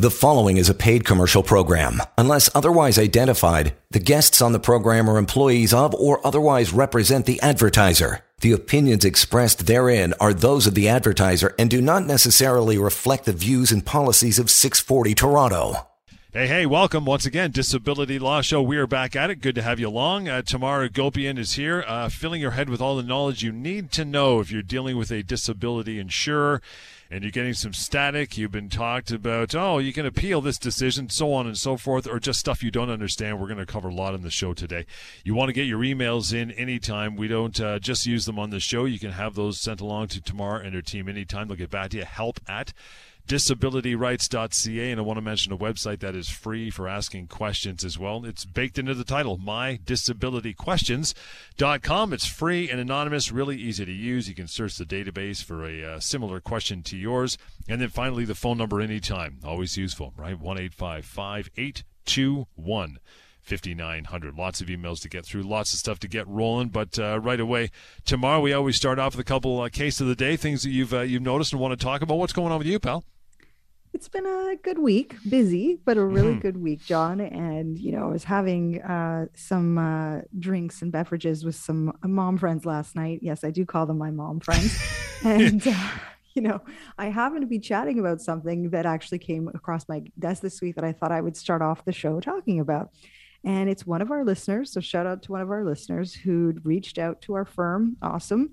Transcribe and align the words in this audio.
The 0.00 0.12
following 0.12 0.58
is 0.58 0.68
a 0.68 0.74
paid 0.74 1.04
commercial 1.04 1.42
program. 1.42 2.00
Unless 2.16 2.54
otherwise 2.54 3.00
identified, 3.00 3.74
the 3.90 3.98
guests 3.98 4.40
on 4.40 4.52
the 4.52 4.60
program 4.60 5.10
are 5.10 5.18
employees 5.18 5.74
of 5.74 5.92
or 5.92 6.24
otherwise 6.24 6.72
represent 6.72 7.26
the 7.26 7.40
advertiser. 7.40 8.20
The 8.40 8.52
opinions 8.52 9.04
expressed 9.04 9.66
therein 9.66 10.14
are 10.20 10.32
those 10.32 10.68
of 10.68 10.76
the 10.76 10.88
advertiser 10.88 11.52
and 11.58 11.68
do 11.68 11.80
not 11.80 12.06
necessarily 12.06 12.78
reflect 12.78 13.24
the 13.24 13.32
views 13.32 13.72
and 13.72 13.84
policies 13.84 14.38
of 14.38 14.52
640 14.52 15.16
Toronto. 15.16 15.88
Hey, 16.32 16.46
hey, 16.46 16.64
welcome 16.64 17.04
once 17.04 17.26
again. 17.26 17.50
Disability 17.50 18.20
Law 18.20 18.40
Show. 18.40 18.62
We 18.62 18.76
are 18.76 18.86
back 18.86 19.16
at 19.16 19.30
it. 19.30 19.40
Good 19.40 19.56
to 19.56 19.62
have 19.62 19.80
you 19.80 19.88
along. 19.88 20.28
Uh, 20.28 20.42
Tamara 20.42 20.88
Gopian 20.88 21.38
is 21.38 21.54
here, 21.54 21.82
uh, 21.88 22.08
filling 22.08 22.40
your 22.40 22.52
head 22.52 22.68
with 22.68 22.80
all 22.80 22.94
the 22.94 23.02
knowledge 23.02 23.42
you 23.42 23.50
need 23.50 23.90
to 23.92 24.04
know 24.04 24.38
if 24.38 24.52
you're 24.52 24.62
dealing 24.62 24.96
with 24.96 25.10
a 25.10 25.24
disability 25.24 25.98
insurer 25.98 26.62
and 27.10 27.22
you're 27.22 27.30
getting 27.30 27.54
some 27.54 27.72
static. 27.72 28.36
You've 28.36 28.50
been 28.50 28.68
talked 28.68 29.10
about, 29.10 29.54
oh, 29.54 29.78
you 29.78 29.92
can 29.92 30.06
appeal 30.06 30.40
this 30.40 30.58
decision, 30.58 31.08
so 31.08 31.32
on 31.32 31.46
and 31.46 31.56
so 31.56 31.76
forth, 31.76 32.06
or 32.06 32.18
just 32.18 32.40
stuff 32.40 32.62
you 32.62 32.70
don't 32.70 32.90
understand. 32.90 33.40
We're 33.40 33.46
going 33.46 33.58
to 33.58 33.66
cover 33.66 33.88
a 33.88 33.94
lot 33.94 34.14
in 34.14 34.22
the 34.22 34.30
show 34.30 34.52
today. 34.52 34.86
You 35.24 35.34
want 35.34 35.48
to 35.48 35.54
get 35.54 35.66
your 35.66 35.80
emails 35.80 36.34
in 36.34 36.50
anytime. 36.52 37.16
We 37.16 37.28
don't 37.28 37.58
uh, 37.60 37.78
just 37.78 38.06
use 38.06 38.26
them 38.26 38.38
on 38.38 38.50
the 38.50 38.60
show. 38.60 38.84
You 38.84 38.98
can 38.98 39.12
have 39.12 39.34
those 39.34 39.58
sent 39.58 39.80
along 39.80 40.08
to 40.08 40.20
Tamara 40.20 40.64
and 40.64 40.74
her 40.74 40.82
team 40.82 41.08
anytime. 41.08 41.48
They'll 41.48 41.56
get 41.56 41.70
back 41.70 41.90
to 41.90 41.98
you. 41.98 42.04
Help 42.04 42.40
at 42.48 42.72
disabilityrights.ca. 43.28 44.90
And 44.90 44.98
I 44.98 45.02
want 45.02 45.18
to 45.18 45.22
mention 45.22 45.52
a 45.52 45.56
website 45.56 46.00
that 46.00 46.16
is 46.16 46.28
free 46.28 46.70
for 46.70 46.88
asking 46.88 47.28
questions 47.28 47.84
as 47.84 47.96
well. 47.98 48.24
It's 48.24 48.44
baked 48.44 48.78
into 48.78 48.94
the 48.94 49.04
title, 49.04 49.38
mydisabilityquestions.com. 49.38 52.12
It's 52.12 52.26
free 52.26 52.68
and 52.70 52.80
anonymous, 52.80 53.30
really 53.30 53.56
easy 53.56 53.84
to 53.84 53.92
use. 53.92 54.28
You 54.28 54.34
can 54.34 54.48
search 54.48 54.76
the 54.76 54.84
database 54.84 55.44
for 55.44 55.64
a 55.64 55.84
uh, 55.84 56.00
similar 56.00 56.40
question 56.40 56.82
to 56.84 56.96
yours. 56.96 57.36
And 57.68 57.80
then 57.80 57.90
finally, 57.90 58.24
the 58.24 58.34
phone 58.34 58.58
number 58.58 58.80
anytime. 58.80 59.38
Always 59.44 59.76
useful, 59.76 60.12
right? 60.16 60.40
1 60.40 60.58
821 60.58 62.98
5900. 63.42 64.36
Lots 64.36 64.60
of 64.60 64.66
emails 64.68 65.00
to 65.02 65.08
get 65.08 65.24
through, 65.24 65.42
lots 65.42 65.72
of 65.72 65.78
stuff 65.78 65.98
to 66.00 66.08
get 66.08 66.26
rolling. 66.28 66.68
But 66.68 66.98
uh, 66.98 67.20
right 67.20 67.40
away, 67.40 67.70
Tamara 68.04 68.40
we 68.40 68.52
always 68.52 68.76
start 68.76 68.98
off 68.98 69.16
with 69.16 69.20
a 69.20 69.28
couple 69.28 69.60
uh, 69.60 69.68
case 69.68 70.00
of 70.00 70.06
the 70.06 70.14
day, 70.14 70.36
things 70.36 70.62
that 70.62 70.70
you've 70.70 70.92
uh, 70.92 71.00
you've 71.00 71.22
noticed 71.22 71.52
and 71.52 71.60
want 71.60 71.78
to 71.78 71.84
talk 71.84 72.02
about. 72.02 72.18
What's 72.18 72.32
going 72.32 72.52
on 72.52 72.58
with 72.58 72.66
you, 72.66 72.78
pal? 72.78 73.04
It's 73.92 74.08
been 74.08 74.26
a 74.26 74.56
good 74.62 74.78
week, 74.78 75.16
busy, 75.28 75.78
but 75.84 75.96
a 75.96 76.04
really 76.04 76.32
mm-hmm. 76.32 76.40
good 76.40 76.56
week, 76.58 76.84
John. 76.84 77.20
And, 77.20 77.78
you 77.78 77.92
know, 77.92 78.04
I 78.04 78.12
was 78.12 78.24
having 78.24 78.82
uh, 78.82 79.26
some 79.34 79.78
uh, 79.78 80.20
drinks 80.38 80.82
and 80.82 80.92
beverages 80.92 81.44
with 81.44 81.56
some 81.56 81.96
mom 82.04 82.36
friends 82.38 82.66
last 82.66 82.94
night. 82.94 83.20
Yes, 83.22 83.44
I 83.44 83.50
do 83.50 83.64
call 83.64 83.86
them 83.86 83.98
my 83.98 84.10
mom 84.10 84.40
friends. 84.40 84.78
and, 85.24 85.66
uh, 85.66 85.90
you 86.34 86.42
know, 86.42 86.60
I 86.98 87.06
happened 87.06 87.40
to 87.40 87.46
be 87.46 87.58
chatting 87.58 87.98
about 87.98 88.20
something 88.20 88.70
that 88.70 88.86
actually 88.86 89.18
came 89.18 89.48
across 89.54 89.88
my 89.88 90.02
desk 90.18 90.42
this 90.42 90.60
week 90.60 90.76
that 90.76 90.84
I 90.84 90.92
thought 90.92 91.12
I 91.12 91.20
would 91.20 91.36
start 91.36 91.62
off 91.62 91.84
the 91.84 91.92
show 91.92 92.20
talking 92.20 92.60
about. 92.60 92.90
And 93.44 93.70
it's 93.70 93.86
one 93.86 94.02
of 94.02 94.10
our 94.10 94.24
listeners. 94.24 94.72
So, 94.72 94.80
shout 94.80 95.06
out 95.06 95.22
to 95.22 95.32
one 95.32 95.40
of 95.40 95.50
our 95.50 95.64
listeners 95.64 96.12
who'd 96.12 96.64
reached 96.66 96.98
out 96.98 97.22
to 97.22 97.34
our 97.34 97.44
firm. 97.44 97.96
Awesome. 98.02 98.50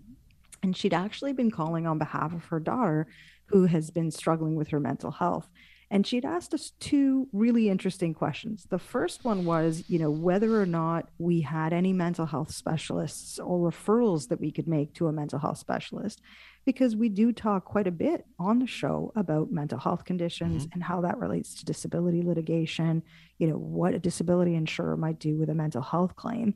And 0.64 0.76
she'd 0.76 0.94
actually 0.94 1.34
been 1.34 1.52
calling 1.52 1.86
on 1.86 2.00
behalf 2.00 2.34
of 2.34 2.46
her 2.46 2.60
daughter 2.60 3.08
who 3.48 3.66
has 3.66 3.92
been 3.92 4.12
struggling 4.12 4.56
with 4.56 4.70
her 4.70 4.80
mental 4.80 5.12
health. 5.12 5.50
And 5.92 6.06
she'd 6.06 6.26
asked 6.26 6.54
us 6.56 6.72
two 6.80 7.28
really 7.32 7.70
interesting 7.70 8.16
questions. 8.16 8.66
The 8.70 8.80
first 8.80 9.24
one 9.24 9.46
was, 9.46 9.84
you 9.88 10.00
know, 10.00 10.10
whether 10.10 10.60
or 10.60 10.66
not 10.66 11.10
we 11.20 11.42
had 11.42 11.74
any 11.74 11.94
mental 11.94 12.26
health 12.26 12.52
specialists 12.52 13.38
or 13.38 13.72
referrals 13.72 14.30
that 14.30 14.42
we 14.42 14.52
could 14.52 14.68
make 14.68 14.96
to 14.96 15.08
a 15.08 15.14
mental 15.14 15.38
health 15.38 15.60
specialist, 15.60 16.22
because 16.66 16.96
we 16.96 17.08
do 17.08 17.32
talk 17.32 17.66
quite 17.66 17.86
a 17.86 17.92
bit 17.92 18.26
on 18.40 18.58
the 18.58 18.66
show 18.66 19.12
about 19.16 19.52
mental 19.52 19.78
health 19.78 20.06
conditions 20.06 20.64
mm-hmm. 20.64 20.74
and 20.74 20.84
how 20.84 21.02
that 21.02 21.20
relates 21.20 21.54
to 21.54 21.66
disability 21.66 22.24
litigation, 22.24 23.04
you 23.38 23.46
know, 23.46 23.58
what 23.58 23.94
a 23.94 24.00
disability 24.00 24.56
insurer 24.56 24.98
might 24.98 25.20
do 25.20 25.38
with 25.38 25.52
a 25.52 25.56
mental 25.56 25.84
health 25.84 26.16
claim. 26.16 26.56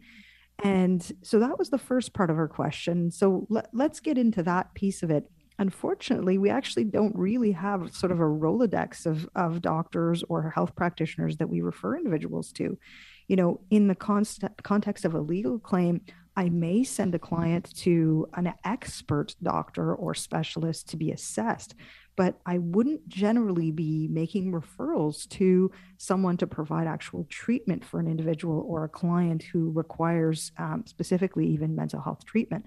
And 0.63 1.09
so 1.21 1.37
that 1.39 1.59
was 1.59 1.69
the 1.69 1.77
first 1.77 2.13
part 2.13 2.31
of 2.31 2.35
her 2.35 2.47
question. 2.47 3.11
So 3.11 3.45
let, 3.47 3.69
let's 3.73 3.99
get 3.99 4.17
into 4.17 4.41
that 4.43 4.73
piece 4.73 5.03
of 5.03 5.11
it 5.11 5.29
unfortunately, 5.59 6.37
we 6.37 6.49
actually 6.49 6.85
don't 6.85 7.15
really 7.15 7.51
have 7.51 7.93
sort 7.93 8.11
of 8.11 8.19
a 8.19 8.23
Rolodex 8.23 9.05
of, 9.05 9.29
of 9.35 9.61
doctors 9.61 10.23
or 10.29 10.49
health 10.49 10.75
practitioners 10.75 11.37
that 11.37 11.49
we 11.49 11.61
refer 11.61 11.97
individuals 11.97 12.51
to. 12.53 12.77
You 13.27 13.35
know, 13.35 13.59
in 13.69 13.87
the 13.87 13.95
const- 13.95 14.43
context 14.63 15.05
of 15.05 15.13
a 15.13 15.19
legal 15.19 15.59
claim, 15.59 16.01
I 16.35 16.47
may 16.47 16.85
send 16.85 17.13
a 17.13 17.19
client 17.19 17.75
to 17.79 18.27
an 18.35 18.53
expert 18.63 19.35
doctor 19.43 19.93
or 19.93 20.15
specialist 20.15 20.89
to 20.89 20.97
be 20.97 21.11
assessed, 21.11 21.75
but 22.15 22.39
I 22.45 22.59
wouldn't 22.59 23.09
generally 23.09 23.71
be 23.71 24.07
making 24.09 24.53
referrals 24.53 25.27
to 25.31 25.69
someone 25.97 26.37
to 26.37 26.47
provide 26.47 26.87
actual 26.87 27.25
treatment 27.29 27.83
for 27.83 27.99
an 27.99 28.07
individual 28.07 28.65
or 28.67 28.85
a 28.85 28.89
client 28.89 29.43
who 29.43 29.71
requires 29.71 30.53
um, 30.57 30.85
specifically 30.87 31.47
even 31.47 31.75
mental 31.75 32.01
health 32.01 32.23
treatment 32.25 32.65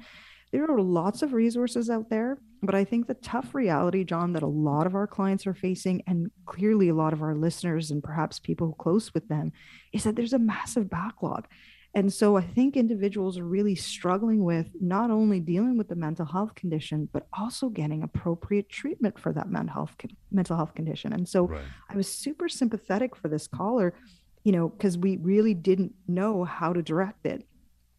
there 0.52 0.70
are 0.70 0.80
lots 0.80 1.22
of 1.22 1.32
resources 1.32 1.88
out 1.88 2.10
there, 2.10 2.38
but 2.62 2.74
I 2.74 2.84
think 2.84 3.06
the 3.06 3.14
tough 3.14 3.54
reality, 3.54 4.04
John, 4.04 4.34
that 4.34 4.42
a 4.42 4.46
lot 4.46 4.86
of 4.86 4.94
our 4.94 5.06
clients 5.06 5.46
are 5.46 5.54
facing, 5.54 6.02
and 6.06 6.30
clearly 6.44 6.88
a 6.90 6.94
lot 6.94 7.12
of 7.12 7.22
our 7.22 7.34
listeners 7.34 7.90
and 7.90 8.02
perhaps 8.02 8.38
people 8.38 8.74
close 8.74 9.12
with 9.14 9.28
them, 9.28 9.52
is 9.92 10.04
that 10.04 10.14
there's 10.14 10.34
a 10.34 10.38
massive 10.38 10.90
backlog. 10.90 11.48
And 11.94 12.12
so 12.12 12.36
I 12.36 12.42
think 12.42 12.76
individuals 12.76 13.38
are 13.38 13.44
really 13.44 13.74
struggling 13.74 14.44
with 14.44 14.68
not 14.80 15.10
only 15.10 15.40
dealing 15.40 15.76
with 15.76 15.88
the 15.88 15.94
mental 15.94 16.24
health 16.24 16.54
condition, 16.54 17.08
but 17.12 17.26
also 17.38 17.68
getting 17.68 18.02
appropriate 18.02 18.68
treatment 18.70 19.18
for 19.18 19.32
that 19.32 19.50
mental 19.50 19.74
health 19.74 19.96
mental 20.30 20.56
health 20.56 20.74
condition. 20.74 21.12
And 21.12 21.28
so 21.28 21.48
right. 21.48 21.62
I 21.90 21.96
was 21.96 22.08
super 22.08 22.48
sympathetic 22.48 23.14
for 23.14 23.28
this 23.28 23.46
caller, 23.46 23.94
you 24.42 24.52
know, 24.52 24.70
because 24.70 24.96
we 24.96 25.18
really 25.18 25.52
didn't 25.52 25.94
know 26.08 26.44
how 26.44 26.72
to 26.72 26.82
direct 26.82 27.26
it. 27.26 27.46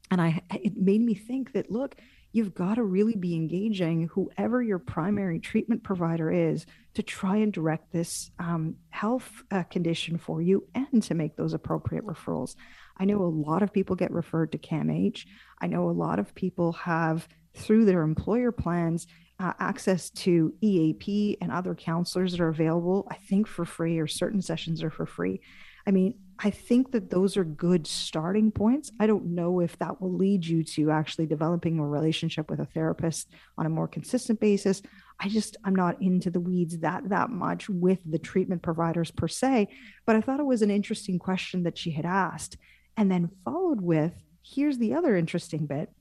And 0.10 0.20
I 0.20 0.42
it 0.52 0.76
made 0.76 1.02
me 1.02 1.14
think 1.14 1.54
that 1.54 1.70
look, 1.72 1.96
you've 2.34 2.54
got 2.54 2.76
to 2.76 2.84
really 2.84 3.16
be 3.16 3.36
engaging 3.36 4.10
whoever 4.12 4.62
your 4.62 4.80
primary 4.80 5.40
treatment 5.40 5.84
provider 5.84 6.32
is 6.32 6.66
to 6.96 7.04
try 7.04 7.38
and 7.38 7.54
direct 7.54 7.92
this 7.92 8.32
um, 8.40 8.76
health 8.90 9.44
uh, 9.52 9.64
condition 9.64 10.18
for 10.18 10.42
you 10.42 10.68
and 10.76 11.02
to 11.04 11.14
make 11.14 11.36
those 11.36 11.54
appropriate 11.54 12.06
referrals. 12.06 12.56
I 12.98 13.06
know 13.06 13.22
a 13.22 13.26
lot 13.26 13.62
of 13.62 13.72
people 13.72 13.96
get 13.96 14.12
referred 14.12 14.52
to 14.52 14.58
CAMH. 14.58 15.26
I 15.62 15.68
know 15.68 15.90
a 15.90 15.92
lot 15.92 16.20
of 16.20 16.34
people 16.34 16.74
have, 16.74 17.28
through 17.54 17.86
their 17.86 18.02
employer 18.02 18.52
plans, 18.52 19.08
uh, 19.40 19.54
access 19.60 20.10
to 20.10 20.54
EAP 20.62 21.38
and 21.40 21.52
other 21.52 21.76
counselors 21.76 22.32
that 22.32 22.42
are 22.42 22.50
available, 22.50 23.08
I 23.12 23.16
think 23.16 23.48
for 23.48 23.66
free, 23.66 24.00
or 24.00 24.08
certain 24.08 24.42
sessions 24.42 24.84
are 24.84 24.92
for 24.92 25.06
free. 25.06 25.42
I 25.86 25.92
mean, 25.92 26.16
I 26.46 26.50
think 26.50 26.92
that 26.92 27.10
those 27.10 27.38
are 27.38 27.46
good 27.46 27.88
starting 27.88 28.52
points. 28.52 28.92
I 29.00 29.08
don't 29.08 29.28
know 29.28 29.62
if 29.62 29.80
that 29.80 30.02
will 30.02 30.12
lead 30.12 30.46
you 30.46 30.62
to 30.64 30.92
actually 30.92 31.26
developing 31.26 31.80
a 31.80 31.88
relationship 31.88 32.50
with 32.50 32.60
a 32.60 32.66
therapist 32.66 33.30
on 33.58 33.66
a 33.66 33.70
more 33.70 33.88
consistent 33.88 34.42
basis. 34.42 34.82
I 35.22 35.30
just 35.30 35.56
I'm 35.64 35.74
not 35.74 36.02
into 36.02 36.30
the 36.30 36.42
weeds 36.42 36.80
that 36.80 37.08
that 37.08 37.30
much 37.30 37.70
with 37.70 38.00
the 38.06 38.20
treatment 38.20 38.62
providers 38.62 39.10
per 39.10 39.30
se, 39.30 39.70
but 40.06 40.18
I 40.18 40.22
thought 40.22 40.42
it 40.42 40.46
was 40.46 40.62
an 40.62 40.70
interesting 40.70 41.18
question 41.18 41.64
that 41.64 41.78
she 41.78 41.92
had 41.92 42.06
asked 42.06 42.58
and 42.98 43.10
then 43.10 43.32
followed 43.46 43.80
with 43.80 44.12
here's 44.44 44.78
the 44.78 44.96
other 44.96 45.16
interesting 45.16 45.66
bit. 45.66 45.92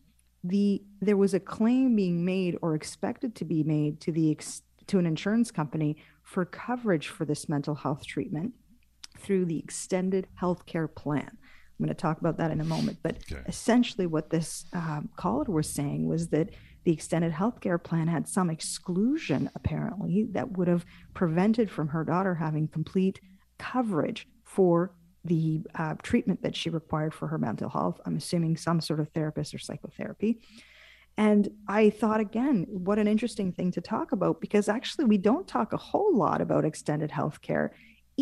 The 0.43 0.83
there 1.01 1.17
was 1.17 1.35
a 1.35 1.41
claim 1.41 1.95
being 1.95 2.25
made 2.25 2.59
or 2.63 2.75
expected 2.75 3.37
to 3.37 3.45
be 3.45 3.63
made 3.63 4.01
to 4.01 4.11
the 4.11 4.33
ex, 4.33 4.63
to 4.89 4.99
an 4.99 5.07
insurance 5.07 5.53
company 5.53 5.99
for 6.25 6.45
coverage 6.45 7.07
for 7.07 7.25
this 7.25 7.49
mental 7.49 7.77
health 7.77 8.05
treatment 8.05 8.55
through 9.23 9.47
the 9.47 9.59
extended 9.59 10.27
healthcare 10.41 10.93
plan. 10.93 11.31
I'm 11.31 11.87
going 11.87 11.89
to 11.89 12.01
talk 12.01 12.21
about 12.21 12.37
that 12.39 12.51
in 12.51 12.61
a 12.61 12.65
moment. 12.65 12.99
But 13.03 13.17
okay. 13.31 13.43
essentially, 13.47 14.07
what 14.07 14.31
this 14.31 14.67
um, 14.73 15.09
caller 15.17 15.45
was 15.49 15.69
saying 15.69 16.07
was 16.07 16.29
that 16.29 16.51
the 16.85 16.93
extended 16.93 17.33
healthcare 17.33 17.83
plan 17.83 18.09
had 18.09 18.29
some 18.29 18.51
exclusion, 18.51 19.51
apparently, 19.55 20.27
that 20.33 20.57
would 20.57 20.69
have 20.69 20.85
prevented 21.15 21.71
from 21.71 21.89
her 21.89 22.05
daughter 22.05 22.35
having 22.35 22.69
complete 22.69 23.21
coverage 23.59 24.27
for 24.45 24.93
the 25.25 25.63
uh, 25.77 25.95
treatment 26.03 26.43
that 26.43 26.57
she 26.57 26.69
required 26.69 27.15
for 27.15 27.29
her 27.29 27.39
mental 27.39 27.71
health. 27.71 28.01
I'm 28.05 28.17
assuming 28.17 28.57
some 28.57 28.81
sort 28.81 29.01
of 29.01 29.09
therapist 29.11 29.55
or 29.55 29.59
psychotherapy. 29.59 30.41
And 31.17 31.49
I 31.69 31.91
thought, 31.91 32.21
again, 32.21 32.67
what 32.69 32.99
an 32.99 33.07
interesting 33.07 33.53
thing 33.53 33.71
to 33.73 33.81
talk 33.81 34.13
about 34.13 34.41
because 34.41 34.69
actually, 34.69 35.05
we 35.05 35.19
don't 35.19 35.47
talk 35.47 35.73
a 35.73 35.77
whole 35.77 36.17
lot 36.17 36.41
about 36.41 36.65
extended 36.65 37.11
healthcare 37.11 37.71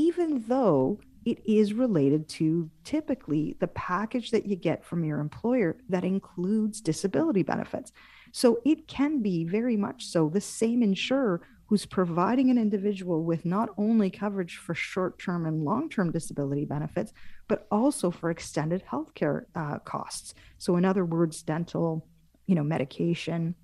even 0.01 0.43
though 0.49 0.99
it 1.27 1.39
is 1.45 1.75
related 1.75 2.27
to 2.27 2.71
typically 2.85 3.55
the 3.61 3.69
package 3.69 4.31
that 4.31 4.47
you 4.47 4.57
get 4.57 4.83
from 4.83 5.05
your 5.05 5.21
employer 5.21 5.77
that 5.91 6.05
includes 6.05 6.81
disability 6.81 7.43
benefits. 7.43 7.93
So 8.33 8.61
it 8.65 8.89
can 8.89 9.21
be 9.21 9.45
very 9.45 9.77
much 9.77 10.07
so 10.07 10.31
the 10.31 10.41
same 10.41 10.83
insurer 10.83 11.43
who's 11.67 11.85
providing 11.85 12.49
an 12.49 12.57
individual 12.57 13.25
with 13.25 13.45
not 13.45 13.69
only 13.77 14.09
coverage 14.09 14.57
for 14.57 14.75
short 14.75 15.19
term 15.19 15.45
and 15.45 15.65
long 15.65 15.91
term 15.91 16.11
disability 16.11 16.65
benefits, 16.65 17.13
but 17.47 17.67
also 17.71 18.11
for 18.11 18.31
extended 18.31 18.83
healthcare 18.91 19.45
uh, 19.55 19.79
costs. 19.81 20.33
So, 20.57 20.77
in 20.77 20.87
other 20.87 21.05
words, 21.05 21.43
dental, 21.43 22.09
you 22.47 22.55
know, 22.55 22.65
medication, 22.65 23.55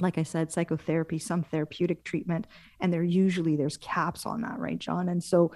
like 0.00 0.18
I 0.18 0.22
said, 0.22 0.52
psychotherapy, 0.52 1.18
some 1.18 1.42
therapeutic 1.42 2.04
treatment, 2.04 2.46
and 2.80 2.92
there 2.92 3.02
usually 3.02 3.56
there's 3.56 3.76
caps 3.76 4.26
on 4.26 4.42
that, 4.42 4.58
right, 4.58 4.78
John? 4.78 5.08
And 5.08 5.22
so, 5.22 5.52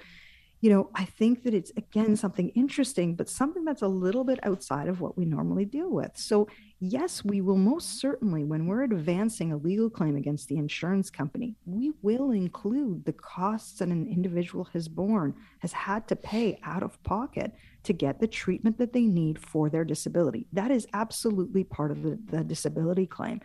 you 0.61 0.71
know, 0.71 0.91
I 0.95 1.05
think 1.05 1.45
that 1.45 1.55
it's 1.55 1.71
again 1.77 2.17
something 2.17 2.49
interesting, 2.51 3.15
but 3.15 3.29
something 3.29 3.65
that's 3.65 3.83
a 3.83 3.89
little 3.89 4.25
bit 4.25 4.41
outside 4.43 4.89
of 4.89 5.01
what 5.01 5.17
we 5.17 5.25
normally 5.25 5.65
deal 5.65 5.91
with. 5.91 6.13
So, 6.17 6.49
yes, 6.81 7.25
we 7.25 7.41
will 7.41 7.57
most 7.57 8.01
certainly, 8.01 8.45
when 8.45 8.67
we're 8.67 8.83
advancing 8.83 9.53
a 9.53 9.57
legal 9.57 9.89
claim 9.89 10.17
against 10.17 10.49
the 10.49 10.57
insurance 10.57 11.11
company, 11.11 11.55
we 11.65 11.93
will 12.03 12.33
include 12.33 13.05
the 13.05 13.13
costs 13.13 13.79
that 13.79 13.89
an 13.89 14.09
individual 14.09 14.65
has 14.73 14.89
borne, 14.89 15.35
has 15.61 15.73
had 15.73 16.09
to 16.09 16.17
pay 16.17 16.59
out 16.65 16.83
of 16.83 17.01
pocket 17.05 17.53
to 17.85 17.93
get 17.93 18.19
the 18.21 18.27
treatment 18.27 18.79
that 18.79 18.93
they 18.93 19.07
need 19.07 19.39
for 19.39 19.71
their 19.71 19.85
disability. 19.85 20.49
That 20.53 20.73
is 20.73 20.89
absolutely 20.93 21.63
part 21.63 21.93
of 21.93 22.03
the, 22.03 22.19
the 22.31 22.43
disability 22.43 23.07
claim. 23.07 23.41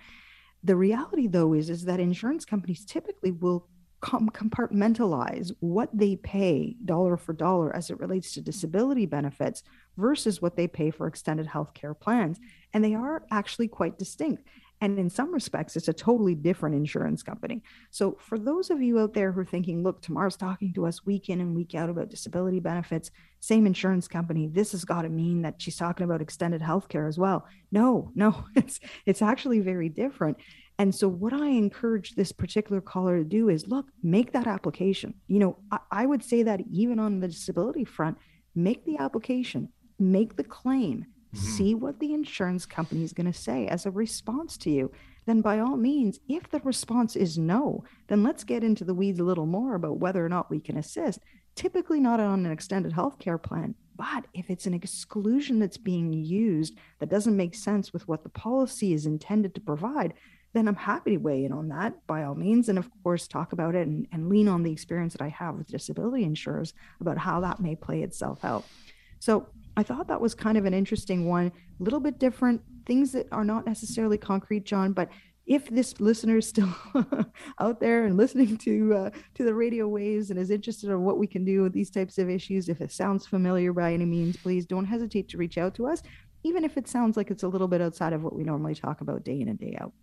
The 0.63 0.75
reality, 0.75 1.27
though, 1.27 1.54
is, 1.54 1.69
is 1.69 1.86
that 1.86 2.00
insurance 2.00 2.45
companies 2.45 2.86
typically 2.86 3.31
will 3.31 3.68
com- 4.04 4.30
compartmentalize 4.30 5.51
what 5.60 5.89
they 5.94 6.15
pay 6.18 6.75
dollar 6.86 7.18
for 7.18 7.33
dollar 7.33 7.75
as 7.75 7.89
it 7.89 8.00
relates 8.00 8.33
to 8.33 8.42
disability 8.42 9.06
benefits 9.06 9.63
versus 9.98 10.42
what 10.42 10.56
they 10.56 10.68
pay 10.68 10.92
for 10.92 11.07
extended 11.07 11.48
health 11.48 11.74
care 11.74 11.94
plans. 11.94 12.39
And 12.74 12.83
they 12.83 12.94
are 12.95 13.24
actually 13.31 13.68
quite 13.68 13.98
distinct. 13.98 14.44
And 14.84 15.00
in 15.00 15.10
some 15.10 15.34
respects, 15.34 15.78
it's 15.78 15.88
a 15.88 15.94
totally 15.94 16.36
different 16.36 16.76
insurance 16.76 17.24
company. 17.24 17.64
So, 17.90 18.18
for 18.20 18.38
those 18.38 18.70
of 18.70 18.82
you 18.82 19.00
out 19.00 19.14
there 19.14 19.32
who 19.32 19.40
are 19.40 19.46
thinking, 19.46 19.82
look, 19.82 20.02
Tamar's 20.02 20.36
talking 20.36 20.74
to 20.74 20.86
us 20.86 21.06
week 21.06 21.30
in 21.30 21.40
and 21.40 21.56
week 21.56 21.74
out 21.74 21.90
about 21.90 22.10
disability 22.10 22.60
benefits, 22.60 23.10
same 23.40 23.66
insurance 23.66 24.10
company, 24.10 24.50
this 24.52 24.74
has 24.74 24.84
got 24.84 25.04
to 25.04 25.10
mean 25.10 25.42
that 25.44 25.62
she's 25.62 25.78
talking 25.78 26.04
about 26.04 26.22
extended 26.22 26.62
health 26.62 26.90
care 26.90 27.08
as 27.08 27.18
well. 27.18 27.48
No, 27.72 28.12
no, 28.14 28.44
it's, 28.58 28.82
it's 29.06 29.22
actually 29.22 29.62
very 29.62 29.88
different. 29.88 30.36
And 30.78 30.94
so, 30.94 31.08
what 31.08 31.32
I 31.32 31.48
encourage 31.48 32.16
this 32.16 32.34
particular 32.34 32.82
caller 32.82 33.20
to 33.20 33.24
do 33.24 33.48
is 33.48 33.68
look, 33.68 33.86
make 34.04 34.34
that 34.34 34.48
application. 34.48 35.14
You 35.28 35.40
know, 35.40 35.60
I, 35.72 35.78
I, 35.92 36.06
would 36.06 36.26
say 36.26 36.44
that 36.44 36.60
even 36.70 37.00
on 37.00 37.22
the 37.22 37.30
disability 37.30 37.86
front, 37.86 38.18
make 38.54 38.84
the 38.84 38.98
application, 38.98 39.70
make 39.98 40.36
the 40.36 40.44
claim, 40.44 41.06
mm-hmm. 41.34 41.46
see 41.46 41.76
what 41.76 42.00
the 42.00 42.14
insurance 42.14 42.66
company 42.66 43.04
is 43.04 43.14
going 43.14 43.32
to 43.32 43.38
say 43.38 43.68
as 43.68 43.86
a 43.86 43.92
response 43.92 44.58
to 44.58 44.70
you. 44.70 44.92
Then, 45.26 45.42
by 45.42 45.60
all 45.60 45.78
means, 45.78 46.20
if 46.28 46.50
the 46.50 46.60
response 46.60 47.16
is 47.16 47.38
no, 47.38 47.84
then 48.08 48.24
let's 48.24 48.44
get 48.44 48.64
into 48.64 48.84
the 48.84 48.94
weeds 48.94 49.20
a 49.20 49.24
little 49.24 49.46
more 49.46 49.76
about 49.76 50.00
whether 50.00 50.26
or 50.26 50.30
not 50.30 50.50
we 50.50 50.60
can 50.60 50.78
assist. 50.78 51.20
Typically, 51.56 52.00
not 52.00 52.20
on 52.20 52.46
an 52.46 52.52
extended 52.52 52.92
health 52.92 53.20
care 53.20 53.38
plan, 53.38 53.76
but 53.96 54.26
if 54.34 54.50
it's 54.50 54.66
an 54.66 54.74
exclusion 54.74 55.60
that's 55.60 55.78
being 55.78 56.12
used 56.12 56.78
that 57.00 57.10
doesn't 57.10 57.38
make 57.38 57.56
sense 57.56 57.94
with 57.94 58.08
what 58.08 58.24
the 58.24 58.30
policy 58.30 58.94
is 58.94 59.06
intended 59.06 59.54
to 59.56 59.62
provide, 59.62 60.14
then 60.54 60.68
I'm 60.68 60.76
happy 60.76 61.12
to 61.12 61.18
weigh 61.18 61.46
in 61.46 61.52
on 61.52 61.70
that 61.70 62.06
by 62.06 62.24
all 62.24 62.36
means. 62.36 62.70
And 62.70 62.78
of 62.78 62.90
course, 63.04 63.28
talk 63.28 63.54
about 63.54 63.76
it 63.76 63.88
and, 63.88 64.08
and 64.12 64.30
lean 64.30 64.48
on 64.48 64.64
the 64.64 64.72
experience 64.72 65.14
that 65.14 65.22
I 65.22 65.30
have 65.30 65.56
with 65.56 65.68
disability 65.68 66.24
insurers 66.24 66.74
about 67.00 67.18
how 67.18 67.40
that 67.42 67.60
may 67.60 67.76
play 67.76 68.04
itself 68.04 68.44
out. 68.46 68.66
So 69.20 69.48
I 69.75 69.84
thought 69.84 70.08
that 70.08 70.22
was 70.22 70.36
kind 70.36 70.58
of 70.58 70.66
an 70.66 70.74
interesting 70.74 71.28
one, 71.28 71.52
a 71.80 71.84
little 71.84 72.00
bit 72.00 72.20
different, 72.20 72.62
things 72.86 73.12
that 73.14 73.28
are 73.31 73.46
not 73.46 73.66
necessarily 73.66 74.18
concrete, 74.18 74.66
John, 74.66 74.94
but 74.94 75.10
if 75.46 75.70
this 75.70 76.00
listener 76.00 76.38
is 76.38 76.48
still 76.48 76.74
out 77.60 77.80
there 77.80 78.06
and 78.06 78.16
listening 78.16 78.58
to 78.60 78.94
uh, 78.94 79.10
to 79.36 79.44
the 79.44 79.54
radio 79.54 79.88
waves 79.88 80.30
and 80.30 80.40
is 80.40 80.52
interested 80.52 80.90
in 80.90 81.02
what 81.02 81.18
we 81.18 81.28
can 81.28 81.44
do 81.44 81.64
with 81.64 81.74
these 81.74 81.90
types 81.90 82.18
of 82.18 82.30
issues, 82.30 82.70
if 82.70 82.80
it 82.80 82.92
sounds 82.92 83.28
familiar 83.28 83.74
by 83.74 83.94
any 83.94 84.06
means, 84.06 84.38
please 84.38 84.66
don't 84.66 84.86
hesitate 84.86 85.28
to 85.30 85.38
reach 85.38 85.58
out 85.58 85.75
to 85.75 85.88
us 85.88 86.02
even 86.44 86.64
if 86.64 86.78
it 86.78 86.88
sounds 86.88 87.18
like 87.18 87.31
it's 87.31 87.44
a 87.44 87.48
little 87.48 87.68
bit 87.68 87.81
outside 87.81 88.14
of 88.14 88.24
what 88.24 88.36
we 88.36 88.44
normally 88.44 88.75
talk 88.75 89.02
about 89.02 89.24
day 89.24 89.40
in 89.40 89.48
and 89.48 89.60
day 89.60 89.78
out. 89.80 89.94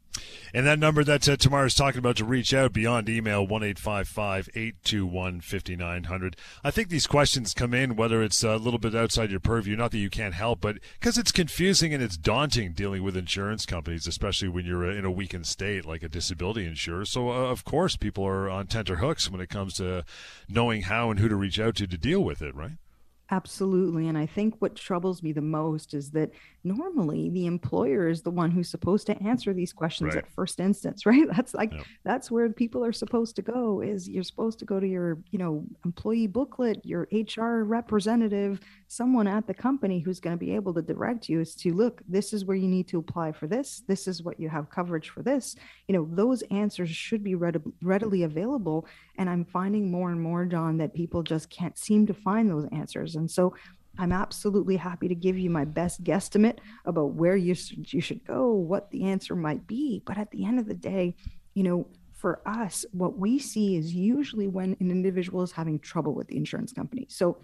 And 0.52 0.67
that 0.67 0.78
number 0.78 1.05
that 1.05 1.28
uh, 1.28 1.37
is 1.64 1.75
talking 1.75 1.99
about 1.99 2.17
to 2.17 2.25
reach 2.25 2.52
out 2.52 2.72
beyond 2.72 3.08
email, 3.08 3.46
1 3.46 3.62
821 3.62 5.40
5900. 5.40 6.37
I 6.64 6.70
think 6.70 6.88
these 6.88 7.06
questions 7.06 7.55
come 7.55 7.75
in, 7.75 7.96
whether 7.96 8.22
it's 8.22 8.43
a 8.43 8.56
little 8.56 8.78
bit 8.78 8.94
outside 8.94 9.31
your 9.31 9.40
purview, 9.40 9.76
not 9.76 9.90
that 9.93 9.99
you 9.99 10.11
can't 10.11 10.34
help, 10.34 10.61
but 10.61 10.78
because 10.99 11.19
it's 11.19 11.32
confusing 11.32 11.94
and 11.94 12.02
it's 12.02 12.17
daunting 12.17 12.72
dealing 12.72 13.02
with 13.02 13.17
insurance 13.17 13.67
companies, 13.67 14.06
especially 14.06 14.49
when 14.49 14.64
you're 14.64 14.90
uh, 14.90 14.94
in 14.94 15.05
a 15.05 15.11
weakened 15.11 15.46
state 15.46 15.84
like 15.84 16.02
a 16.02 16.08
disability 16.08 16.67
insurer. 16.67 17.05
So, 17.05 17.31
uh, 17.31 17.50
of 17.50 17.64
course, 17.64 17.96
people 17.96 18.26
are 18.26 18.50
on 18.50 18.67
tenterhooks 18.67 19.31
when 19.31 19.40
it 19.40 19.49
comes 19.49 19.75
to 19.75 20.05
knowing 20.49 20.82
how 20.82 21.11
and 21.11 21.20
who 21.20 21.28
to 21.28 21.37
reach 21.37 21.61
out 21.61 21.76
to 21.76 21.87
to 21.87 21.99
deal 21.99 22.22
with 22.22 22.43
it, 22.43 22.55
right? 22.55 22.78
Absolutely. 23.32 24.08
And 24.08 24.19
I 24.19 24.26
think 24.26 24.56
what 24.58 24.75
troubles 24.75 25.22
me 25.22 25.32
the 25.32 25.40
most 25.40 25.94
is 25.94 26.11
that 26.11 26.31
normally 26.64 27.30
the 27.30 27.46
employer 27.46 28.08
is 28.08 28.22
the 28.22 28.30
one 28.30 28.50
who's 28.50 28.68
supposed 28.68 29.06
to 29.06 29.22
answer 29.22 29.52
these 29.52 29.72
questions 29.72 30.14
right. 30.14 30.24
at 30.24 30.32
first 30.32 30.60
instance, 30.60 31.06
right? 31.06 31.26
That's 31.34 31.54
like 31.54 31.72
yep. 31.72 31.84
that's 32.04 32.30
where 32.30 32.48
people 32.50 32.84
are 32.84 32.92
supposed 32.92 33.36
to 33.36 33.42
go 33.42 33.80
is 33.80 34.08
you're 34.08 34.22
supposed 34.22 34.58
to 34.60 34.64
go 34.64 34.80
to 34.80 34.86
your, 34.86 35.18
you 35.30 35.38
know, 35.38 35.64
employee 35.84 36.26
booklet, 36.26 36.84
your 36.84 37.08
HR 37.12 37.64
representative, 37.64 38.60
someone 38.88 39.26
at 39.26 39.46
the 39.46 39.54
company 39.54 40.00
who's 40.00 40.20
going 40.20 40.36
to 40.36 40.44
be 40.44 40.54
able 40.54 40.74
to 40.74 40.82
direct 40.82 41.28
you 41.28 41.40
as 41.40 41.54
to 41.54 41.72
look, 41.72 42.02
this 42.08 42.32
is 42.32 42.44
where 42.44 42.56
you 42.56 42.68
need 42.68 42.88
to 42.88 42.98
apply 42.98 43.32
for 43.32 43.46
this. 43.46 43.82
This 43.86 44.08
is 44.08 44.22
what 44.22 44.38
you 44.40 44.48
have 44.48 44.70
coverage 44.70 45.10
for 45.10 45.22
this. 45.22 45.56
You 45.88 45.94
know, 45.94 46.08
those 46.12 46.42
answers 46.50 46.90
should 46.90 47.22
be 47.22 47.34
readily 47.34 48.22
available. 48.24 48.86
And 49.16 49.28
I'm 49.28 49.44
finding 49.44 49.90
more 49.90 50.10
and 50.10 50.20
more, 50.20 50.44
John, 50.44 50.78
that 50.78 50.94
people 50.94 51.22
just 51.22 51.50
can't 51.50 51.78
seem 51.78 52.06
to 52.06 52.14
find 52.14 52.50
those 52.50 52.66
answers. 52.72 53.16
And 53.16 53.30
so 53.30 53.54
I'm 53.98 54.12
absolutely 54.12 54.76
happy 54.76 55.08
to 55.08 55.14
give 55.14 55.38
you 55.38 55.50
my 55.50 55.64
best 55.64 56.02
guesstimate 56.04 56.58
about 56.84 57.14
where 57.14 57.37
you, 57.37 57.54
you 57.70 58.00
should 58.00 58.25
go, 58.25 58.52
what 58.52 58.90
the 58.90 59.04
answer 59.04 59.37
might 59.37 59.66
be. 59.66 60.02
But 60.06 60.19
at 60.19 60.31
the 60.31 60.44
end 60.44 60.58
of 60.58 60.66
the 60.66 60.75
day, 60.75 61.16
you 61.54 61.62
know, 61.62 61.87
for 62.12 62.40
us, 62.46 62.84
what 62.92 63.19
we 63.19 63.38
see 63.38 63.76
is 63.76 63.94
usually 63.94 64.46
when 64.46 64.76
an 64.81 64.90
individual 64.90 65.42
is 65.42 65.52
having 65.52 65.78
trouble 65.78 66.14
with 66.14 66.28
the 66.28 66.37
insurance 66.37 66.72
company. 66.72 67.06
So 67.08 67.38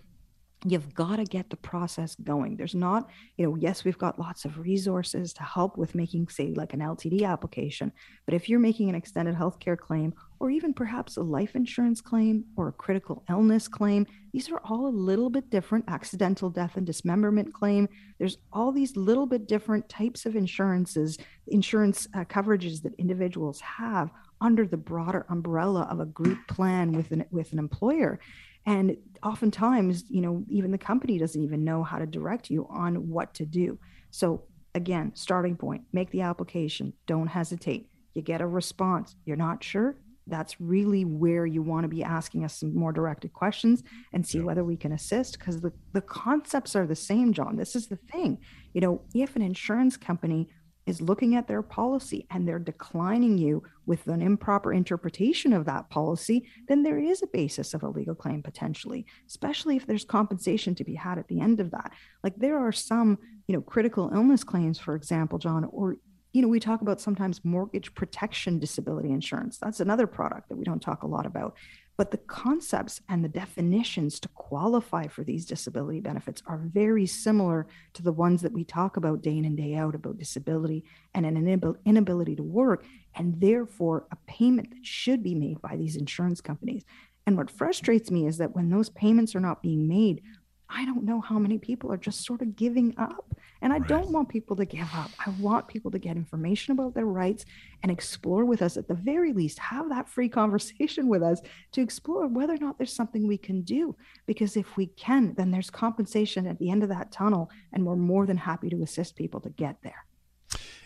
you've 0.64 0.94
got 0.94 1.17
to 1.17 1.25
get 1.25 1.50
the 1.50 1.56
process 1.56 2.14
going. 2.17 2.56
There's 2.56 2.75
not 2.75 3.08
you 3.37 3.47
know 3.47 3.56
yes 3.56 3.85
we've 3.85 3.99
got 3.99 4.19
lots 4.19 4.44
of 4.44 4.58
resources 4.58 5.32
to 5.35 5.43
help 5.43 5.76
with 5.76 5.94
making 5.94 6.29
say 6.29 6.53
like 6.55 6.73
an 6.73 6.81
ltd 6.81 7.25
application 7.25 7.93
but 8.25 8.35
if 8.35 8.49
you're 8.49 8.58
making 8.58 8.88
an 8.88 8.94
extended 8.94 9.35
healthcare 9.35 9.76
claim 9.76 10.14
or 10.38 10.50
even 10.50 10.73
perhaps 10.73 11.17
a 11.17 11.23
life 11.23 11.55
insurance 11.55 12.00
claim 12.00 12.44
or 12.56 12.69
a 12.69 12.73
critical 12.73 13.23
illness 13.29 13.69
claim 13.69 14.06
these 14.37 14.50
are 14.50 14.61
all 14.64 14.87
a 14.87 14.88
little 14.88 15.31
bit 15.31 15.49
different. 15.49 15.87
Accidental 15.88 16.50
death 16.50 16.76
and 16.76 16.87
dismemberment 16.87 17.55
claim 17.55 17.88
there's 18.19 18.37
all 18.52 18.70
these 18.70 18.94
little 18.97 19.26
bit 19.26 19.49
different 19.49 19.88
types 19.88 20.26
of 20.26 20.37
insurances 20.37 21.17
insurance 21.47 22.06
uh, 22.14 22.25
coverages 22.25 22.82
that 22.82 22.93
individuals 22.99 23.61
have 23.61 24.11
under 24.43 24.67
the 24.67 24.76
broader 24.76 25.25
umbrella 25.31 25.88
of 25.91 26.00
a 26.00 26.05
group 26.05 26.38
plan 26.49 26.93
with 26.93 27.11
an 27.12 27.25
with 27.31 27.52
an 27.52 27.59
employer 27.59 28.20
and 28.66 28.96
oftentimes 29.22 30.04
you 30.08 30.20
know 30.20 30.44
even 30.48 30.70
the 30.70 30.78
company 30.78 31.18
doesn't 31.18 31.42
even 31.42 31.64
know 31.64 31.82
how 31.82 31.99
to 31.99 32.06
direct 32.06 32.50
you 32.50 32.66
on 32.68 33.08
what 33.08 33.32
to 33.35 33.46
do. 33.46 33.78
So 34.11 34.42
again 34.75 35.12
starting 35.14 35.56
point 35.56 35.82
make 35.92 36.11
the 36.11 36.23
application. 36.23 36.92
Don't 37.06 37.28
hesitate. 37.28 37.88
You 38.14 38.23
get 38.23 38.40
a 38.40 38.46
response. 38.46 39.14
You're 39.25 39.37
not 39.37 39.62
sure. 39.62 39.96
That's 40.28 40.61
really 40.61 41.04
where 41.04 41.46
you 41.46 41.62
want 41.62 41.85
to 41.85 41.88
be 41.88 42.02
asking 42.02 42.44
us 42.44 42.58
some 42.58 42.75
more 42.75 42.90
directed 42.92 43.32
questions 43.32 43.85
and 44.12 44.26
see 44.26 44.40
whether 44.40 44.64
we 44.64 44.76
can 44.76 44.90
assist 44.92 45.38
because 45.38 45.61
the, 45.61 45.73
the 45.92 46.00
concepts 46.00 46.75
are 46.75 46.87
the 46.87 46.96
same 46.96 47.32
john. 47.32 47.56
This 47.56 47.76
is 47.76 47.87
the 47.87 47.99
thing. 48.11 48.38
You 48.75 48.80
know 48.80 49.02
if 49.14 49.37
an 49.37 49.42
insurance 49.42 49.96
company 49.96 50.49
is 50.87 51.00
looking 51.00 51.35
at 51.35 51.49
their 51.49 51.62
policy 51.62 52.26
and 52.31 52.47
they're 52.47 52.59
declining 52.59 53.37
you 53.37 53.62
with 53.87 54.07
an 54.07 54.23
improper 54.23 54.73
interpretation 54.73 55.52
of 55.52 55.64
that 55.64 55.90
policy, 55.90 56.49
then 56.69 56.83
there 56.83 56.99
is 56.99 57.23
a 57.23 57.26
basis 57.28 57.75
of 57.75 57.83
a 57.83 57.88
legal 57.88 58.14
claim 58.14 58.43
potentially, 58.43 59.05
especially 59.26 59.76
if 59.76 59.87
there's 59.87 60.05
compensation 60.05 60.75
to 60.75 60.85
be 60.85 60.95
had 60.95 61.19
at 61.19 61.28
the 61.28 61.40
end 61.40 61.61
of 61.61 61.71
that. 61.73 61.93
Like 62.23 62.37
there 62.37 62.59
are 62.59 62.73
some, 62.73 63.19
you 63.49 63.55
know, 63.55 63.61
critical 63.61 64.11
illness 64.14 64.45
claims, 64.45 64.78
for 64.78 64.95
example, 64.95 65.38
John, 65.38 65.64
or 65.64 65.97
you 66.33 66.43
know, 66.43 66.49
we 66.49 66.61
talk 66.61 66.83
about 66.83 67.00
sometimes 67.00 67.43
mortgage 67.45 67.95
protection 67.95 68.59
disability 68.59 69.11
insurance. 69.11 69.57
That's 69.57 69.81
another 69.81 70.07
product 70.07 70.50
that 70.50 70.57
we 70.57 70.64
don't 70.64 70.83
talk 70.83 71.02
a 71.02 71.07
lot 71.07 71.25
about. 71.25 71.57
But 71.97 72.11
the 72.11 72.19
concepts 72.19 73.00
and 73.09 73.25
the 73.25 73.29
definitions 73.29 74.21
to 74.21 74.29
qualify 74.29 75.07
for 75.07 75.25
these 75.25 75.47
disability 75.47 76.00
benefits 76.00 76.43
are 76.47 76.59
very 76.59 77.07
similar 77.07 77.67
to 77.95 78.03
the 78.03 78.12
ones 78.12 78.43
that 78.43 78.53
we 78.53 78.65
talk 78.65 78.99
about 78.99 79.23
day 79.23 79.38
in 79.38 79.47
and 79.47 79.57
day 79.57 79.75
out 79.75 79.95
about 79.95 80.19
disability 80.19 80.85
and 81.15 81.25
an 81.25 81.76
inability 81.87 82.37
to 82.37 82.43
work, 82.43 82.85
and 83.15 83.41
therefore 83.41 84.07
a 84.12 84.17
payment 84.26 84.71
that 84.71 84.85
should 84.85 85.23
be 85.23 85.35
made 85.35 85.62
by 85.62 85.75
these 85.76 85.97
insurance 85.97 86.43
companies. 86.43 86.85
And 87.26 87.37
what 87.37 87.50
frustrates 87.50 88.11
me 88.11 88.26
is 88.26 88.37
that 88.38 88.55
when 88.55 88.69
those 88.69 88.91
payments 88.91 89.35
are 89.35 89.41
not 89.41 89.62
being 89.62 89.88
made, 89.88 90.23
I 90.68 90.85
don't 90.85 91.04
know 91.04 91.20
how 91.20 91.38
many 91.38 91.58
people 91.58 91.92
are 91.92 91.96
just 91.96 92.25
sort 92.25 92.42
of 92.42 92.56
giving 92.56 92.94
up. 92.99 93.35
And 93.62 93.73
I 93.73 93.78
right. 93.78 93.88
don't 93.88 94.11
want 94.11 94.28
people 94.28 94.56
to 94.56 94.64
give 94.64 94.88
up. 94.94 95.11
I 95.25 95.30
want 95.38 95.68
people 95.68 95.90
to 95.92 95.99
get 95.99 96.16
information 96.16 96.73
about 96.73 96.94
their 96.94 97.06
rights 97.06 97.44
and 97.82 97.90
explore 97.90 98.44
with 98.44 98.62
us 98.62 98.76
at 98.76 98.88
the 98.88 98.94
very 98.94 99.32
least, 99.32 99.58
have 99.58 99.88
that 99.88 100.08
free 100.08 100.28
conversation 100.40 101.08
with 101.08 101.23
us 101.23 101.40
to 101.73 101.80
explore 101.80 102.26
whether 102.26 102.54
or 102.54 102.58
not 102.58 102.78
there's 102.78 102.92
something 102.92 103.26
we 103.26 103.38
can 103.38 103.62
do. 103.62 103.96
Because 104.26 104.56
if 104.56 104.76
we 104.76 104.87
can, 104.87 105.35
then 105.35 105.50
there's 105.50 105.70
compensation 105.70 106.46
at 106.46 106.58
the 106.58 106.70
end 106.70 106.82
of 106.82 106.88
that 106.88 107.12
tunnel. 107.12 107.50
And 107.73 107.87
we're 107.87 107.96
more 107.96 108.26
than 108.26 108.37
happy 108.37 108.68
to 108.70 108.82
assist 108.82 109.16
people 109.16 109.40
to 109.40 109.50
get 109.50 109.76
there. 109.82 110.04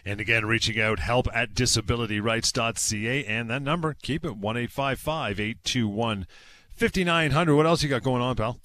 And 0.04 0.20
again, 0.20 0.46
reaching 0.46 0.80
out, 0.80 0.98
help 0.98 1.26
at 1.34 1.54
disabilityrights.ca. 1.54 3.24
And 3.26 3.50
that 3.50 3.62
number, 3.62 3.94
keep 4.02 4.24
it 4.24 4.36
1 4.36 4.56
821 4.56 6.26
5900. 6.76 7.54
What 7.54 7.66
else 7.66 7.82
you 7.82 7.88
got 7.90 8.02
going 8.02 8.22
on, 8.22 8.36
pal? 8.36 8.60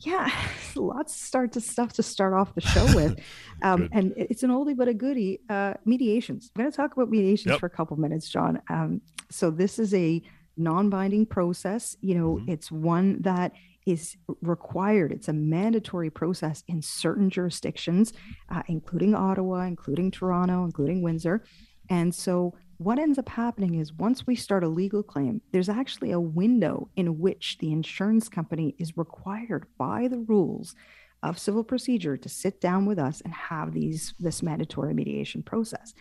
Yeah, 0.00 0.30
lots 0.76 1.14
of 1.14 1.20
start 1.20 1.52
to 1.52 1.60
stuff 1.60 1.92
to 1.94 2.02
start 2.02 2.34
off 2.34 2.54
the 2.54 2.60
show 2.60 2.84
with. 2.94 3.18
Um, 3.62 3.88
and 3.90 4.12
it's 4.18 4.42
an 4.42 4.50
oldie 4.50 4.76
but 4.76 4.86
a 4.86 4.92
goodie. 4.92 5.40
Uh, 5.48 5.72
mediations. 5.86 6.50
I'm 6.54 6.60
going 6.60 6.70
to 6.70 6.76
talk 6.76 6.92
about 6.92 7.08
mediations 7.08 7.52
yep. 7.52 7.60
for 7.60 7.64
a 7.64 7.70
couple 7.70 7.96
minutes, 7.96 8.28
John. 8.28 8.60
Um, 8.68 9.00
so 9.30 9.50
this 9.50 9.78
is 9.78 9.94
a 9.94 10.20
non-binding 10.58 11.24
process. 11.24 11.96
You 12.02 12.16
know, 12.16 12.34
mm-hmm. 12.34 12.50
it's 12.50 12.70
one 12.70 13.22
that 13.22 13.52
is 13.86 14.18
required. 14.42 15.10
It's 15.10 15.28
a 15.28 15.32
mandatory 15.32 16.10
process 16.10 16.64
in 16.68 16.82
certain 16.82 17.30
jurisdictions, 17.30 18.12
uh, 18.50 18.62
including 18.66 19.14
Ottawa, 19.14 19.62
including 19.62 20.10
Toronto, 20.10 20.64
including 20.64 21.00
Windsor. 21.00 21.42
And 21.88 22.14
so 22.14 22.54
what 22.78 22.98
ends 22.98 23.18
up 23.18 23.28
happening 23.28 23.76
is 23.76 23.92
once 23.92 24.26
we 24.26 24.36
start 24.36 24.64
a 24.64 24.68
legal 24.68 25.02
claim, 25.02 25.40
there's 25.52 25.68
actually 25.68 26.10
a 26.10 26.20
window 26.20 26.88
in 26.96 27.18
which 27.18 27.58
the 27.58 27.72
insurance 27.72 28.28
company 28.28 28.74
is 28.78 28.96
required 28.96 29.66
by 29.78 30.08
the 30.08 30.18
rules 30.18 30.74
of 31.22 31.38
civil 31.38 31.64
procedure 31.64 32.16
to 32.16 32.28
sit 32.28 32.60
down 32.60 32.86
with 32.86 32.98
us 32.98 33.20
and 33.22 33.32
have 33.32 33.72
these 33.72 34.14
this 34.18 34.42
mandatory 34.42 34.94
mediation 34.94 35.42
process. 35.42 35.94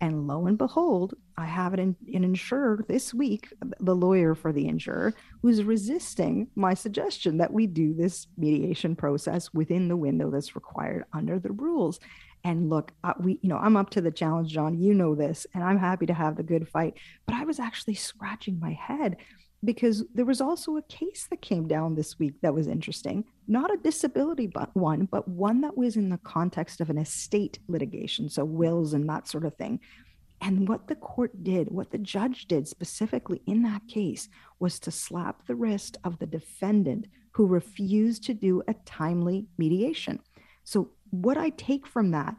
And 0.00 0.26
lo 0.26 0.46
and 0.46 0.58
behold, 0.58 1.14
I 1.36 1.44
have 1.44 1.74
an, 1.74 1.94
an 2.12 2.24
insurer 2.24 2.84
this 2.88 3.14
week, 3.14 3.52
the 3.78 3.94
lawyer 3.94 4.34
for 4.34 4.52
the 4.52 4.66
insurer, 4.66 5.14
who's 5.42 5.62
resisting 5.62 6.48
my 6.56 6.74
suggestion 6.74 7.38
that 7.38 7.52
we 7.52 7.68
do 7.68 7.94
this 7.94 8.26
mediation 8.36 8.96
process 8.96 9.54
within 9.54 9.86
the 9.86 9.96
window 9.96 10.28
that's 10.28 10.56
required 10.56 11.04
under 11.12 11.38
the 11.38 11.52
rules. 11.52 12.00
And 12.44 12.70
look, 12.70 12.92
uh, 13.04 13.14
we, 13.20 13.38
you 13.42 13.48
know, 13.48 13.58
I'm 13.58 13.76
up 13.76 13.90
to 13.90 14.00
the 14.00 14.10
challenge, 14.10 14.52
John. 14.52 14.78
You 14.78 14.94
know 14.94 15.14
this, 15.14 15.46
and 15.54 15.62
I'm 15.62 15.78
happy 15.78 16.06
to 16.06 16.14
have 16.14 16.36
the 16.36 16.42
good 16.42 16.68
fight. 16.68 16.94
But 17.26 17.36
I 17.36 17.44
was 17.44 17.60
actually 17.60 17.94
scratching 17.94 18.58
my 18.58 18.72
head 18.72 19.16
because 19.64 20.04
there 20.14 20.24
was 20.24 20.40
also 20.40 20.76
a 20.76 20.82
case 20.82 21.28
that 21.30 21.40
came 21.40 21.68
down 21.68 21.94
this 21.94 22.18
week 22.18 22.34
that 22.42 22.54
was 22.54 22.66
interesting. 22.66 23.24
Not 23.46 23.72
a 23.72 23.76
disability 23.76 24.48
but 24.48 24.74
one, 24.74 25.06
but 25.06 25.28
one 25.28 25.60
that 25.60 25.76
was 25.76 25.96
in 25.96 26.08
the 26.08 26.18
context 26.18 26.80
of 26.80 26.90
an 26.90 26.98
estate 26.98 27.60
litigation, 27.68 28.28
so 28.28 28.44
wills 28.44 28.92
and 28.92 29.08
that 29.08 29.28
sort 29.28 29.44
of 29.44 29.54
thing. 29.54 29.78
And 30.40 30.68
what 30.68 30.88
the 30.88 30.96
court 30.96 31.44
did, 31.44 31.70
what 31.70 31.92
the 31.92 31.98
judge 31.98 32.46
did 32.46 32.66
specifically 32.66 33.40
in 33.46 33.62
that 33.62 33.86
case, 33.86 34.28
was 34.58 34.80
to 34.80 34.90
slap 34.90 35.46
the 35.46 35.54
wrist 35.54 35.96
of 36.02 36.18
the 36.18 36.26
defendant 36.26 37.06
who 37.30 37.46
refused 37.46 38.24
to 38.24 38.34
do 38.34 38.62
a 38.66 38.74
timely 38.84 39.46
mediation. 39.56 40.18
So 40.64 40.90
what 41.12 41.36
I 41.36 41.50
take 41.50 41.86
from 41.86 42.10
that, 42.10 42.34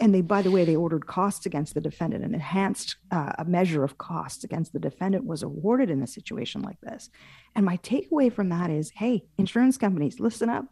and 0.00 0.14
they, 0.14 0.22
by 0.22 0.40
the 0.40 0.50
way, 0.50 0.64
they 0.64 0.76
ordered 0.76 1.06
costs 1.06 1.44
against 1.44 1.74
the 1.74 1.80
defendant, 1.80 2.24
an 2.24 2.32
enhanced 2.32 2.96
uh, 3.10 3.32
a 3.38 3.44
measure 3.44 3.84
of 3.84 3.98
costs 3.98 4.44
against 4.44 4.72
the 4.72 4.78
defendant 4.78 5.26
was 5.26 5.42
awarded 5.42 5.90
in 5.90 6.02
a 6.02 6.06
situation 6.06 6.62
like 6.62 6.80
this. 6.80 7.10
And 7.54 7.66
my 7.66 7.76
takeaway 7.78 8.32
from 8.32 8.48
that 8.48 8.70
is, 8.70 8.90
hey, 8.90 9.24
insurance 9.36 9.76
companies, 9.76 10.20
listen 10.20 10.48
up. 10.48 10.64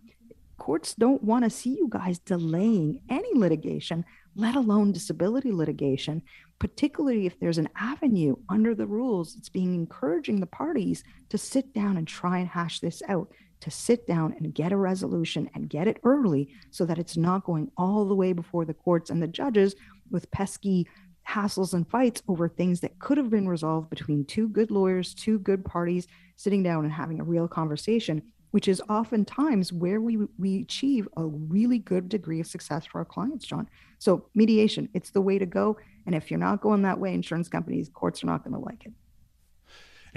Courts 0.56 0.94
don't 0.94 1.22
want 1.22 1.44
to 1.44 1.50
see 1.50 1.70
you 1.70 1.88
guys 1.90 2.18
delaying 2.20 3.02
any 3.10 3.28
litigation, 3.34 4.04
let 4.34 4.56
alone 4.56 4.92
disability 4.92 5.52
litigation, 5.52 6.22
particularly 6.58 7.26
if 7.26 7.38
there's 7.38 7.58
an 7.58 7.68
avenue 7.76 8.36
under 8.48 8.74
the 8.74 8.86
rules. 8.86 9.34
that's 9.34 9.50
being 9.50 9.74
encouraging 9.74 10.40
the 10.40 10.46
parties 10.46 11.04
to 11.28 11.36
sit 11.36 11.74
down 11.74 11.98
and 11.98 12.08
try 12.08 12.38
and 12.38 12.48
hash 12.48 12.80
this 12.80 13.02
out 13.08 13.28
to 13.60 13.70
sit 13.70 14.06
down 14.06 14.34
and 14.38 14.54
get 14.54 14.72
a 14.72 14.76
resolution 14.76 15.50
and 15.54 15.68
get 15.68 15.88
it 15.88 15.98
early 16.04 16.48
so 16.70 16.84
that 16.84 16.98
it's 16.98 17.16
not 17.16 17.44
going 17.44 17.70
all 17.76 18.04
the 18.04 18.14
way 18.14 18.32
before 18.32 18.64
the 18.64 18.74
courts 18.74 19.10
and 19.10 19.22
the 19.22 19.26
judges 19.26 19.74
with 20.10 20.30
pesky 20.30 20.86
hassles 21.28 21.74
and 21.74 21.88
fights 21.88 22.22
over 22.28 22.48
things 22.48 22.80
that 22.80 22.98
could 22.98 23.18
have 23.18 23.30
been 23.30 23.48
resolved 23.48 23.90
between 23.90 24.24
two 24.24 24.48
good 24.48 24.70
lawyers, 24.70 25.14
two 25.14 25.38
good 25.40 25.64
parties 25.64 26.06
sitting 26.36 26.62
down 26.62 26.84
and 26.84 26.92
having 26.92 27.20
a 27.20 27.24
real 27.24 27.48
conversation, 27.48 28.22
which 28.52 28.68
is 28.68 28.82
oftentimes 28.88 29.72
where 29.72 30.00
we 30.00 30.18
we 30.38 30.60
achieve 30.62 31.08
a 31.16 31.24
really 31.24 31.78
good 31.78 32.08
degree 32.08 32.40
of 32.40 32.46
success 32.46 32.86
for 32.86 32.98
our 32.98 33.04
clients, 33.04 33.44
John. 33.44 33.68
So 33.98 34.26
mediation, 34.34 34.88
it's 34.94 35.10
the 35.10 35.20
way 35.20 35.38
to 35.38 35.46
go. 35.46 35.76
And 36.06 36.14
if 36.14 36.30
you're 36.30 36.38
not 36.38 36.60
going 36.60 36.82
that 36.82 37.00
way, 37.00 37.12
insurance 37.12 37.48
companies, 37.48 37.90
courts 37.92 38.22
are 38.22 38.26
not 38.26 38.44
going 38.44 38.54
to 38.54 38.60
like 38.60 38.86
it. 38.86 38.92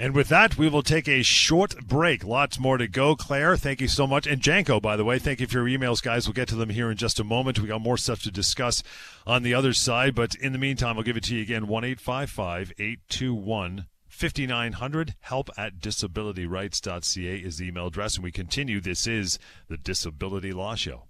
And 0.00 0.14
with 0.14 0.28
that, 0.28 0.56
we 0.56 0.70
will 0.70 0.82
take 0.82 1.08
a 1.08 1.22
short 1.22 1.86
break. 1.86 2.24
Lots 2.24 2.58
more 2.58 2.78
to 2.78 2.88
go. 2.88 3.14
Claire, 3.14 3.58
thank 3.58 3.82
you 3.82 3.88
so 3.88 4.06
much. 4.06 4.26
And 4.26 4.40
Janko, 4.40 4.80
by 4.80 4.96
the 4.96 5.04
way, 5.04 5.18
thank 5.18 5.40
you 5.40 5.46
for 5.46 5.58
your 5.58 5.78
emails, 5.78 6.02
guys. 6.02 6.26
We'll 6.26 6.32
get 6.32 6.48
to 6.48 6.54
them 6.54 6.70
here 6.70 6.90
in 6.90 6.96
just 6.96 7.20
a 7.20 7.24
moment. 7.24 7.58
We 7.58 7.68
got 7.68 7.82
more 7.82 7.98
stuff 7.98 8.22
to 8.22 8.30
discuss 8.30 8.82
on 9.26 9.42
the 9.42 9.52
other 9.52 9.74
side. 9.74 10.14
But 10.14 10.34
in 10.36 10.52
the 10.52 10.58
meantime, 10.58 10.96
I'll 10.96 11.02
give 11.02 11.18
it 11.18 11.24
to 11.24 11.36
you 11.36 11.42
again 11.42 11.66
1 11.66 11.84
821 11.84 13.86
5900 14.08 15.14
help 15.20 15.50
at 15.58 15.80
disabilityrights.ca 15.80 17.36
is 17.36 17.58
the 17.58 17.68
email 17.68 17.88
address. 17.88 18.14
And 18.14 18.24
we 18.24 18.32
continue. 18.32 18.80
This 18.80 19.06
is 19.06 19.38
the 19.68 19.76
Disability 19.76 20.52
Law 20.52 20.76
Show. 20.76 21.09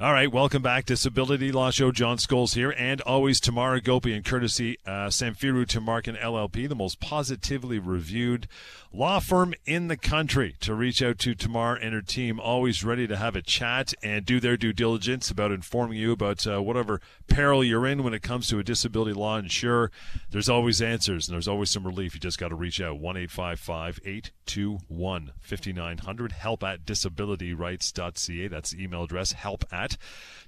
All 0.00 0.12
right, 0.12 0.30
welcome 0.30 0.60
back. 0.60 0.86
Disability 0.86 1.52
Law 1.52 1.70
Show. 1.70 1.92
John 1.92 2.16
Scholes 2.16 2.56
here, 2.56 2.74
and 2.76 3.00
always 3.02 3.38
Tamara 3.38 3.80
Gopian 3.80 4.24
courtesy 4.24 4.76
uh, 4.84 5.06
Samfiru 5.06 5.64
Tumarkin 5.64 6.20
LLP, 6.20 6.68
the 6.68 6.74
most 6.74 6.98
positively 6.98 7.78
reviewed 7.78 8.48
law 8.92 9.20
firm 9.20 9.54
in 9.66 9.86
the 9.86 9.96
country 9.96 10.56
to 10.60 10.74
reach 10.74 11.00
out 11.00 11.20
to 11.20 11.36
Tamar 11.36 11.76
and 11.76 11.94
her 11.94 12.02
team, 12.02 12.40
always 12.40 12.82
ready 12.82 13.06
to 13.06 13.16
have 13.16 13.36
a 13.36 13.42
chat 13.42 13.94
and 14.02 14.26
do 14.26 14.40
their 14.40 14.56
due 14.56 14.72
diligence 14.72 15.30
about 15.30 15.52
informing 15.52 15.98
you 15.98 16.10
about 16.10 16.44
uh, 16.44 16.60
whatever 16.60 17.00
peril 17.28 17.62
you're 17.62 17.86
in 17.86 18.02
when 18.02 18.14
it 18.14 18.22
comes 18.22 18.48
to 18.48 18.58
a 18.58 18.64
disability 18.64 19.12
law 19.12 19.36
insurer. 19.36 19.92
There's 20.30 20.48
always 20.48 20.82
answers 20.82 21.28
and 21.28 21.34
there's 21.34 21.48
always 21.48 21.70
some 21.70 21.86
relief. 21.86 22.14
You 22.14 22.20
just 22.20 22.40
got 22.40 22.48
to 22.48 22.56
reach 22.56 22.80
out 22.80 22.98
1 22.98 23.16
821 23.16 25.32
5900. 25.40 26.32
Help 26.32 26.64
at 26.64 26.84
disabilityrights.ca. 26.84 28.48
That's 28.48 28.70
the 28.70 28.82
email 28.82 29.04
address 29.04 29.32
help 29.32 29.64
at 29.72 29.83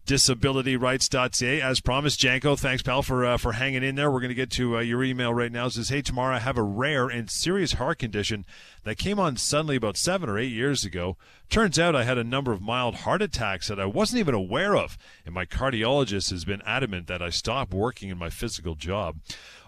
disabilityrights.ca. 0.06 1.60
As 1.60 1.80
promised, 1.80 2.18
Janko, 2.18 2.56
thanks, 2.56 2.82
pal, 2.82 3.02
for 3.02 3.24
uh, 3.24 3.36
for 3.36 3.52
hanging 3.52 3.82
in 3.82 3.96
there. 3.96 4.10
We're 4.10 4.20
going 4.20 4.28
to 4.28 4.34
get 4.34 4.50
to 4.52 4.78
uh, 4.78 4.80
your 4.80 5.02
email 5.02 5.34
right 5.34 5.50
now. 5.50 5.66
It 5.66 5.72
says, 5.72 5.88
Hey, 5.88 6.02
Tamara 6.02 6.36
I 6.36 6.38
have 6.38 6.56
a 6.56 6.62
rare 6.62 7.08
and 7.08 7.30
serious 7.30 7.74
heart 7.74 7.98
condition 7.98 8.44
that 8.86 8.98
came 8.98 9.18
on 9.18 9.36
suddenly 9.36 9.74
about 9.74 9.96
seven 9.96 10.30
or 10.30 10.38
eight 10.38 10.52
years 10.52 10.84
ago. 10.84 11.16
Turns 11.50 11.76
out 11.76 11.96
I 11.96 12.04
had 12.04 12.18
a 12.18 12.24
number 12.24 12.52
of 12.52 12.62
mild 12.62 12.94
heart 12.94 13.20
attacks 13.20 13.66
that 13.66 13.80
I 13.80 13.84
wasn't 13.84 14.20
even 14.20 14.34
aware 14.34 14.76
of, 14.76 14.96
and 15.24 15.34
my 15.34 15.44
cardiologist 15.44 16.30
has 16.30 16.44
been 16.44 16.62
adamant 16.62 17.08
that 17.08 17.20
I 17.20 17.30
stop 17.30 17.74
working 17.74 18.10
in 18.10 18.16
my 18.16 18.30
physical 18.30 18.76
job. 18.76 19.16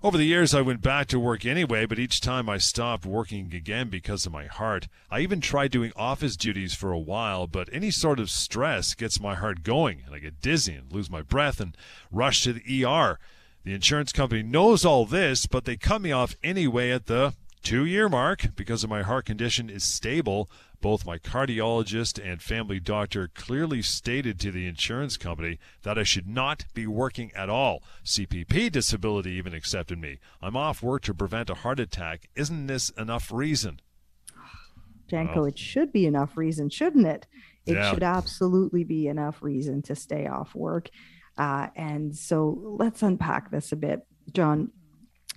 Over 0.04 0.16
the 0.16 0.24
years, 0.24 0.54
I 0.54 0.60
went 0.60 0.82
back 0.82 1.08
to 1.08 1.18
work 1.18 1.44
anyway, 1.44 1.84
but 1.84 1.98
each 1.98 2.20
time 2.20 2.48
I 2.48 2.58
stopped 2.58 3.04
working 3.04 3.52
again 3.52 3.88
because 3.88 4.24
of 4.24 4.30
my 4.30 4.46
heart. 4.46 4.86
I 5.10 5.18
even 5.18 5.40
tried 5.40 5.72
doing 5.72 5.90
office 5.96 6.36
duties 6.36 6.74
for 6.74 6.92
a 6.92 6.98
while, 6.98 7.48
but 7.48 7.68
any 7.72 7.90
sort 7.90 8.20
of 8.20 8.30
stress 8.30 8.94
gets 8.94 9.20
my 9.20 9.34
heart 9.34 9.64
going, 9.64 10.02
and 10.06 10.14
I 10.14 10.20
get 10.20 10.40
dizzy 10.40 10.74
and 10.74 10.92
lose 10.92 11.10
my 11.10 11.22
breath 11.22 11.58
and 11.58 11.76
rush 12.12 12.44
to 12.44 12.52
the 12.52 12.84
ER. 12.84 13.18
The 13.64 13.74
insurance 13.74 14.12
company 14.12 14.44
knows 14.44 14.84
all 14.84 15.06
this, 15.06 15.46
but 15.46 15.64
they 15.64 15.76
cut 15.76 16.02
me 16.02 16.12
off 16.12 16.36
anyway 16.44 16.92
at 16.92 17.06
the 17.06 17.34
two 17.62 17.84
year 17.84 18.08
mark 18.08 18.54
because 18.56 18.84
of 18.84 18.90
my 18.90 19.02
heart 19.02 19.26
condition 19.26 19.68
is 19.70 19.84
stable. 19.84 20.50
Both 20.80 21.04
my 21.04 21.18
cardiologist 21.18 22.24
and 22.24 22.40
family 22.40 22.78
doctor 22.78 23.28
clearly 23.34 23.82
stated 23.82 24.38
to 24.40 24.52
the 24.52 24.66
insurance 24.66 25.16
company 25.16 25.58
that 25.82 25.98
I 25.98 26.04
should 26.04 26.28
not 26.28 26.66
be 26.72 26.86
working 26.86 27.32
at 27.34 27.50
all. 27.50 27.82
CPP 28.04 28.70
disability 28.70 29.32
even 29.32 29.54
accepted 29.54 29.98
me. 29.98 30.18
I'm 30.40 30.56
off 30.56 30.82
work 30.82 31.02
to 31.02 31.14
prevent 31.14 31.50
a 31.50 31.54
heart 31.54 31.80
attack. 31.80 32.28
Isn't 32.36 32.68
this 32.68 32.90
enough 32.90 33.32
reason? 33.32 33.80
Janko, 35.08 35.34
well, 35.36 35.44
it 35.46 35.58
should 35.58 35.92
be 35.92 36.06
enough 36.06 36.36
reason, 36.36 36.68
shouldn't 36.68 37.06
it? 37.06 37.26
It 37.66 37.74
yeah. 37.74 37.90
should 37.90 38.02
absolutely 38.02 38.84
be 38.84 39.08
enough 39.08 39.42
reason 39.42 39.82
to 39.82 39.96
stay 39.96 40.26
off 40.26 40.54
work. 40.54 40.90
Uh, 41.36 41.68
and 41.76 42.14
so 42.16 42.58
let's 42.78 43.02
unpack 43.02 43.50
this 43.50 43.72
a 43.72 43.76
bit. 43.76 44.06
John, 44.32 44.70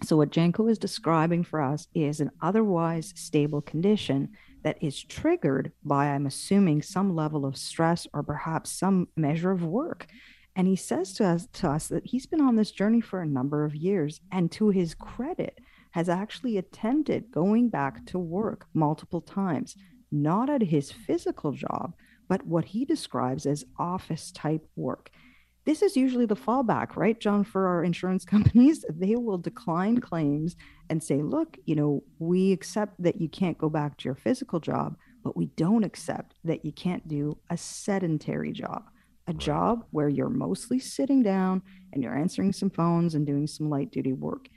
so, 0.03 0.17
what 0.17 0.31
Janko 0.31 0.67
is 0.67 0.77
describing 0.77 1.43
for 1.43 1.61
us 1.61 1.87
is 1.93 2.19
an 2.19 2.31
otherwise 2.41 3.13
stable 3.15 3.61
condition 3.61 4.29
that 4.63 4.81
is 4.81 5.03
triggered 5.03 5.71
by, 5.83 6.07
I'm 6.07 6.25
assuming, 6.25 6.81
some 6.81 7.15
level 7.15 7.45
of 7.45 7.57
stress 7.57 8.07
or 8.13 8.23
perhaps 8.23 8.71
some 8.71 9.07
measure 9.15 9.51
of 9.51 9.63
work. 9.63 10.07
And 10.55 10.67
he 10.67 10.75
says 10.75 11.13
to 11.13 11.25
us, 11.25 11.47
to 11.53 11.69
us 11.69 11.87
that 11.87 12.05
he's 12.05 12.25
been 12.25 12.41
on 12.41 12.55
this 12.55 12.71
journey 12.71 13.01
for 13.01 13.21
a 13.21 13.27
number 13.27 13.63
of 13.63 13.75
years. 13.75 14.19
And 14.31 14.51
to 14.53 14.69
his 14.69 14.93
credit, 14.93 15.59
has 15.91 16.09
actually 16.09 16.57
attempted 16.57 17.31
going 17.31 17.69
back 17.69 18.05
to 18.07 18.19
work 18.19 18.65
multiple 18.73 19.21
times, 19.21 19.75
not 20.11 20.49
at 20.49 20.61
his 20.61 20.91
physical 20.91 21.51
job, 21.51 21.93
but 22.27 22.45
what 22.45 22.65
he 22.65 22.85
describes 22.85 23.45
as 23.45 23.65
office 23.77 24.31
type 24.31 24.65
work. 24.75 25.11
This 25.65 25.81
is 25.81 25.95
usually 25.95 26.25
the 26.25 26.35
fallback, 26.35 26.95
right, 26.95 27.19
John, 27.19 27.43
for 27.43 27.67
our 27.67 27.83
insurance 27.83 28.25
companies. 28.33 28.83
They 28.89 29.15
will 29.15 29.37
decline 29.37 29.99
claims 29.99 30.55
and 30.89 31.01
say, 31.01 31.21
look, 31.21 31.57
you 31.65 31.75
know, 31.75 32.03
we 32.19 32.51
accept 32.51 33.01
that 33.01 33.21
you 33.21 33.29
can't 33.29 33.57
go 33.57 33.69
back 33.69 33.97
to 33.97 34.05
your 34.05 34.15
physical 34.15 34.59
job, 34.59 34.97
but 35.23 35.37
we 35.37 35.47
don't 35.47 35.83
accept 35.83 36.35
that 36.43 36.65
you 36.65 36.71
can't 36.71 37.07
do 37.07 37.37
a 37.49 37.57
sedentary 37.57 38.51
job, 38.51 38.89
a 39.27 39.31
right. 39.31 39.37
job 39.37 39.85
where 39.91 40.09
you're 40.09 40.29
mostly 40.29 40.79
sitting 40.79 41.21
down 41.21 41.61
and 41.93 42.03
you're 42.03 42.17
answering 42.17 42.51
some 42.51 42.69
phones 42.69 43.15
and 43.15 43.27
doing 43.27 43.47
some 43.47 43.69
light 43.69 43.91
duty 43.91 44.13
work. 44.13 44.47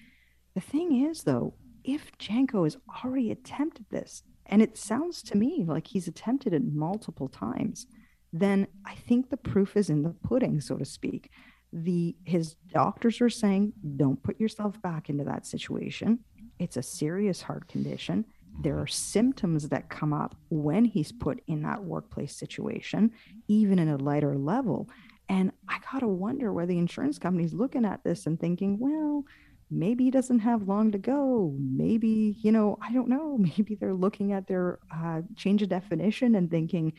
The 0.55 0.61
thing 0.61 1.05
is, 1.05 1.23
though, 1.23 1.55
if 1.85 2.17
Janko 2.19 2.65
has 2.65 2.79
already 3.05 3.31
attempted 3.31 3.87
this, 3.91 4.23
and 4.47 4.63
it 4.63 4.77
sounds 4.77 5.23
to 5.23 5.37
me 5.37 5.65
like 5.67 5.87
he's 5.87 6.09
attempted 6.09 6.53
it 6.53 6.63
multiple 6.65 7.29
times, 7.29 7.87
then 8.35 8.67
I 8.85 8.97
think 8.97 9.31
the 9.31 9.37
proof 9.37 9.77
is 9.77 9.89
in 9.91 10.03
the 10.03 10.11
pudding, 10.11 10.61
so 10.61 10.77
to 10.77 10.85
speak. 10.85 11.31
The 11.73 12.17
his 12.25 12.57
doctors 12.73 13.21
are 13.21 13.31
saying, 13.31 13.73
don't 13.97 14.21
put 14.21 14.41
yourself 14.41 14.83
back 14.83 15.09
into 15.09 15.23
that 15.25 15.47
situation. 15.47 16.19
It's 16.59 16.77
a 16.77 16.83
serious 16.83 17.41
heart 17.43 17.69
condition. 17.69 18.25
There 18.61 18.81
are 18.81 18.89
symptoms 18.89 19.69
that 19.69 19.89
come 19.89 20.13
up 20.13 20.35
when 20.49 20.85
he's 20.85 21.13
put 21.13 21.43
in 21.47 21.63
that 21.63 21.85
workplace 21.85 22.35
situation, 22.35 23.13
even 23.47 23.79
in 23.79 23.89
a 23.89 23.97
lighter 23.97 24.37
level. 24.37 24.89
And 25.29 25.53
I 25.69 25.79
gotta 25.93 26.09
wonder 26.09 26.53
where 26.53 26.67
the 26.67 26.79
insurance 26.79 27.21
company's 27.21 27.55
looking 27.55 27.85
at 27.85 28.03
this 28.03 28.27
and 28.27 28.39
thinking, 28.39 28.81
well, 28.81 29.25
maybe 29.71 30.05
he 30.05 30.11
doesn't 30.11 30.41
have 30.41 30.67
long 30.67 30.91
to 30.91 30.99
go. 30.99 31.55
Maybe, 31.57 32.37
you 32.43 32.51
know, 32.51 32.79
I 32.83 32.93
don't 32.93 33.09
know. 33.09 33.39
Maybe 33.57 33.77
they're 33.77 33.95
looking 33.95 34.33
at 34.33 34.49
their 34.49 34.81
uh, 34.93 35.23
change 35.37 35.63
of 35.63 35.69
definition 35.69 36.35
and 36.35 36.51
thinking, 36.51 36.95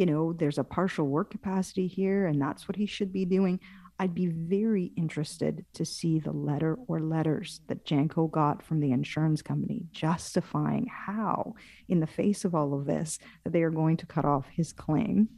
you 0.00 0.06
know, 0.06 0.32
there's 0.32 0.56
a 0.56 0.64
partial 0.64 1.06
work 1.06 1.30
capacity 1.30 1.86
here 1.86 2.26
and 2.26 2.40
that's 2.40 2.66
what 2.66 2.76
he 2.76 2.86
should 2.86 3.12
be 3.12 3.26
doing. 3.26 3.60
I'd 3.98 4.14
be 4.14 4.28
very 4.28 4.92
interested 4.96 5.66
to 5.74 5.84
see 5.84 6.18
the 6.18 6.32
letter 6.32 6.78
or 6.88 7.00
letters 7.00 7.60
that 7.68 7.84
Janko 7.84 8.28
got 8.28 8.62
from 8.62 8.80
the 8.80 8.92
insurance 8.92 9.42
company 9.42 9.84
justifying 9.92 10.86
how, 10.86 11.52
in 11.86 12.00
the 12.00 12.06
face 12.06 12.46
of 12.46 12.54
all 12.54 12.72
of 12.72 12.86
this, 12.86 13.18
that 13.44 13.52
they 13.52 13.62
are 13.62 13.68
going 13.68 13.98
to 13.98 14.06
cut 14.06 14.24
off 14.24 14.46
his 14.50 14.72
claim. 14.72 15.28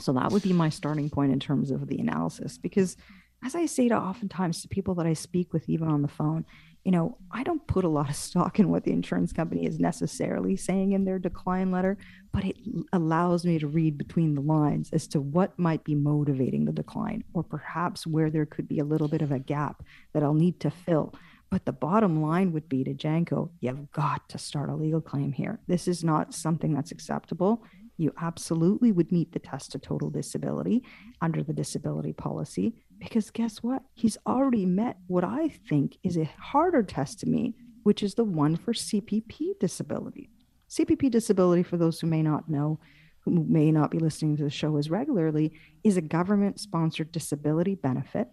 So 0.00 0.14
that 0.14 0.32
would 0.32 0.42
be 0.42 0.54
my 0.54 0.70
starting 0.70 1.10
point 1.10 1.32
in 1.32 1.38
terms 1.38 1.70
of 1.70 1.86
the 1.86 1.98
analysis 1.98 2.56
because 2.56 2.96
as 3.44 3.54
I 3.54 3.66
say 3.66 3.88
to 3.88 3.94
oftentimes 3.94 4.62
to 4.62 4.68
people 4.68 4.94
that 4.94 5.06
I 5.06 5.12
speak 5.12 5.52
with, 5.52 5.68
even 5.68 5.88
on 5.88 6.00
the 6.00 6.08
phone, 6.08 6.46
you 6.88 6.92
know, 6.92 7.18
I 7.30 7.42
don't 7.42 7.66
put 7.66 7.84
a 7.84 7.88
lot 7.88 8.08
of 8.08 8.16
stock 8.16 8.58
in 8.58 8.70
what 8.70 8.84
the 8.84 8.94
insurance 8.94 9.30
company 9.30 9.66
is 9.66 9.78
necessarily 9.78 10.56
saying 10.56 10.92
in 10.92 11.04
their 11.04 11.18
decline 11.18 11.70
letter, 11.70 11.98
but 12.32 12.46
it 12.46 12.56
allows 12.94 13.44
me 13.44 13.58
to 13.58 13.66
read 13.66 13.98
between 13.98 14.34
the 14.34 14.40
lines 14.40 14.88
as 14.94 15.06
to 15.08 15.20
what 15.20 15.58
might 15.58 15.84
be 15.84 15.94
motivating 15.94 16.64
the 16.64 16.72
decline, 16.72 17.24
or 17.34 17.42
perhaps 17.42 18.06
where 18.06 18.30
there 18.30 18.46
could 18.46 18.66
be 18.66 18.78
a 18.78 18.86
little 18.86 19.06
bit 19.06 19.20
of 19.20 19.32
a 19.32 19.38
gap 19.38 19.82
that 20.14 20.22
I'll 20.22 20.32
need 20.32 20.60
to 20.60 20.70
fill. 20.70 21.14
But 21.50 21.66
the 21.66 21.72
bottom 21.72 22.22
line 22.22 22.52
would 22.52 22.70
be 22.70 22.84
to 22.84 22.94
Janko, 22.94 23.50
you've 23.60 23.92
got 23.92 24.26
to 24.30 24.38
start 24.38 24.70
a 24.70 24.74
legal 24.74 25.02
claim 25.02 25.32
here. 25.32 25.60
This 25.66 25.88
is 25.88 26.02
not 26.02 26.32
something 26.32 26.72
that's 26.72 26.90
acceptable 26.90 27.62
you 27.98 28.14
absolutely 28.20 28.92
would 28.92 29.12
meet 29.12 29.32
the 29.32 29.38
test 29.40 29.74
of 29.74 29.82
total 29.82 30.08
disability 30.08 30.84
under 31.20 31.42
the 31.42 31.52
disability 31.52 32.12
policy 32.12 32.72
because 32.98 33.30
guess 33.30 33.62
what? 33.62 33.82
He's 33.94 34.18
already 34.26 34.66
met 34.66 34.98
what 35.06 35.24
I 35.24 35.48
think 35.48 35.98
is 36.02 36.16
a 36.16 36.30
harder 36.38 36.82
test 36.82 37.20
to 37.20 37.28
meet, 37.28 37.54
which 37.82 38.02
is 38.02 38.14
the 38.14 38.24
one 38.24 38.56
for 38.56 38.72
CPP 38.72 39.58
disability. 39.60 40.30
CPP 40.68 41.10
disability, 41.10 41.62
for 41.62 41.76
those 41.76 42.00
who 42.00 42.06
may 42.06 42.22
not 42.22 42.48
know, 42.48 42.78
who 43.20 43.44
may 43.44 43.72
not 43.72 43.90
be 43.90 43.98
listening 43.98 44.36
to 44.36 44.44
the 44.44 44.50
show 44.50 44.76
as 44.76 44.90
regularly, 44.90 45.52
is 45.84 45.96
a 45.96 46.02
government 46.02 46.60
sponsored 46.60 47.12
disability 47.12 47.74
benefit. 47.74 48.28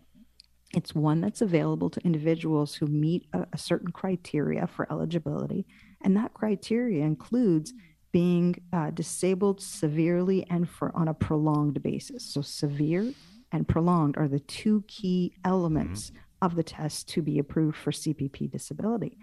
It's 0.74 0.94
one 0.94 1.22
that's 1.22 1.42
available 1.42 1.90
to 1.92 2.02
individuals 2.04 2.76
who 2.76 2.88
meet 2.88 3.28
a, 3.34 3.46
a 3.54 3.58
certain 3.58 3.92
criteria 3.92 4.68
for 4.68 4.92
eligibility. 4.92 5.66
And 6.04 6.18
that 6.18 6.34
criteria 6.34 7.06
includes 7.06 7.74
being 8.12 8.56
uh, 8.74 8.92
disabled 8.92 9.62
severely 9.62 10.46
and 10.50 10.70
for 10.70 10.92
on 10.96 11.08
a 11.08 11.14
prolonged 11.14 11.82
basis. 11.84 12.24
So 12.26 12.42
severe 12.42 13.14
and 13.52 13.68
prolonged 13.68 14.18
are 14.18 14.28
the 14.28 14.40
two 14.40 14.84
key 14.88 15.34
elements 15.44 16.10
mm-hmm. 16.10 16.46
of 16.46 16.56
the 16.56 16.64
test 16.64 17.08
to 17.10 17.22
be 17.22 17.40
approved 17.40 17.78
for 17.78 17.92
CPP 17.92 18.52
disability. 18.52 19.18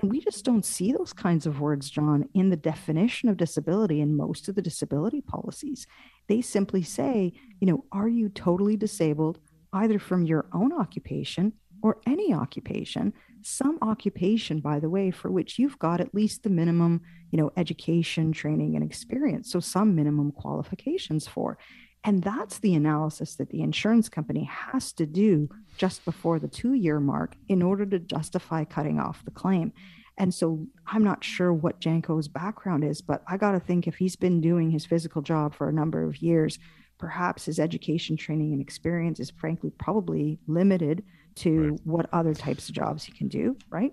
And 0.00 0.10
we 0.10 0.20
just 0.20 0.44
don't 0.44 0.64
see 0.64 0.92
those 0.92 1.12
kinds 1.12 1.46
of 1.46 1.60
words, 1.60 1.88
John, 1.88 2.28
in 2.34 2.50
the 2.50 2.56
definition 2.56 3.28
of 3.28 3.36
disability 3.36 4.00
in 4.00 4.16
most 4.16 4.48
of 4.48 4.56
the 4.56 4.62
disability 4.62 5.20
policies. 5.20 5.86
They 6.28 6.40
simply 6.40 6.82
say, 6.82 7.32
you 7.60 7.66
know, 7.66 7.84
are 7.92 8.08
you 8.08 8.28
totally 8.28 8.76
disabled 8.76 9.38
either 9.72 9.98
from 9.98 10.24
your 10.24 10.46
own 10.52 10.72
occupation 10.72 11.52
or 11.82 11.98
any 12.06 12.32
occupation 12.32 13.12
some 13.46 13.78
occupation 13.82 14.58
by 14.58 14.80
the 14.80 14.88
way 14.88 15.10
for 15.10 15.30
which 15.30 15.58
you've 15.58 15.78
got 15.78 16.00
at 16.00 16.14
least 16.14 16.42
the 16.42 16.48
minimum 16.48 17.02
you 17.30 17.38
know 17.38 17.50
education 17.58 18.32
training 18.32 18.74
and 18.74 18.82
experience 18.82 19.52
so 19.52 19.60
some 19.60 19.94
minimum 19.94 20.32
qualifications 20.32 21.28
for 21.28 21.58
and 22.04 22.22
that's 22.22 22.58
the 22.58 22.74
analysis 22.74 23.34
that 23.36 23.50
the 23.50 23.62
insurance 23.62 24.08
company 24.08 24.44
has 24.44 24.92
to 24.92 25.06
do 25.06 25.48
just 25.76 26.04
before 26.04 26.38
the 26.38 26.48
2 26.48 26.74
year 26.74 27.00
mark 27.00 27.36
in 27.48 27.62
order 27.62 27.86
to 27.86 27.98
justify 27.98 28.64
cutting 28.64 28.98
off 28.98 29.24
the 29.24 29.30
claim 29.30 29.72
and 30.16 30.32
so 30.32 30.66
I'm 30.86 31.02
not 31.02 31.24
sure 31.24 31.52
what 31.52 31.80
Janko's 31.80 32.28
background 32.28 32.84
is, 32.84 33.00
but 33.00 33.22
I 33.26 33.36
got 33.36 33.52
to 33.52 33.60
think 33.60 33.86
if 33.86 33.96
he's 33.96 34.16
been 34.16 34.40
doing 34.40 34.70
his 34.70 34.86
physical 34.86 35.22
job 35.22 35.54
for 35.54 35.68
a 35.68 35.72
number 35.72 36.04
of 36.04 36.22
years, 36.22 36.58
perhaps 36.98 37.46
his 37.46 37.58
education, 37.58 38.16
training, 38.16 38.52
and 38.52 38.62
experience 38.62 39.18
is 39.18 39.30
frankly 39.30 39.70
probably 39.78 40.38
limited 40.46 41.02
to 41.36 41.70
right. 41.70 41.80
what 41.84 42.08
other 42.12 42.32
types 42.32 42.68
of 42.68 42.74
jobs 42.74 43.02
he 43.04 43.12
can 43.12 43.26
do, 43.26 43.56
right? 43.70 43.92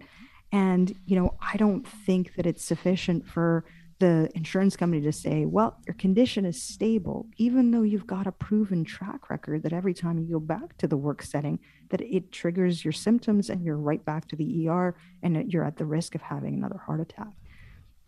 And, 0.51 0.93
you 1.05 1.15
know, 1.15 1.35
I 1.41 1.57
don't 1.57 1.87
think 1.87 2.35
that 2.35 2.45
it's 2.45 2.63
sufficient 2.63 3.25
for 3.25 3.65
the 4.01 4.29
insurance 4.33 4.75
company 4.75 4.99
to 5.03 5.11
say, 5.11 5.45
well, 5.45 5.77
your 5.85 5.93
condition 5.93 6.43
is 6.43 6.59
stable, 6.59 7.27
even 7.37 7.69
though 7.69 7.83
you've 7.83 8.07
got 8.07 8.25
a 8.25 8.31
proven 8.31 8.83
track 8.83 9.29
record 9.29 9.61
that 9.61 9.73
every 9.73 9.93
time 9.93 10.17
you 10.17 10.25
go 10.33 10.39
back 10.39 10.75
to 10.79 10.87
the 10.87 10.97
work 10.97 11.21
setting, 11.21 11.59
that 11.91 12.01
it 12.01 12.31
triggers 12.31 12.83
your 12.83 12.91
symptoms 12.91 13.51
and 13.51 13.63
you're 13.63 13.77
right 13.77 14.03
back 14.03 14.27
to 14.27 14.35
the 14.35 14.67
ER 14.67 14.95
and 15.21 15.53
you're 15.53 15.63
at 15.63 15.77
the 15.77 15.85
risk 15.85 16.15
of 16.15 16.21
having 16.21 16.55
another 16.55 16.79
heart 16.79 16.99
attack. 16.99 17.31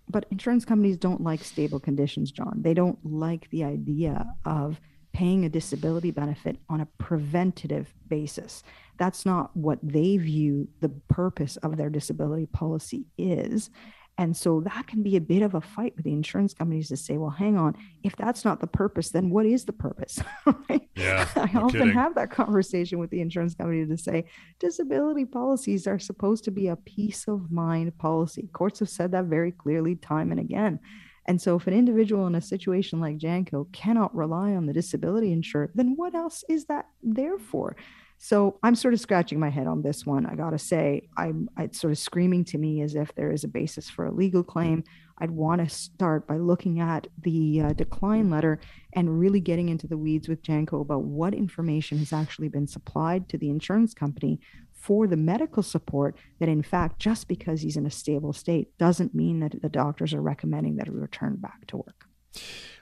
But 0.09 0.25
insurance 0.31 0.65
companies 0.65 0.97
don't 0.97 1.21
like 1.21 1.43
stable 1.43 1.79
conditions, 1.79 2.31
John. 2.31 2.63
They 2.63 2.73
don't 2.73 2.99
like 3.05 3.47
the 3.51 3.63
idea 3.63 4.25
of 4.45 4.81
paying 5.13 5.45
a 5.45 5.49
disability 5.49 6.09
benefit 6.09 6.57
on 6.69 6.81
a 6.81 6.87
preventative 6.97 7.93
basis. 8.07 8.63
That's 8.97 9.27
not 9.27 9.55
what 9.55 9.77
they 9.83 10.17
view 10.17 10.67
the 10.81 10.89
purpose 10.89 11.55
of 11.57 11.77
their 11.77 11.91
disability 11.91 12.47
policy 12.47 13.05
is. 13.15 13.69
And 14.17 14.37
so 14.37 14.61
that 14.61 14.85
can 14.85 15.01
be 15.01 15.15
a 15.15 15.21
bit 15.21 15.41
of 15.41 15.55
a 15.55 15.61
fight 15.61 15.95
with 15.95 16.05
the 16.05 16.13
insurance 16.13 16.53
companies 16.53 16.89
to 16.89 16.97
say, 16.97 17.17
well, 17.17 17.31
hang 17.31 17.57
on, 17.57 17.75
if 18.03 18.15
that's 18.15 18.45
not 18.45 18.59
the 18.59 18.67
purpose, 18.67 19.09
then 19.09 19.31
what 19.31 19.47
is 19.47 19.65
the 19.65 19.73
purpose? 19.73 20.19
right? 20.69 20.87
Yeah. 20.95 21.27
I 21.35 21.49
no 21.51 21.65
often 21.65 21.79
kidding. 21.79 21.93
have 21.93 22.13
that 22.15 22.29
conversation 22.29 22.99
with 22.99 23.09
the 23.09 23.21
insurance 23.21 23.55
company 23.55 23.85
to 23.87 23.97
say 23.97 24.25
disability 24.59 25.25
policies 25.25 25.87
are 25.87 25.97
supposed 25.97 26.43
to 26.43 26.51
be 26.51 26.67
a 26.67 26.75
peace 26.75 27.27
of 27.27 27.51
mind 27.51 27.97
policy. 27.97 28.49
Courts 28.53 28.79
have 28.79 28.89
said 28.89 29.11
that 29.13 29.25
very 29.25 29.51
clearly 29.51 29.95
time 29.95 30.31
and 30.31 30.39
again. 30.39 30.79
And 31.25 31.41
so, 31.41 31.55
if 31.55 31.67
an 31.67 31.73
individual 31.73 32.27
in 32.27 32.35
a 32.35 32.41
situation 32.41 32.99
like 32.99 33.17
Janko 33.17 33.67
cannot 33.71 34.13
rely 34.13 34.51
on 34.55 34.65
the 34.65 34.73
disability 34.73 35.31
insurer, 35.31 35.71
then 35.73 35.93
what 35.95 36.13
else 36.13 36.43
is 36.49 36.65
that 36.65 36.87
there 37.01 37.39
for? 37.39 37.77
So 38.23 38.57
I'm 38.63 38.73
sort 38.73 38.93
of 38.93 39.01
scratching 39.01 39.37
my 39.37 39.49
head 39.49 39.67
on 39.67 39.81
this 39.81 40.05
one. 40.05 40.25
I 40.25 40.35
gotta 40.35 40.57
say, 40.57 41.09
I'm 41.17 41.49
it's 41.59 41.81
sort 41.81 41.91
of 41.91 41.97
screaming 41.97 42.45
to 42.45 42.57
me 42.57 42.81
as 42.81 42.95
if 42.95 43.13
there 43.15 43.33
is 43.33 43.43
a 43.43 43.49
basis 43.49 43.89
for 43.89 44.05
a 44.05 44.13
legal 44.13 44.43
claim. 44.43 44.85
I'd 45.17 45.29
want 45.29 45.59
to 45.59 45.67
start 45.67 46.25
by 46.25 46.37
looking 46.37 46.79
at 46.79 47.07
the 47.21 47.59
uh, 47.59 47.73
decline 47.73 48.29
letter 48.29 48.61
and 48.93 49.19
really 49.19 49.41
getting 49.41 49.67
into 49.67 49.87
the 49.87 49.97
weeds 49.97 50.29
with 50.29 50.41
Janko 50.41 50.79
about 50.79 51.03
what 51.03 51.33
information 51.33 51.97
has 51.97 52.13
actually 52.13 52.47
been 52.47 52.65
supplied 52.65 53.27
to 53.27 53.37
the 53.37 53.49
insurance 53.49 53.93
company 53.93 54.39
for 54.71 55.05
the 55.05 55.17
medical 55.17 55.61
support 55.61 56.15
that 56.39 56.47
in 56.47 56.63
fact 56.63 56.99
just 56.99 57.27
because 57.27 57.59
he's 57.59 57.75
in 57.75 57.85
a 57.85 57.91
stable 57.91 58.31
state 58.31 58.69
doesn't 58.77 59.13
mean 59.13 59.41
that 59.41 59.61
the 59.61 59.67
doctors 59.67 60.13
are 60.13 60.21
recommending 60.21 60.77
that 60.77 60.87
he 60.87 60.93
return 60.93 61.35
back 61.35 61.67
to 61.67 61.75
work 61.75 62.05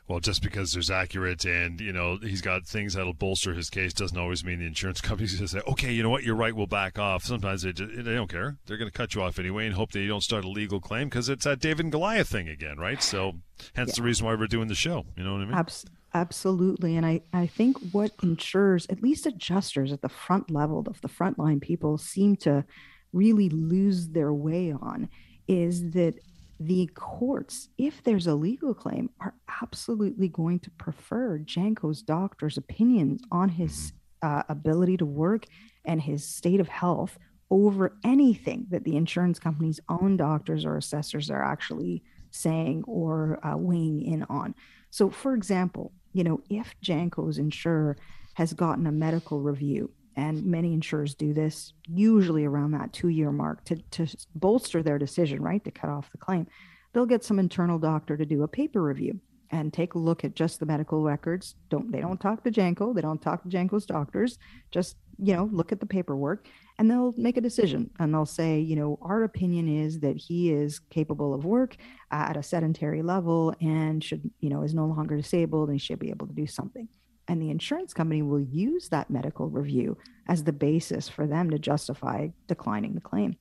well, 0.07 0.19
just 0.19 0.41
because 0.41 0.73
there's 0.73 0.91
accurate 0.91 1.45
and 1.45 1.79
you 1.79 1.93
know 1.93 2.17
he's 2.17 2.41
got 2.41 2.65
things 2.65 2.93
that'll 2.93 3.13
bolster 3.13 3.53
his 3.53 3.69
case 3.69 3.93
doesn't 3.93 4.17
always 4.17 4.43
mean 4.43 4.59
the 4.59 4.65
insurance 4.65 5.01
company's 5.01 5.35
going 5.35 5.47
to 5.47 5.59
say, 5.59 5.61
okay, 5.67 5.91
you 5.91 6.03
know 6.03 6.09
what, 6.09 6.23
you're 6.23 6.35
right, 6.35 6.55
we'll 6.55 6.67
back 6.67 6.99
off. 6.99 7.23
Sometimes 7.23 7.61
they, 7.61 7.73
just, 7.73 7.91
they 7.95 8.13
don't 8.13 8.29
care; 8.29 8.57
they're 8.65 8.77
going 8.77 8.89
to 8.89 8.97
cut 8.97 9.15
you 9.15 9.21
off 9.21 9.39
anyway 9.39 9.65
and 9.65 9.75
hope 9.75 9.91
that 9.91 9.99
you 9.99 10.07
don't 10.07 10.23
start 10.23 10.45
a 10.45 10.49
legal 10.49 10.79
claim 10.79 11.07
because 11.09 11.29
it's 11.29 11.45
that 11.45 11.59
David 11.59 11.85
and 11.85 11.91
Goliath 11.91 12.29
thing 12.29 12.49
again, 12.49 12.77
right? 12.77 13.01
So, 13.01 13.33
hence 13.75 13.89
yeah. 13.89 13.95
the 13.97 14.03
reason 14.03 14.25
why 14.25 14.35
we're 14.35 14.47
doing 14.47 14.67
the 14.67 14.75
show. 14.75 15.05
You 15.15 15.23
know 15.23 15.33
what 15.33 15.41
I 15.41 15.45
mean? 15.45 15.53
Abs- 15.53 15.85
absolutely, 16.13 16.95
and 16.95 17.05
I 17.05 17.21
I 17.33 17.47
think 17.47 17.77
what 17.91 18.11
insurers, 18.21 18.87
at 18.89 19.01
least 19.01 19.25
adjusters 19.25 19.91
at 19.91 20.01
the 20.01 20.09
front 20.09 20.51
level 20.51 20.83
of 20.87 21.01
the 21.01 21.09
frontline 21.09 21.61
people, 21.61 21.97
seem 21.97 22.35
to 22.37 22.65
really 23.13 23.49
lose 23.49 24.09
their 24.09 24.33
way 24.33 24.71
on 24.71 25.09
is 25.47 25.91
that 25.91 26.15
the 26.65 26.87
courts, 26.93 27.69
if 27.77 28.03
there's 28.03 28.27
a 28.27 28.35
legal 28.35 28.73
claim, 28.73 29.09
are 29.19 29.33
absolutely 29.61 30.27
going 30.27 30.59
to 30.59 30.69
prefer 30.71 31.39
Janko's 31.39 32.01
doctor's 32.01 32.57
opinions 32.57 33.21
on 33.31 33.49
his 33.49 33.93
uh, 34.21 34.43
ability 34.47 34.97
to 34.97 35.05
work 35.05 35.45
and 35.85 36.01
his 36.01 36.23
state 36.23 36.59
of 36.59 36.67
health 36.67 37.17
over 37.49 37.97
anything 38.05 38.67
that 38.69 38.83
the 38.83 38.95
insurance 38.95 39.39
company's 39.39 39.79
own 39.89 40.17
doctors 40.17 40.63
or 40.63 40.77
assessors 40.77 41.31
are 41.31 41.43
actually 41.43 42.03
saying 42.29 42.83
or 42.85 43.45
uh, 43.45 43.57
weighing 43.57 44.01
in 44.01 44.23
on. 44.23 44.53
So, 44.91 45.09
for 45.09 45.33
example, 45.33 45.91
you 46.13 46.23
know, 46.23 46.41
if 46.49 46.75
Janko's 46.83 47.37
insurer 47.37 47.97
has 48.35 48.53
gotten 48.53 48.85
a 48.85 48.91
medical 48.91 49.41
review, 49.41 49.91
and 50.15 50.45
many 50.45 50.73
insurers 50.73 51.15
do 51.15 51.33
this 51.33 51.73
usually 51.87 52.45
around 52.45 52.71
that 52.71 52.93
two 52.93 53.09
year 53.09 53.31
mark 53.31 53.63
to, 53.65 53.75
to 53.91 54.07
bolster 54.35 54.83
their 54.83 54.97
decision, 54.97 55.41
right, 55.41 55.63
to 55.63 55.71
cut 55.71 55.89
off 55.89 56.11
the 56.11 56.17
claim, 56.17 56.47
they'll 56.93 57.05
get 57.05 57.23
some 57.23 57.39
internal 57.39 57.79
doctor 57.79 58.17
to 58.17 58.25
do 58.25 58.43
a 58.43 58.47
paper 58.47 58.81
review 58.81 59.19
and 59.51 59.73
take 59.73 59.95
a 59.95 59.99
look 59.99 60.23
at 60.23 60.35
just 60.35 60.59
the 60.59 60.65
medical 60.65 61.03
records. 61.03 61.55
Don't 61.69 61.91
they 61.91 62.01
don't 62.01 62.19
talk 62.19 62.43
to 62.43 62.51
Janko, 62.51 62.93
they 62.93 63.01
don't 63.01 63.21
talk 63.21 63.43
to 63.43 63.49
Janko's 63.49 63.85
doctors, 63.85 64.37
just 64.71 64.97
you 65.21 65.35
know, 65.35 65.49
look 65.51 65.71
at 65.71 65.79
the 65.79 65.85
paperwork 65.85 66.47
and 66.79 66.89
they'll 66.89 67.13
make 67.15 67.37
a 67.37 67.41
decision 67.41 67.91
and 67.99 68.11
they'll 68.11 68.25
say, 68.25 68.59
you 68.59 68.75
know, 68.75 68.97
our 69.03 69.23
opinion 69.23 69.67
is 69.67 69.99
that 69.99 70.17
he 70.17 70.51
is 70.51 70.79
capable 70.79 71.33
of 71.33 71.45
work 71.45 71.77
at 72.09 72.37
a 72.37 72.41
sedentary 72.41 73.03
level 73.03 73.53
and 73.61 74.03
should, 74.03 74.29
you 74.39 74.49
know, 74.49 74.63
is 74.63 74.73
no 74.73 74.85
longer 74.85 75.15
disabled 75.15 75.69
and 75.69 75.79
should 75.79 75.99
be 75.99 76.09
able 76.09 76.25
to 76.25 76.33
do 76.33 76.47
something. 76.47 76.87
And 77.31 77.41
the 77.41 77.49
insurance 77.49 77.93
company 77.93 78.21
will 78.21 78.41
use 78.41 78.89
that 78.89 79.09
medical 79.09 79.47
review 79.47 79.97
as 80.27 80.43
the 80.43 80.51
basis 80.51 81.07
for 81.07 81.25
them 81.25 81.49
to 81.51 81.57
justify 81.57 82.27
declining 82.47 82.93
the 82.93 82.99
claim. 82.99 83.37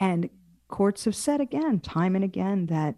And 0.00 0.28
courts 0.66 1.04
have 1.04 1.14
said 1.14 1.40
again, 1.40 1.78
time 1.78 2.16
and 2.16 2.24
again, 2.24 2.66
that 2.66 2.96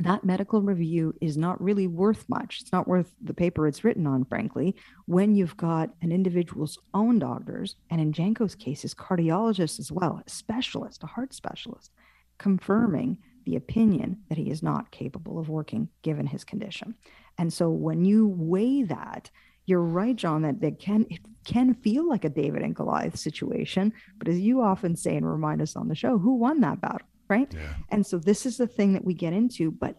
that 0.00 0.24
medical 0.24 0.60
review 0.60 1.14
is 1.20 1.36
not 1.36 1.62
really 1.62 1.86
worth 1.86 2.28
much. 2.28 2.58
It's 2.60 2.72
not 2.72 2.88
worth 2.88 3.14
the 3.22 3.32
paper 3.32 3.68
it's 3.68 3.84
written 3.84 4.08
on, 4.08 4.24
frankly, 4.24 4.74
when 5.06 5.36
you've 5.36 5.56
got 5.56 5.90
an 6.02 6.10
individual's 6.10 6.76
own 6.92 7.20
doctors, 7.20 7.76
and 7.90 8.00
in 8.00 8.12
Janko's 8.12 8.56
case, 8.56 8.82
his 8.82 8.94
cardiologist 8.94 9.78
as 9.78 9.92
well, 9.92 10.20
a 10.26 10.28
specialist, 10.28 11.04
a 11.04 11.06
heart 11.06 11.32
specialist, 11.32 11.92
confirming 12.38 13.18
the 13.48 13.56
opinion 13.56 14.18
that 14.28 14.38
he 14.38 14.50
is 14.50 14.62
not 14.62 14.90
capable 14.90 15.38
of 15.38 15.48
working 15.48 15.88
given 16.02 16.26
his 16.26 16.44
condition. 16.44 16.94
And 17.38 17.52
so 17.52 17.70
when 17.70 18.04
you 18.04 18.28
weigh 18.28 18.82
that, 18.84 19.30
you're 19.66 19.80
right, 19.80 20.16
John, 20.16 20.42
that 20.42 20.62
it 20.62 20.78
can 20.78 21.06
it 21.10 21.20
can 21.44 21.74
feel 21.74 22.08
like 22.08 22.24
a 22.24 22.28
David 22.28 22.62
and 22.62 22.74
Goliath 22.76 23.18
situation. 23.18 23.92
But 24.18 24.28
as 24.28 24.38
you 24.38 24.62
often 24.62 24.96
say 24.96 25.16
and 25.16 25.30
remind 25.30 25.62
us 25.62 25.76
on 25.76 25.88
the 25.88 25.94
show, 25.94 26.18
who 26.18 26.34
won 26.36 26.60
that 26.60 26.80
battle? 26.80 27.06
right? 27.28 27.52
Yeah. 27.52 27.74
And 27.90 28.06
so 28.06 28.18
this 28.18 28.46
is 28.46 28.56
the 28.56 28.66
thing 28.66 28.94
that 28.94 29.04
we 29.04 29.14
get 29.14 29.32
into, 29.32 29.70
but 29.70 29.96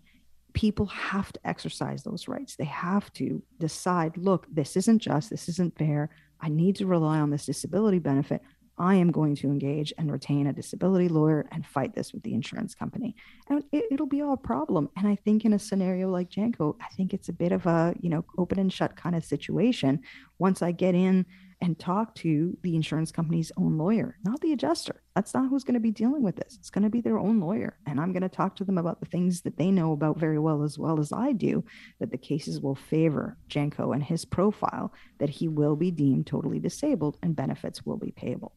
people 0.54 0.88
have 0.88 1.32
to 1.34 1.40
exercise 1.48 2.04
those 2.04 2.28
rights. 2.28 2.56
They 2.56 2.66
have 2.66 3.12
to 3.14 3.42
decide, 3.60 4.18
look, 4.18 4.48
this 4.52 4.76
isn't 4.76 5.00
just, 5.00 5.30
this 5.30 5.48
isn't 5.48 5.78
fair. 5.78 6.10
I 6.42 6.50
need 6.50 6.78
to 6.78 6.88
rely 6.88 7.20
on 7.20 7.30
this 7.30 7.46
disability 7.46 8.00
benefit. 8.00 8.42
I 8.80 8.96
am 8.96 9.12
going 9.12 9.36
to 9.36 9.48
engage 9.48 9.94
and 9.98 10.10
retain 10.10 10.48
a 10.48 10.54
disability 10.54 11.10
lawyer 11.10 11.46
and 11.52 11.66
fight 11.66 11.94
this 11.94 12.14
with 12.14 12.24
the 12.24 12.34
insurance 12.34 12.74
company. 12.74 13.16
And 13.50 13.64
it, 13.74 14.00
will 14.00 14.08
be 14.08 14.22
all 14.22 14.34
a 14.34 14.38
problem. 14.38 14.90
And 14.96 15.06
I 15.06 15.16
think 15.16 15.44
in 15.44 15.54
a 15.54 15.60
scenario 15.60 16.10
like 16.10 16.30
Janko, 16.30 16.78
I 16.82 16.88
think 16.96 17.14
it's 17.14 17.28
a 17.28 17.34
bit 17.34 17.52
of 17.52 17.66
a, 17.66 17.94
you 18.00 18.10
know, 18.10 18.24
open 18.38 18.58
and 18.58 18.72
shut 18.72 18.96
kind 18.96 19.16
of 19.16 19.26
situation. 19.26 20.00
Once 20.38 20.62
I 20.62 20.72
get 20.72 20.96
in 20.96 21.26
and 21.62 21.78
talk 21.78 22.16
to 22.16 22.58
the 22.62 22.76
insurance 22.76 23.12
company's 23.12 23.52
own 23.58 23.78
lawyer, 23.78 24.18
not 24.24 24.40
the 24.40 24.54
adjuster. 24.54 25.02
That's 25.14 25.34
not 25.34 25.50
who's 25.50 25.66
going 25.66 25.74
to 25.74 25.82
be 25.82 25.92
dealing 25.92 26.24
with 26.24 26.38
this. 26.38 26.56
It's 26.58 26.70
going 26.70 26.86
to 26.86 26.90
be 26.90 27.02
their 27.02 27.20
own 27.20 27.42
lawyer. 27.42 27.78
And 27.86 28.00
I'm 28.00 28.14
going 28.14 28.24
to 28.24 28.30
talk 28.30 28.56
to 28.58 28.64
them 28.64 28.78
about 28.78 29.02
the 29.02 29.08
things 29.08 29.42
that 29.42 29.58
they 29.58 29.72
know 29.72 29.92
about 29.92 30.18
very 30.18 30.40
well, 30.40 30.64
as 30.64 30.80
well 30.80 31.02
as 31.02 31.12
I 31.12 31.34
do, 31.34 31.66
that 32.00 32.12
the 32.12 32.18
cases 32.18 32.62
will 32.62 32.76
favor 32.76 33.36
Janko 33.50 33.92
and 33.92 34.02
his 34.02 34.24
profile, 34.24 34.94
that 35.18 35.30
he 35.30 35.50
will 35.50 35.76
be 35.76 35.92
deemed 35.92 36.28
totally 36.28 36.60
disabled 36.60 37.18
and 37.22 37.36
benefits 37.36 37.86
will 37.86 37.98
be 37.98 38.12
payable. 38.12 38.54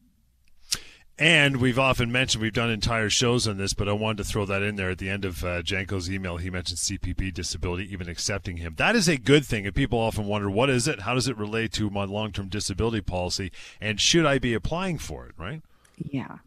And 1.19 1.57
we've 1.57 1.77
often 1.77 2.11
mentioned 2.11 2.41
we've 2.41 2.53
done 2.53 2.71
entire 2.71 3.09
shows 3.09 3.47
on 3.47 3.57
this, 3.57 3.75
but 3.75 3.87
I 3.87 3.93
wanted 3.93 4.17
to 4.17 4.23
throw 4.23 4.45
that 4.47 4.63
in 4.63 4.77
there 4.77 4.89
at 4.89 4.97
the 4.97 5.09
end 5.09 5.25
of 5.25 5.43
uh, 5.43 5.61
Janko's 5.61 6.09
email. 6.09 6.37
He 6.37 6.49
mentioned 6.49 6.79
CPP 6.79 7.31
disability, 7.33 7.91
even 7.93 8.09
accepting 8.09 8.57
him. 8.57 8.73
That 8.77 8.95
is 8.95 9.07
a 9.07 9.17
good 9.17 9.45
thing, 9.45 9.67
and 9.67 9.75
people 9.75 9.99
often 9.99 10.25
wonder 10.25 10.49
what 10.49 10.71
is 10.71 10.87
it? 10.87 11.01
How 11.01 11.13
does 11.13 11.27
it 11.27 11.37
relate 11.37 11.71
to 11.73 11.91
my 11.91 12.05
long-term 12.05 12.49
disability 12.49 13.01
policy? 13.01 13.51
And 13.79 14.01
should 14.01 14.25
I 14.25 14.39
be 14.39 14.55
applying 14.55 14.97
for 14.97 15.27
it? 15.27 15.33
Right? 15.37 15.61
Yeah. 15.97 16.37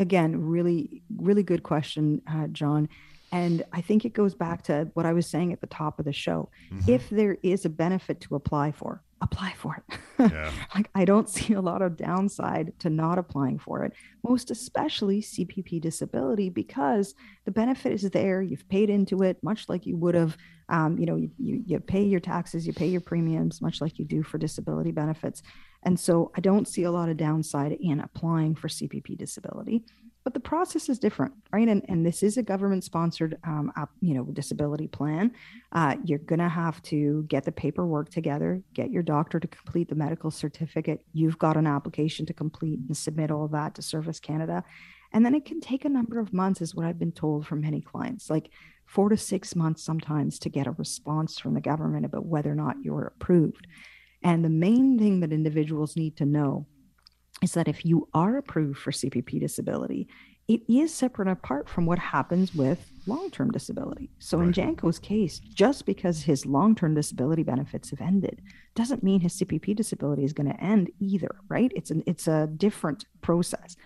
Again, 0.00 0.44
really, 0.44 1.02
really 1.16 1.44
good 1.44 1.62
question, 1.62 2.20
uh, 2.28 2.48
John. 2.48 2.88
And 3.30 3.64
I 3.72 3.80
think 3.80 4.04
it 4.04 4.12
goes 4.12 4.34
back 4.34 4.62
to 4.64 4.90
what 4.94 5.06
I 5.06 5.12
was 5.12 5.28
saying 5.28 5.52
at 5.52 5.60
the 5.60 5.66
top 5.66 5.98
of 5.98 6.04
the 6.04 6.12
show. 6.12 6.48
Mm-hmm. 6.72 6.90
If 6.90 7.10
there 7.10 7.36
is 7.42 7.64
a 7.64 7.68
benefit 7.68 8.20
to 8.22 8.34
apply 8.34 8.72
for, 8.72 9.02
apply 9.24 9.54
for 9.56 9.76
it. 9.76 9.98
Yeah. 10.18 10.52
like 10.74 10.90
I 10.94 11.04
don't 11.04 11.28
see 11.28 11.54
a 11.54 11.60
lot 11.60 11.82
of 11.82 11.96
downside 11.96 12.72
to 12.80 12.90
not 12.90 13.18
applying 13.18 13.58
for 13.58 13.84
it, 13.84 13.92
most 14.22 14.50
especially 14.50 15.20
CPP 15.20 15.80
disability, 15.80 16.50
because 16.50 17.14
the 17.44 17.50
benefit 17.50 17.92
is 17.92 18.02
there. 18.10 18.42
You've 18.42 18.68
paid 18.68 18.90
into 18.90 19.22
it, 19.22 19.42
much 19.42 19.68
like 19.68 19.86
you 19.86 19.96
would 19.96 20.14
have. 20.14 20.36
Um, 20.70 20.96
you 20.98 21.04
know, 21.04 21.16
you, 21.16 21.30
you 21.38 21.62
you 21.66 21.80
pay 21.80 22.04
your 22.04 22.20
taxes, 22.20 22.66
you 22.66 22.72
pay 22.72 22.86
your 22.86 23.02
premiums, 23.02 23.60
much 23.60 23.82
like 23.82 23.98
you 23.98 24.06
do 24.06 24.22
for 24.22 24.38
disability 24.38 24.92
benefits. 24.92 25.42
And 25.82 26.00
so 26.00 26.32
I 26.34 26.40
don't 26.40 26.66
see 26.66 26.84
a 26.84 26.90
lot 26.90 27.10
of 27.10 27.18
downside 27.18 27.72
in 27.72 28.00
applying 28.00 28.54
for 28.54 28.68
CPP 28.68 29.18
disability 29.18 29.84
but 30.24 30.32
the 30.32 30.40
process 30.40 30.88
is 30.88 30.98
different, 30.98 31.34
right? 31.52 31.68
And, 31.68 31.84
and 31.88 32.04
this 32.04 32.22
is 32.22 32.38
a 32.38 32.42
government 32.42 32.82
sponsored, 32.82 33.36
um, 33.44 33.70
you 34.00 34.14
know, 34.14 34.24
disability 34.24 34.88
plan. 34.88 35.32
Uh, 35.72 35.96
you're 36.02 36.18
going 36.18 36.38
to 36.38 36.48
have 36.48 36.82
to 36.84 37.24
get 37.28 37.44
the 37.44 37.52
paperwork 37.52 38.08
together, 38.08 38.62
get 38.72 38.90
your 38.90 39.02
doctor 39.02 39.38
to 39.38 39.46
complete 39.46 39.90
the 39.90 39.94
medical 39.94 40.30
certificate. 40.30 41.04
You've 41.12 41.38
got 41.38 41.58
an 41.58 41.66
application 41.66 42.24
to 42.26 42.32
complete 42.32 42.80
and 42.88 42.96
submit 42.96 43.30
all 43.30 43.48
that 43.48 43.74
to 43.74 43.82
Service 43.82 44.18
Canada. 44.18 44.64
And 45.12 45.26
then 45.26 45.34
it 45.34 45.44
can 45.44 45.60
take 45.60 45.84
a 45.84 45.90
number 45.90 46.18
of 46.18 46.32
months, 46.32 46.62
is 46.62 46.74
what 46.74 46.86
I've 46.86 46.98
been 46.98 47.12
told 47.12 47.46
from 47.46 47.60
many 47.60 47.82
clients, 47.82 48.30
like 48.30 48.50
four 48.86 49.10
to 49.10 49.16
six 49.18 49.54
months 49.54 49.84
sometimes 49.84 50.38
to 50.40 50.48
get 50.48 50.66
a 50.66 50.72
response 50.72 51.38
from 51.38 51.54
the 51.54 51.60
government 51.60 52.06
about 52.06 52.26
whether 52.26 52.50
or 52.50 52.56
not 52.56 52.76
you're 52.82 53.12
approved. 53.14 53.66
And 54.22 54.42
the 54.42 54.48
main 54.48 54.98
thing 54.98 55.20
that 55.20 55.32
individuals 55.32 55.96
need 55.96 56.16
to 56.16 56.24
know 56.24 56.66
is 57.44 57.52
that 57.52 57.68
if 57.68 57.84
you 57.84 58.08
are 58.14 58.36
approved 58.36 58.78
for 58.78 58.90
CPP 58.90 59.38
disability, 59.38 60.08
it 60.48 60.62
is 60.68 60.92
separate 60.92 61.28
and 61.28 61.36
apart 61.36 61.68
from 61.68 61.86
what 61.86 61.98
happens 61.98 62.54
with 62.54 62.90
long 63.06 63.30
term 63.30 63.50
disability. 63.50 64.10
So, 64.18 64.38
right. 64.38 64.46
in 64.46 64.52
Janko's 64.52 64.98
case, 64.98 65.38
just 65.38 65.86
because 65.86 66.22
his 66.22 66.44
long 66.44 66.74
term 66.74 66.94
disability 66.94 67.42
benefits 67.42 67.90
have 67.90 68.00
ended 68.00 68.42
doesn't 68.74 69.02
mean 69.02 69.20
his 69.20 69.38
CPP 69.38 69.76
disability 69.76 70.24
is 70.24 70.32
going 70.32 70.50
to 70.50 70.60
end 70.62 70.90
either, 71.00 71.36
right? 71.48 71.72
It's, 71.74 71.90
an, 71.90 72.02
it's 72.06 72.26
a 72.26 72.46
different 72.46 73.04
process. 73.20 73.76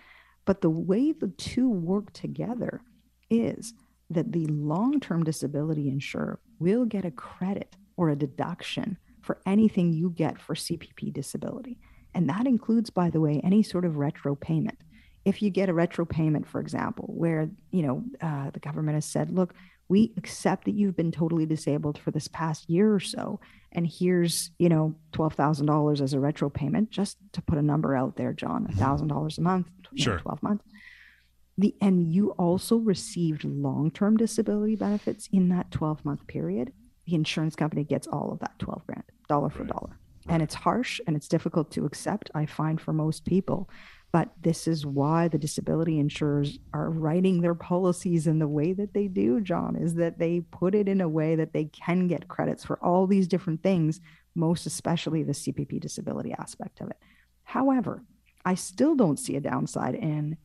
But 0.45 0.61
the 0.61 0.69
way 0.69 1.11
the 1.11 1.27
two 1.27 1.69
work 1.69 2.11
together 2.11 2.81
is 3.29 3.73
that 4.09 4.31
the 4.31 4.47
long 4.47 4.99
term 4.99 5.23
disability 5.23 5.87
insurer 5.87 6.39
will 6.59 6.85
get 6.85 7.05
a 7.05 7.11
credit 7.11 7.75
or 7.95 8.09
a 8.09 8.15
deduction 8.15 8.97
for 9.21 9.39
anything 9.45 9.93
you 9.93 10.09
get 10.09 10.41
for 10.41 10.55
CPP 10.55 11.13
disability. 11.13 11.77
And 12.13 12.29
that 12.29 12.47
includes, 12.47 12.89
by 12.89 13.09
the 13.09 13.21
way, 13.21 13.39
any 13.43 13.63
sort 13.63 13.85
of 13.85 13.97
retro 13.97 14.35
payment. 14.35 14.79
If 15.25 15.41
you 15.41 15.49
get 15.49 15.69
a 15.69 15.73
retro 15.73 16.05
payment, 16.05 16.47
for 16.47 16.59
example, 16.59 17.05
where 17.15 17.49
you 17.71 17.83
know 17.83 18.03
uh, 18.21 18.49
the 18.51 18.59
government 18.59 18.95
has 18.95 19.05
said, 19.05 19.31
"Look, 19.31 19.53
we 19.87 20.13
accept 20.17 20.65
that 20.65 20.71
you've 20.71 20.95
been 20.95 21.11
totally 21.11 21.45
disabled 21.45 21.97
for 21.97 22.11
this 22.11 22.27
past 22.27 22.69
year 22.69 22.93
or 22.93 22.99
so, 22.99 23.39
and 23.71 23.85
here's 23.85 24.51
you 24.57 24.69
know 24.69 24.95
twelve 25.11 25.33
thousand 25.33 25.65
dollars 25.67 26.01
as 26.01 26.13
a 26.13 26.19
retro 26.19 26.49
payment," 26.49 26.89
just 26.89 27.17
to 27.33 27.41
put 27.41 27.57
a 27.57 27.61
number 27.61 27.95
out 27.95 28.15
there, 28.15 28.33
John, 28.33 28.65
mm-hmm. 28.65 28.79
thousand 28.79 29.09
dollars 29.09 29.37
a 29.37 29.41
month, 29.41 29.67
sure. 29.95 30.19
Twelve 30.19 30.41
months. 30.41 30.65
The, 31.57 31.75
and 31.81 32.13
you 32.13 32.31
also 32.31 32.77
received 32.77 33.43
long-term 33.43 34.15
disability 34.15 34.77
benefits 34.77 35.27
in 35.29 35.49
that 35.49 35.71
12 35.71 36.05
month 36.05 36.25
period 36.25 36.71
the 37.09 37.15
insurance 37.15 37.55
company 37.55 37.83
gets 37.83 38.07
all 38.07 38.31
of 38.31 38.39
that 38.39 38.57
12 38.59 38.85
grand 38.85 39.03
dollar 39.27 39.49
for 39.49 39.63
right. 39.63 39.71
dollar 39.71 39.97
and 40.29 40.41
it's 40.41 40.55
harsh 40.55 41.01
and 41.07 41.15
it's 41.15 41.27
difficult 41.27 41.71
to 41.71 41.85
accept 41.85 42.31
i 42.35 42.45
find 42.45 42.79
for 42.79 42.93
most 42.93 43.25
people. 43.25 43.69
But 44.11 44.31
this 44.41 44.67
is 44.67 44.87
why 44.87 45.27
the 45.27 45.37
disability 45.37 45.99
insurers 45.99 46.57
are 46.73 46.89
writing 46.89 47.41
their 47.41 47.53
policies 47.53 48.25
in 48.25 48.39
the 48.39 48.47
way 48.47 48.73
that 48.73 48.93
they 48.93 49.07
do 49.07 49.39
john 49.41 49.75
is 49.75 49.95
that 49.95 50.17
they 50.17 50.39
put 50.39 50.73
it 50.73 50.87
in 50.87 51.01
a 51.01 51.09
way 51.09 51.35
that 51.35 51.53
they 51.53 51.65
can 51.65 52.07
get 52.07 52.27
credits 52.27 52.63
for 52.63 52.83
all 52.83 53.05
these 53.05 53.27
different 53.27 53.61
things 53.61 53.99
most 54.35 54.65
especially 54.65 55.21
the 55.23 55.33
cpp 55.33 55.79
disability 55.79 56.33
aspect 56.39 56.81
of 56.81 56.89
it. 56.89 56.97
However 57.43 58.03
i 58.45 58.55
still 58.55 58.95
don't 58.95 59.19
see 59.19 59.35
a 59.35 59.41
downside 59.41 59.95
in 59.95 60.37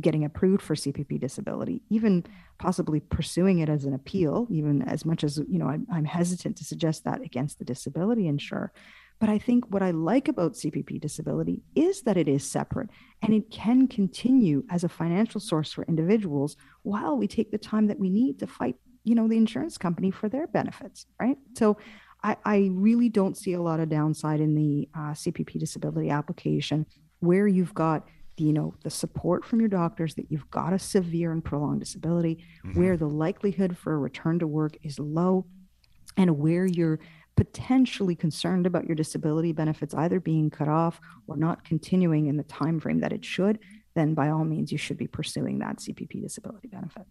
getting 0.00 0.24
approved 0.24 0.62
for 0.62 0.74
cpp 0.74 1.20
disability 1.20 1.82
even 1.90 2.24
possibly 2.58 3.00
pursuing 3.00 3.58
it 3.58 3.68
as 3.68 3.84
an 3.84 3.92
appeal 3.92 4.46
even 4.50 4.80
as 4.82 5.04
much 5.04 5.22
as 5.22 5.36
you 5.48 5.58
know 5.58 5.66
i'm, 5.66 5.86
I'm 5.92 6.06
hesitant 6.06 6.56
to 6.56 6.64
suggest 6.64 7.04
that 7.04 7.20
against 7.20 7.58
the 7.58 7.66
disability 7.66 8.26
insurer 8.26 8.72
but 9.18 9.28
I 9.28 9.38
think 9.38 9.64
what 9.68 9.82
I 9.82 9.90
like 9.90 10.28
about 10.28 10.54
CPP 10.54 11.00
disability 11.00 11.62
is 11.74 12.02
that 12.02 12.16
it 12.16 12.28
is 12.28 12.48
separate 12.48 12.90
and 13.22 13.32
it 13.32 13.50
can 13.50 13.86
continue 13.86 14.64
as 14.70 14.84
a 14.84 14.88
financial 14.88 15.40
source 15.40 15.72
for 15.72 15.84
individuals 15.84 16.56
while 16.82 17.16
we 17.16 17.28
take 17.28 17.50
the 17.50 17.58
time 17.58 17.86
that 17.86 17.98
we 17.98 18.10
need 18.10 18.38
to 18.40 18.46
fight, 18.46 18.76
you 19.04 19.14
know, 19.14 19.28
the 19.28 19.36
insurance 19.36 19.78
company 19.78 20.10
for 20.10 20.28
their 20.28 20.46
benefits, 20.46 21.06
right? 21.20 21.38
So 21.56 21.78
I, 22.22 22.36
I 22.44 22.70
really 22.72 23.08
don't 23.08 23.36
see 23.36 23.52
a 23.52 23.62
lot 23.62 23.80
of 23.80 23.88
downside 23.88 24.40
in 24.40 24.54
the 24.54 24.88
uh, 24.94 25.12
CPP 25.12 25.58
disability 25.58 26.10
application 26.10 26.86
where 27.20 27.46
you've 27.46 27.74
got 27.74 28.06
you 28.36 28.52
know 28.52 28.74
the 28.82 28.90
support 28.90 29.44
from 29.44 29.60
your 29.60 29.68
doctors 29.68 30.14
that 30.14 30.30
you've 30.30 30.50
got 30.50 30.72
a 30.72 30.78
severe 30.78 31.32
and 31.32 31.44
prolonged 31.44 31.80
disability, 31.80 32.44
mm-hmm. 32.64 32.78
where 32.78 32.96
the 32.96 33.06
likelihood 33.06 33.76
for 33.76 33.94
a 33.94 33.98
return 33.98 34.38
to 34.38 34.46
work 34.46 34.76
is 34.82 34.98
low, 34.98 35.46
and 36.16 36.38
where 36.38 36.66
you're 36.66 36.98
potentially 37.36 38.14
concerned 38.14 38.66
about 38.66 38.86
your 38.86 38.94
disability 38.94 39.52
benefits 39.52 39.94
either 39.94 40.20
being 40.20 40.50
cut 40.50 40.68
off 40.68 41.00
or 41.26 41.36
not 41.36 41.64
continuing 41.64 42.26
in 42.26 42.36
the 42.36 42.42
time 42.44 42.78
frame 42.78 43.00
that 43.00 43.12
it 43.12 43.24
should, 43.24 43.58
then 43.94 44.14
by 44.14 44.28
all 44.28 44.44
means 44.44 44.72
you 44.72 44.78
should 44.78 44.98
be 44.98 45.06
pursuing 45.06 45.58
that 45.58 45.78
CPP 45.78 46.22
disability 46.22 46.68
benefit. 46.68 47.06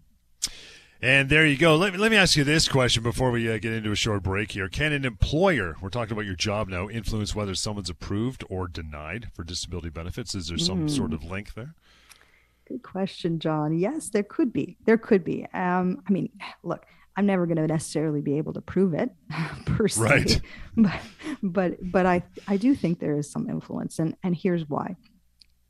And 1.04 1.30
there 1.30 1.48
you 1.48 1.58
go. 1.58 1.76
Let 1.78 1.94
me, 1.94 2.00
let 2.00 2.12
me 2.12 2.18
ask 2.18 2.36
you 2.36 2.44
this 2.44 2.68
question 2.68 3.02
before 3.02 3.32
we 3.32 3.52
uh, 3.52 3.58
get 3.58 3.74
into 3.74 3.92
a 3.92 3.96
short 3.96 4.22
break 4.22 4.52
here. 4.52 4.70
Can 4.70 4.92
an 4.92 5.04
employer, 5.04 5.76
we're 5.82 5.90
talking 5.90 6.12
about 6.12 6.26
your 6.26 6.36
job 6.36 6.68
now, 6.68 6.90
influence 6.90 7.34
whether 7.34 7.56
someone's 7.56 7.90
approved 7.90 8.44
or 8.52 8.68
denied 8.68 9.30
for 9.34 9.44
disability 9.44 9.90
benefits? 9.90 10.36
Is 10.36 10.50
there 10.50 10.60
some 10.60 10.88
mm. 10.88 10.96
sort 10.96 11.14
of 11.14 11.24
link 11.24 11.56
there? 11.56 11.74
Good 12.68 12.84
question, 12.84 13.40
John. 13.40 13.78
Yes, 13.78 14.10
there 14.10 14.24
could 14.24 14.54
be. 14.54 14.78
There 14.86 14.98
could 14.98 15.24
be. 15.24 15.48
Um, 15.56 16.04
I 16.08 16.12
mean, 16.12 16.30
look, 16.62 16.86
I'm 17.22 17.28
never 17.28 17.46
going 17.46 17.58
to 17.58 17.68
necessarily 17.68 18.20
be 18.20 18.40
able 18.40 18.54
to 18.54 18.62
prove 18.62 18.96
it 18.96 19.12
per 19.68 19.88
se, 19.88 20.02
right. 20.02 20.42
but 20.78 21.00
but 21.44 21.92
but 21.92 22.06
I 22.08 22.24
I 22.48 22.58
do 22.58 22.74
think 22.74 23.00
there 23.00 23.16
is 23.16 23.30
some 23.30 23.48
influence, 23.48 24.00
and 24.00 24.16
and 24.24 24.36
here's 24.36 24.68
why 24.68 24.96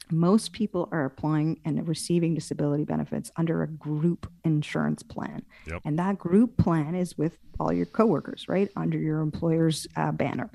most 0.09 0.53
people 0.53 0.87
are 0.93 1.03
applying 1.03 1.59
and 1.65 1.85
receiving 1.85 2.33
disability 2.35 2.85
benefits 2.85 3.31
under 3.35 3.63
a 3.63 3.67
group 3.67 4.31
insurance 4.45 5.03
plan. 5.03 5.43
Yep. 5.67 5.81
And 5.83 5.99
that 5.99 6.17
group 6.17 6.55
plan 6.55 6.95
is 6.95 7.17
with 7.17 7.37
all 7.59 7.73
your 7.73 7.85
coworkers, 7.85 8.47
right? 8.47 8.69
Under 8.77 8.97
your 8.97 9.19
employer's 9.19 9.87
uh, 9.97 10.11
banner. 10.11 10.49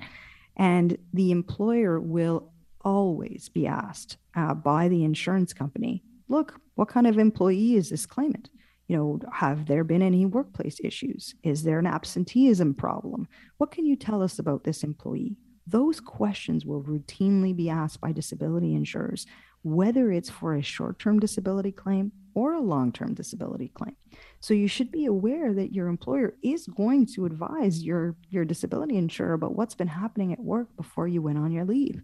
And 0.55 0.97
the 1.13 1.31
employer 1.31 1.99
will 1.99 2.51
always 2.81 3.49
be 3.49 3.65
asked 3.65 4.17
uh, 4.35 4.53
by 4.53 4.87
the 4.87 5.03
insurance 5.03 5.53
company 5.53 6.03
look, 6.29 6.59
what 6.75 6.89
kind 6.89 7.07
of 7.07 7.17
employee 7.17 7.75
is 7.75 7.89
this 7.89 8.05
claimant? 8.05 8.49
You 8.87 8.95
know, 8.95 9.19
have 9.33 9.65
there 9.65 9.83
been 9.83 10.01
any 10.01 10.25
workplace 10.25 10.79
issues? 10.83 11.35
Is 11.43 11.63
there 11.63 11.79
an 11.79 11.87
absenteeism 11.87 12.73
problem? 12.73 13.27
What 13.57 13.71
can 13.71 13.85
you 13.85 13.95
tell 13.95 14.21
us 14.21 14.39
about 14.39 14.63
this 14.63 14.83
employee? 14.83 15.35
Those 15.65 15.99
questions 15.99 16.65
will 16.65 16.83
routinely 16.83 17.53
be 17.55 17.69
asked 17.69 17.99
by 17.99 18.13
disability 18.13 18.73
insurers 18.73 19.25
whether 19.63 20.11
it's 20.11 20.29
for 20.29 20.55
a 20.55 20.61
short 20.61 20.99
term 20.99 21.19
disability 21.19 21.71
claim 21.71 22.11
or 22.33 22.53
a 22.53 22.61
long 22.61 22.91
term 22.91 23.13
disability 23.13 23.69
claim. 23.69 23.95
So 24.39 24.53
you 24.53 24.67
should 24.67 24.91
be 24.91 25.05
aware 25.05 25.53
that 25.53 25.73
your 25.73 25.87
employer 25.87 26.35
is 26.41 26.67
going 26.67 27.07
to 27.07 27.25
advise 27.25 27.83
your, 27.83 28.15
your 28.29 28.45
disability 28.45 28.95
insurer 28.95 29.33
about 29.33 29.55
what's 29.55 29.75
been 29.75 29.87
happening 29.87 30.31
at 30.31 30.39
work 30.39 30.67
before 30.77 31.07
you 31.07 31.21
went 31.21 31.39
on 31.39 31.51
your 31.51 31.65
leave. 31.65 32.01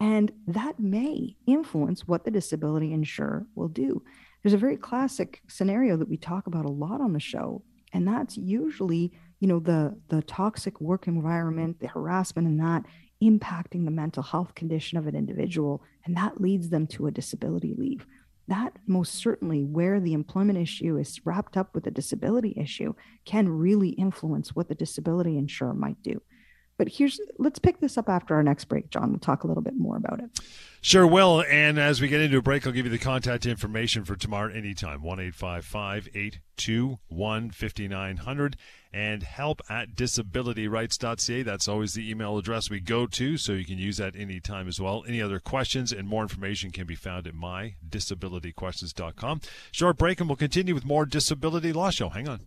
And 0.00 0.32
that 0.46 0.80
may 0.80 1.36
influence 1.46 2.06
what 2.06 2.24
the 2.24 2.30
disability 2.30 2.92
insurer 2.92 3.46
will 3.54 3.68
do. 3.68 4.02
There's 4.44 4.52
a 4.52 4.58
very 4.58 4.76
classic 4.76 5.40
scenario 5.48 5.96
that 5.96 6.08
we 6.08 6.18
talk 6.18 6.46
about 6.46 6.66
a 6.66 6.70
lot 6.70 7.00
on 7.00 7.14
the 7.14 7.18
show, 7.20 7.62
and 7.94 8.06
that's 8.06 8.36
usually, 8.36 9.10
you 9.40 9.48
know, 9.48 9.58
the 9.58 9.98
the 10.10 10.20
toxic 10.20 10.82
work 10.82 11.08
environment, 11.08 11.80
the 11.80 11.88
harassment 11.88 12.46
and 12.46 12.60
that 12.60 12.84
impacting 13.22 13.86
the 13.86 13.90
mental 13.90 14.22
health 14.22 14.54
condition 14.54 14.98
of 14.98 15.06
an 15.06 15.16
individual, 15.16 15.82
and 16.04 16.14
that 16.18 16.42
leads 16.42 16.68
them 16.68 16.86
to 16.88 17.06
a 17.06 17.10
disability 17.10 17.74
leave. 17.78 18.04
That 18.46 18.76
most 18.86 19.14
certainly, 19.14 19.64
where 19.64 19.98
the 19.98 20.12
employment 20.12 20.58
issue 20.58 20.98
is 20.98 21.24
wrapped 21.24 21.56
up 21.56 21.74
with 21.74 21.86
a 21.86 21.90
disability 21.90 22.52
issue, 22.58 22.92
can 23.24 23.48
really 23.48 23.90
influence 23.90 24.54
what 24.54 24.68
the 24.68 24.74
disability 24.74 25.38
insurer 25.38 25.72
might 25.72 26.02
do. 26.02 26.20
But 26.76 26.88
here's 26.88 27.20
let's 27.38 27.58
pick 27.58 27.80
this 27.80 27.96
up 27.96 28.08
after 28.08 28.34
our 28.34 28.42
next 28.42 28.64
break, 28.64 28.90
John. 28.90 29.10
We'll 29.10 29.20
talk 29.20 29.44
a 29.44 29.46
little 29.46 29.62
bit 29.62 29.76
more 29.76 29.96
about 29.96 30.18
it. 30.20 30.30
Sure 30.80 31.06
will. 31.06 31.44
And 31.48 31.78
as 31.78 32.00
we 32.00 32.08
get 32.08 32.20
into 32.20 32.38
a 32.38 32.42
break, 32.42 32.66
I'll 32.66 32.72
give 32.72 32.84
you 32.84 32.92
the 32.92 32.98
contact 32.98 33.46
information 33.46 34.04
for 34.04 34.16
Tamara 34.16 34.52
anytime. 34.54 35.02
1 35.02 35.20
821 35.20 37.50
5900 37.50 38.56
and 38.92 39.22
help 39.24 39.60
at 39.68 39.96
disabilityrights.ca. 39.96 41.42
That's 41.42 41.66
always 41.66 41.94
the 41.94 42.08
email 42.08 42.38
address 42.38 42.70
we 42.70 42.78
go 42.78 43.06
to, 43.06 43.36
so 43.36 43.52
you 43.52 43.64
can 43.64 43.78
use 43.78 43.96
that 43.96 44.14
anytime 44.14 44.68
as 44.68 44.80
well. 44.80 45.02
Any 45.08 45.20
other 45.20 45.40
questions 45.40 45.90
and 45.90 46.06
more 46.06 46.22
information 46.22 46.70
can 46.70 46.86
be 46.86 46.94
found 46.94 47.26
at 47.26 47.34
mydisabilityquestions.com. 47.34 49.40
Short 49.72 49.98
break, 49.98 50.20
and 50.20 50.28
we'll 50.28 50.36
continue 50.36 50.74
with 50.74 50.84
more 50.84 51.06
Disability 51.06 51.72
Law 51.72 51.90
Show. 51.90 52.10
Hang 52.10 52.28
on. 52.28 52.46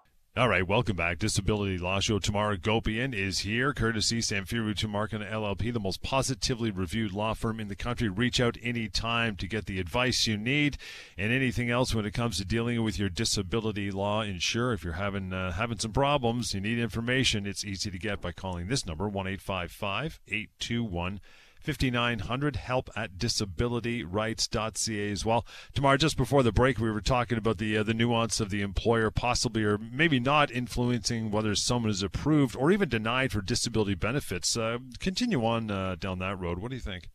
All 0.37 0.47
right, 0.47 0.65
welcome 0.65 0.95
back. 0.95 1.19
Disability 1.19 1.77
Law 1.77 1.99
Show. 1.99 2.17
Tamara 2.17 2.57
Gopian 2.57 3.13
is 3.13 3.39
here, 3.39 3.73
courtesy 3.73 4.19
Samfiru 4.19 4.73
Tumarkin 4.73 5.29
LLP, 5.29 5.73
the 5.73 5.79
most 5.81 6.01
positively 6.01 6.71
reviewed 6.71 7.11
law 7.11 7.33
firm 7.33 7.59
in 7.59 7.67
the 7.67 7.75
country. 7.75 8.07
Reach 8.07 8.39
out 8.39 8.55
anytime 8.63 9.35
to 9.35 9.45
get 9.45 9.65
the 9.65 9.77
advice 9.77 10.27
you 10.27 10.37
need 10.37 10.77
and 11.17 11.33
anything 11.33 11.69
else 11.69 11.93
when 11.93 12.05
it 12.05 12.13
comes 12.13 12.37
to 12.37 12.45
dealing 12.45 12.81
with 12.81 12.97
your 12.97 13.09
disability 13.09 13.91
law 13.91 14.21
insurer. 14.21 14.71
If 14.71 14.85
you're 14.85 14.93
having 14.93 15.33
uh, 15.33 15.51
having 15.51 15.79
some 15.79 15.91
problems, 15.91 16.53
you 16.53 16.61
need 16.61 16.79
information, 16.79 17.45
it's 17.45 17.65
easy 17.65 17.91
to 17.91 17.99
get 17.99 18.21
by 18.21 18.31
calling 18.31 18.67
this 18.67 18.85
number, 18.85 19.09
1 19.09 19.27
821 19.27 21.19
5900 21.61 22.55
help 22.55 22.89
at 22.95 23.17
disabilityrights.ca 23.17 25.11
as 25.11 25.25
well. 25.25 25.45
Tamara, 25.73 25.97
just 25.97 26.17
before 26.17 26.43
the 26.43 26.51
break, 26.51 26.79
we 26.79 26.91
were 26.91 27.01
talking 27.01 27.37
about 27.37 27.57
the 27.57 27.77
uh, 27.77 27.83
the 27.83 27.93
nuance 27.93 28.39
of 28.39 28.49
the 28.49 28.61
employer 28.61 29.11
possibly 29.11 29.63
or 29.63 29.77
maybe 29.77 30.19
not 30.19 30.51
influencing 30.51 31.31
whether 31.31 31.55
someone 31.55 31.91
is 31.91 32.03
approved 32.03 32.55
or 32.55 32.71
even 32.71 32.89
denied 32.89 33.31
for 33.31 33.41
disability 33.41 33.95
benefits. 33.95 34.57
Uh, 34.57 34.79
continue 34.99 35.45
on 35.45 35.69
uh, 35.69 35.95
down 35.99 36.19
that 36.19 36.39
road. 36.39 36.59
What 36.59 36.69
do 36.69 36.75
you 36.75 36.81
think? 36.81 37.09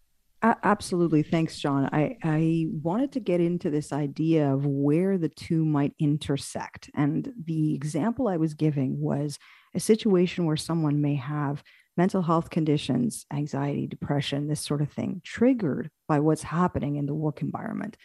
absolutely. 0.62 1.22
Thanks, 1.22 1.58
John. 1.58 1.88
I, 1.92 2.16
I 2.22 2.66
wanted 2.70 3.12
to 3.12 3.20
get 3.20 3.40
into 3.40 3.70
this 3.70 3.92
idea 3.92 4.52
of 4.52 4.64
where 4.64 5.18
the 5.18 5.28
two 5.28 5.64
might 5.64 5.94
intersect. 5.98 6.90
And 6.94 7.32
the 7.44 7.74
example 7.74 8.28
I 8.28 8.36
was 8.36 8.54
giving 8.54 9.00
was 9.00 9.38
a 9.74 9.80
situation 9.80 10.46
where 10.46 10.56
someone 10.56 11.00
may 11.00 11.16
have 11.16 11.62
mental 11.96 12.22
health 12.22 12.50
conditions, 12.50 13.24
anxiety, 13.32 13.86
depression, 13.86 14.48
this 14.48 14.60
sort 14.60 14.82
of 14.82 14.90
thing, 14.92 15.20
triggered 15.24 15.90
by 16.08 16.20
what's 16.20 16.42
happening 16.42 16.96
in 16.96 17.06
the 17.06 17.14
work 17.14 17.40
environment. 17.40 17.96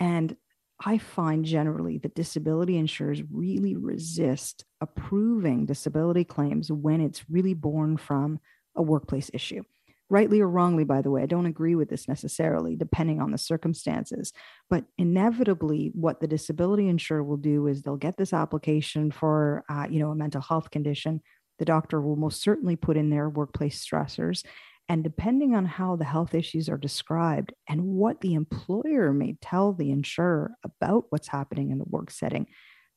And 0.00 0.36
I 0.84 0.98
find 0.98 1.44
generally 1.44 1.98
that 1.98 2.14
disability 2.14 2.76
insurers 2.76 3.22
really 3.30 3.76
resist 3.76 4.64
approving 4.80 5.66
disability 5.66 6.24
claims 6.24 6.70
when 6.72 7.00
it's 7.00 7.28
really 7.30 7.54
born 7.54 7.96
from 7.96 8.40
a 8.74 8.82
workplace 8.82 9.30
issue. 9.32 9.62
Rightly 10.10 10.40
or 10.40 10.48
wrongly, 10.48 10.84
by 10.84 11.00
the 11.00 11.10
way, 11.10 11.22
I 11.22 11.26
don't 11.26 11.46
agree 11.46 11.74
with 11.74 11.88
this 11.88 12.08
necessarily, 12.08 12.76
depending 12.76 13.20
on 13.20 13.30
the 13.30 13.38
circumstances. 13.38 14.32
But 14.68 14.84
inevitably, 14.98 15.92
what 15.94 16.20
the 16.20 16.26
disability 16.26 16.88
insurer 16.88 17.22
will 17.22 17.38
do 17.38 17.66
is 17.68 17.82
they'll 17.82 17.96
get 17.96 18.16
this 18.16 18.32
application 18.32 19.10
for, 19.10 19.64
uh, 19.68 19.86
you 19.88 20.00
know, 20.00 20.10
a 20.10 20.16
mental 20.16 20.42
health 20.42 20.70
condition 20.70 21.22
the 21.58 21.64
doctor 21.64 22.00
will 22.00 22.16
most 22.16 22.42
certainly 22.42 22.76
put 22.76 22.96
in 22.96 23.10
their 23.10 23.28
workplace 23.28 23.84
stressors. 23.84 24.44
And 24.88 25.02
depending 25.02 25.54
on 25.54 25.64
how 25.64 25.96
the 25.96 26.04
health 26.04 26.34
issues 26.34 26.68
are 26.68 26.76
described 26.76 27.54
and 27.68 27.84
what 27.84 28.20
the 28.20 28.34
employer 28.34 29.12
may 29.12 29.36
tell 29.40 29.72
the 29.72 29.90
insurer 29.90 30.52
about 30.62 31.06
what's 31.08 31.28
happening 31.28 31.70
in 31.70 31.78
the 31.78 31.86
work 31.88 32.10
setting, 32.10 32.46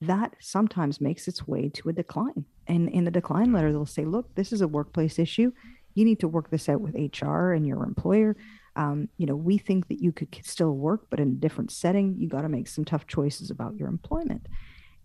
that 0.02 0.36
sometimes 0.40 1.02
makes 1.02 1.28
its 1.28 1.48
way 1.48 1.70
to 1.70 1.90
a 1.90 1.94
decline. 1.94 2.46
And 2.68 2.90
in 2.90 3.06
the 3.06 3.12
decline 3.12 3.54
letter, 3.54 3.72
they'll 3.72 3.86
say, 3.86 4.06
look, 4.06 4.36
this 4.36 4.52
is 4.52 4.62
a 4.62 4.68
workplace 4.68 5.18
issue. 5.18 5.52
You 5.96 6.06
need 6.06 6.20
to 6.20 6.28
work 6.28 6.52
this 6.52 6.68
out 6.68 6.82
with 6.82 6.94
HR 6.94 7.54
and 7.54 7.66
your 7.66 7.84
employer. 7.84 8.36
Um, 8.76 9.10
you 9.18 9.26
know, 9.26 9.36
we 9.36 9.58
think 9.58 9.88
that 9.88 10.02
you 10.02 10.12
could 10.12 10.36
still 10.46 10.74
work, 10.74 11.08
but 11.10 11.20
in 11.20 11.30
a 11.30 11.36
different 11.36 11.72
setting, 11.72 12.16
you 12.20 12.28
got 12.28 12.42
to 12.42 12.50
make 12.50 12.68
some 12.68 12.86
tough 12.86 13.08
choices 13.08 13.50
about 13.50 13.76
your 13.76 13.88
employment 13.88 14.48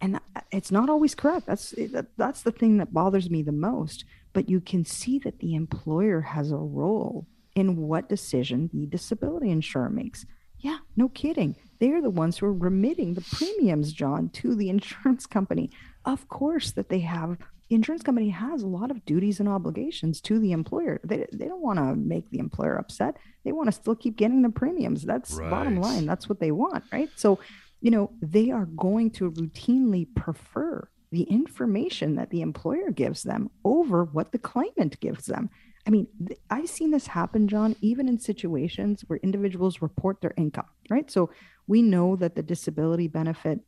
and 0.02 0.18
it's 0.50 0.72
not 0.72 0.90
always 0.90 1.14
correct. 1.14 1.46
That's 1.46 1.74
that's 2.18 2.42
the 2.42 2.50
thing 2.50 2.76
that 2.78 2.92
bothers 2.92 3.30
me 3.30 3.42
the 3.42 3.52
most. 3.52 4.04
But 4.34 4.48
you 4.48 4.60
can 4.60 4.84
see 4.84 5.18
that 5.20 5.38
the 5.38 5.54
employer 5.54 6.20
has 6.20 6.50
a 6.50 6.56
role 6.56 7.26
in 7.54 7.76
what 7.76 8.08
decision 8.08 8.68
the 8.72 8.86
disability 8.86 9.50
insurer 9.50 9.88
makes. 9.88 10.26
Yeah 10.58 10.78
no 10.96 11.08
kidding. 11.08 11.54
They're 11.78 12.02
the 12.02 12.10
ones 12.10 12.38
who 12.38 12.46
are 12.46 12.52
remitting 12.52 13.14
the 13.14 13.20
premiums 13.32 13.92
john 13.92 14.28
to 14.30 14.54
the 14.54 14.68
insurance 14.76 15.24
company. 15.24 15.70
Of 16.04 16.28
course 16.28 16.72
that 16.72 16.88
they 16.88 17.00
have 17.00 17.38
the 17.68 17.76
insurance 17.76 18.02
company 18.02 18.28
has 18.28 18.62
a 18.62 18.66
lot 18.66 18.90
of 18.90 19.02
duties 19.06 19.40
and 19.40 19.48
obligations 19.48 20.20
to 20.22 20.38
the 20.38 20.52
employer. 20.52 21.00
They, 21.04 21.26
they 21.32 21.46
don't 21.46 21.62
want 21.62 21.78
to 21.78 21.94
make 21.94 22.28
the 22.28 22.38
employer 22.38 22.76
upset. 22.76 23.16
They 23.44 23.52
want 23.52 23.68
to 23.68 23.72
still 23.72 23.94
keep 23.94 24.16
getting 24.16 24.42
the 24.42 24.50
premiums. 24.50 25.04
That's 25.04 25.32
right. 25.34 25.48
bottom 25.48 25.80
line. 25.80 26.04
That's 26.04 26.28
what 26.28 26.38
they 26.38 26.50
want 26.50 26.84
right? 26.92 27.08
So 27.16 27.38
you 27.82 27.90
know, 27.90 28.12
they 28.22 28.50
are 28.50 28.66
going 28.66 29.10
to 29.10 29.30
routinely 29.32 30.06
prefer 30.14 30.88
the 31.10 31.24
information 31.24 32.14
that 32.14 32.30
the 32.30 32.40
employer 32.40 32.90
gives 32.90 33.22
them 33.22 33.50
over 33.64 34.04
what 34.04 34.32
the 34.32 34.38
claimant 34.38 34.98
gives 35.00 35.26
them. 35.26 35.50
I 35.86 35.90
mean, 35.90 36.06
th- 36.26 36.38
I've 36.48 36.70
seen 36.70 36.92
this 36.92 37.08
happen, 37.08 37.48
John, 37.48 37.76
even 37.80 38.08
in 38.08 38.18
situations 38.18 39.04
where 39.08 39.18
individuals 39.22 39.82
report 39.82 40.20
their 40.20 40.32
income, 40.36 40.68
right? 40.88 41.10
So 41.10 41.30
we 41.66 41.82
know 41.82 42.16
that 42.16 42.36
the 42.36 42.42
disability 42.42 43.08
benefit 43.08 43.60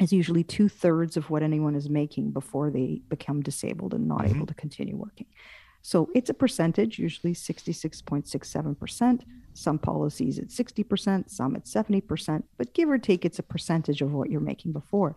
is 0.00 0.12
usually 0.12 0.42
two 0.42 0.68
thirds 0.68 1.16
of 1.16 1.30
what 1.30 1.44
anyone 1.44 1.76
is 1.76 1.88
making 1.88 2.32
before 2.32 2.70
they 2.70 3.00
become 3.08 3.42
disabled 3.42 3.94
and 3.94 4.08
not 4.08 4.22
mm-hmm. 4.22 4.36
able 4.36 4.46
to 4.46 4.54
continue 4.54 4.96
working. 4.96 5.26
So 5.86 6.10
it's 6.16 6.28
a 6.28 6.34
percentage, 6.34 6.98
usually 6.98 7.32
66.67%. 7.32 9.20
Some 9.54 9.78
policies 9.78 10.36
at 10.40 10.48
60%, 10.48 11.30
some 11.30 11.54
at 11.54 11.64
70%, 11.64 12.42
but 12.58 12.74
give 12.74 12.90
or 12.90 12.98
take, 12.98 13.24
it's 13.24 13.38
a 13.38 13.44
percentage 13.44 14.02
of 14.02 14.12
what 14.12 14.28
you're 14.28 14.40
making 14.40 14.72
before. 14.72 15.14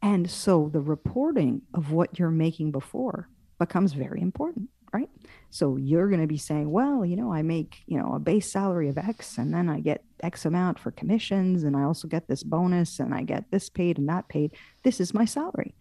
And 0.00 0.30
so 0.30 0.70
the 0.72 0.80
reporting 0.80 1.62
of 1.74 1.90
what 1.90 2.16
you're 2.16 2.30
making 2.30 2.70
before 2.70 3.28
becomes 3.58 3.92
very 3.94 4.20
important 4.22 4.68
right? 4.92 5.10
So 5.50 5.76
you're 5.76 6.06
going 6.06 6.20
to 6.20 6.28
be 6.28 6.38
saying, 6.38 6.70
well, 6.70 7.04
you 7.04 7.16
know, 7.16 7.32
I 7.32 7.42
make, 7.42 7.82
you 7.86 7.98
know, 7.98 8.14
a 8.14 8.20
base 8.20 8.52
salary 8.52 8.88
of 8.88 8.96
X 8.96 9.38
and 9.38 9.52
then 9.52 9.68
I 9.68 9.80
get 9.80 10.04
X 10.22 10.44
amount 10.44 10.78
for 10.78 10.92
commissions 10.92 11.64
and 11.64 11.76
I 11.76 11.82
also 11.82 12.06
get 12.06 12.28
this 12.28 12.44
bonus 12.44 13.00
and 13.00 13.12
I 13.12 13.22
get 13.22 13.50
this 13.50 13.68
paid 13.68 13.98
and 13.98 14.08
that 14.08 14.28
paid. 14.28 14.52
This 14.84 15.00
is 15.00 15.12
my 15.12 15.24
salary. 15.24 15.74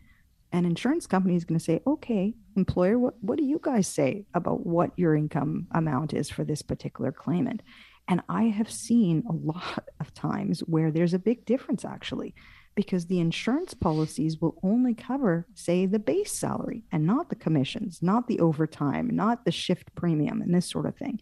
An 0.53 0.65
insurance 0.65 1.07
company 1.07 1.35
is 1.35 1.45
going 1.45 1.57
to 1.57 1.65
say, 1.65 1.81
okay, 1.87 2.35
employer, 2.55 2.99
what, 2.99 3.15
what 3.21 3.39
do 3.39 3.43
you 3.43 3.59
guys 3.61 3.87
say 3.87 4.27
about 4.35 4.65
what 4.65 4.91
your 4.95 5.15
income 5.15 5.65
amount 5.71 6.13
is 6.13 6.29
for 6.29 6.43
this 6.43 6.61
particular 6.61 7.11
claimant? 7.11 7.63
And 8.07 8.21
I 8.29 8.43
have 8.43 8.71
seen 8.71 9.23
a 9.27 9.33
lot 9.33 9.89
of 9.99 10.13
times 10.13 10.59
where 10.61 10.91
there's 10.91 11.15
a 11.15 11.19
big 11.19 11.45
difference 11.45 11.83
actually 11.83 12.35
because 12.75 13.07
the 13.07 13.19
insurance 13.19 13.73
policies 13.73 14.41
will 14.41 14.59
only 14.63 14.93
cover, 14.93 15.47
say, 15.55 15.87
the 15.87 15.99
base 15.99 16.31
salary 16.31 16.83
and 16.91 17.05
not 17.05 17.29
the 17.29 17.35
commissions, 17.35 17.99
not 18.01 18.27
the 18.27 18.39
overtime, 18.39 19.09
not 19.11 19.45
the 19.45 19.51
shift 19.51 19.93
premium, 19.95 20.41
and 20.41 20.53
this 20.53 20.69
sort 20.69 20.85
of 20.85 20.95
thing. 20.95 21.19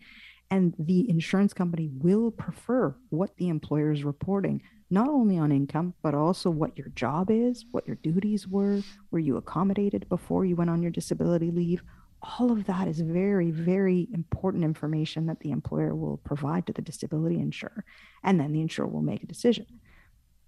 And 0.49 0.73
the 0.77 1.09
insurance 1.09 1.53
company 1.53 1.89
will 1.93 2.31
prefer 2.31 2.95
what 3.09 3.37
the 3.37 3.47
employer 3.47 3.91
is 3.91 4.03
reporting, 4.03 4.61
not 4.91 5.07
only 5.07 5.37
on 5.37 5.51
income, 5.51 5.93
but 6.03 6.13
also 6.13 6.49
what 6.49 6.77
your 6.77 6.89
job 6.89 7.31
is, 7.31 7.65
what 7.71 7.87
your 7.87 7.95
duties 7.97 8.47
were, 8.47 8.81
were 9.09 9.19
you 9.19 9.37
accommodated 9.37 10.07
before 10.09 10.45
you 10.45 10.55
went 10.55 10.69
on 10.69 10.81
your 10.81 10.91
disability 10.91 11.49
leave. 11.49 11.81
All 12.21 12.51
of 12.51 12.65
that 12.65 12.87
is 12.87 12.99
very, 12.99 13.49
very 13.49 14.07
important 14.13 14.63
information 14.63 15.25
that 15.25 15.39
the 15.39 15.51
employer 15.51 15.95
will 15.95 16.17
provide 16.17 16.67
to 16.67 16.73
the 16.73 16.81
disability 16.81 17.39
insurer. 17.39 17.85
And 18.23 18.39
then 18.39 18.51
the 18.51 18.61
insurer 18.61 18.87
will 18.87 19.01
make 19.01 19.23
a 19.23 19.27
decision. 19.27 19.65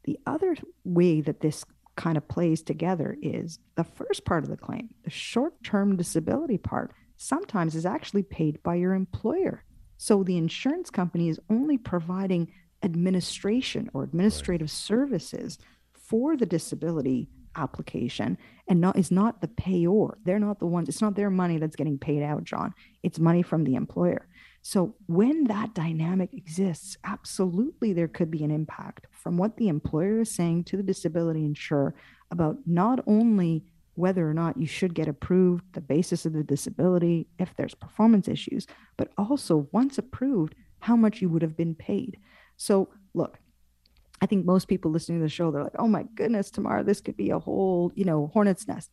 The 0.03 0.19
other 0.27 0.55
way 0.83 1.21
that 1.21 1.39
this 1.39 1.65
kind 1.95 2.17
of 2.17 2.27
plays 2.27 2.61
together 2.61 3.17
is 3.21 3.59
the 3.75 3.83
first 3.83 4.25
part 4.25 4.43
of 4.43 4.49
the 4.49 4.57
claim, 4.57 4.89
the 5.03 5.09
short 5.09 5.63
term 5.63 5.95
disability 5.95 6.57
part, 6.57 6.93
sometimes 7.15 7.75
is 7.75 7.85
actually 7.85 8.23
paid 8.23 8.61
by 8.61 8.75
your 8.75 8.93
employer. 8.93 9.63
So 9.97 10.23
the 10.23 10.37
insurance 10.37 10.89
company 10.89 11.29
is 11.29 11.39
only 11.49 11.77
providing 11.77 12.51
administration 12.83 13.89
or 13.93 14.03
administrative 14.03 14.65
right. 14.65 14.69
services 14.69 15.57
for 15.93 16.35
the 16.35 16.45
disability 16.45 17.29
application 17.55 18.37
and 18.67 18.81
not 18.81 18.97
is 18.97 19.11
not 19.11 19.41
the 19.41 19.47
payor. 19.47 20.15
They're 20.23 20.39
not 20.39 20.59
the 20.59 20.65
ones, 20.65 20.89
it's 20.89 21.01
not 21.01 21.15
their 21.15 21.29
money 21.29 21.57
that's 21.57 21.75
getting 21.75 21.97
paid 21.97 22.23
out, 22.23 22.43
John. 22.43 22.73
It's 23.03 23.19
money 23.19 23.41
from 23.41 23.63
the 23.63 23.75
employer. 23.75 24.27
So, 24.65 24.95
when 25.07 25.43
that 25.45 25.73
dynamic 25.73 26.33
exists, 26.33 26.97
absolutely 27.03 27.91
there 27.91 28.07
could 28.07 28.31
be 28.31 28.43
an 28.43 28.51
impact 28.51 29.07
from 29.11 29.37
what 29.37 29.57
the 29.57 29.67
employer 29.67 30.21
is 30.21 30.31
saying 30.31 30.63
to 30.65 30.77
the 30.77 30.83
disability 30.83 31.43
insurer 31.43 31.93
about 32.31 32.57
not 32.65 33.03
only 33.05 33.65
whether 33.95 34.27
or 34.27 34.33
not 34.33 34.57
you 34.57 34.65
should 34.65 34.95
get 34.95 35.07
approved, 35.07 35.65
the 35.73 35.81
basis 35.81 36.25
of 36.25 36.33
the 36.33 36.43
disability, 36.43 37.27
if 37.37 37.53
there's 37.55 37.75
performance 37.75 38.27
issues, 38.27 38.65
but 38.97 39.11
also 39.17 39.67
once 39.71 39.97
approved, 39.97 40.55
how 40.79 40.95
much 40.95 41.21
you 41.21 41.29
would 41.29 41.41
have 41.41 41.55
been 41.55 41.75
paid. 41.75 42.17
So, 42.63 42.89
look, 43.13 43.39
I 44.21 44.25
think 44.25 44.45
most 44.45 44.67
people 44.67 44.91
listening 44.91 45.19
to 45.19 45.25
the 45.25 45.29
show, 45.29 45.51
they're 45.51 45.63
like, 45.63 45.79
oh 45.79 45.87
my 45.87 46.03
goodness, 46.15 46.49
tomorrow 46.49 46.83
this 46.83 47.01
could 47.01 47.17
be 47.17 47.29
a 47.29 47.39
whole, 47.39 47.91
you 47.95 48.05
know, 48.05 48.31
hornet's 48.33 48.67
nest 48.67 48.89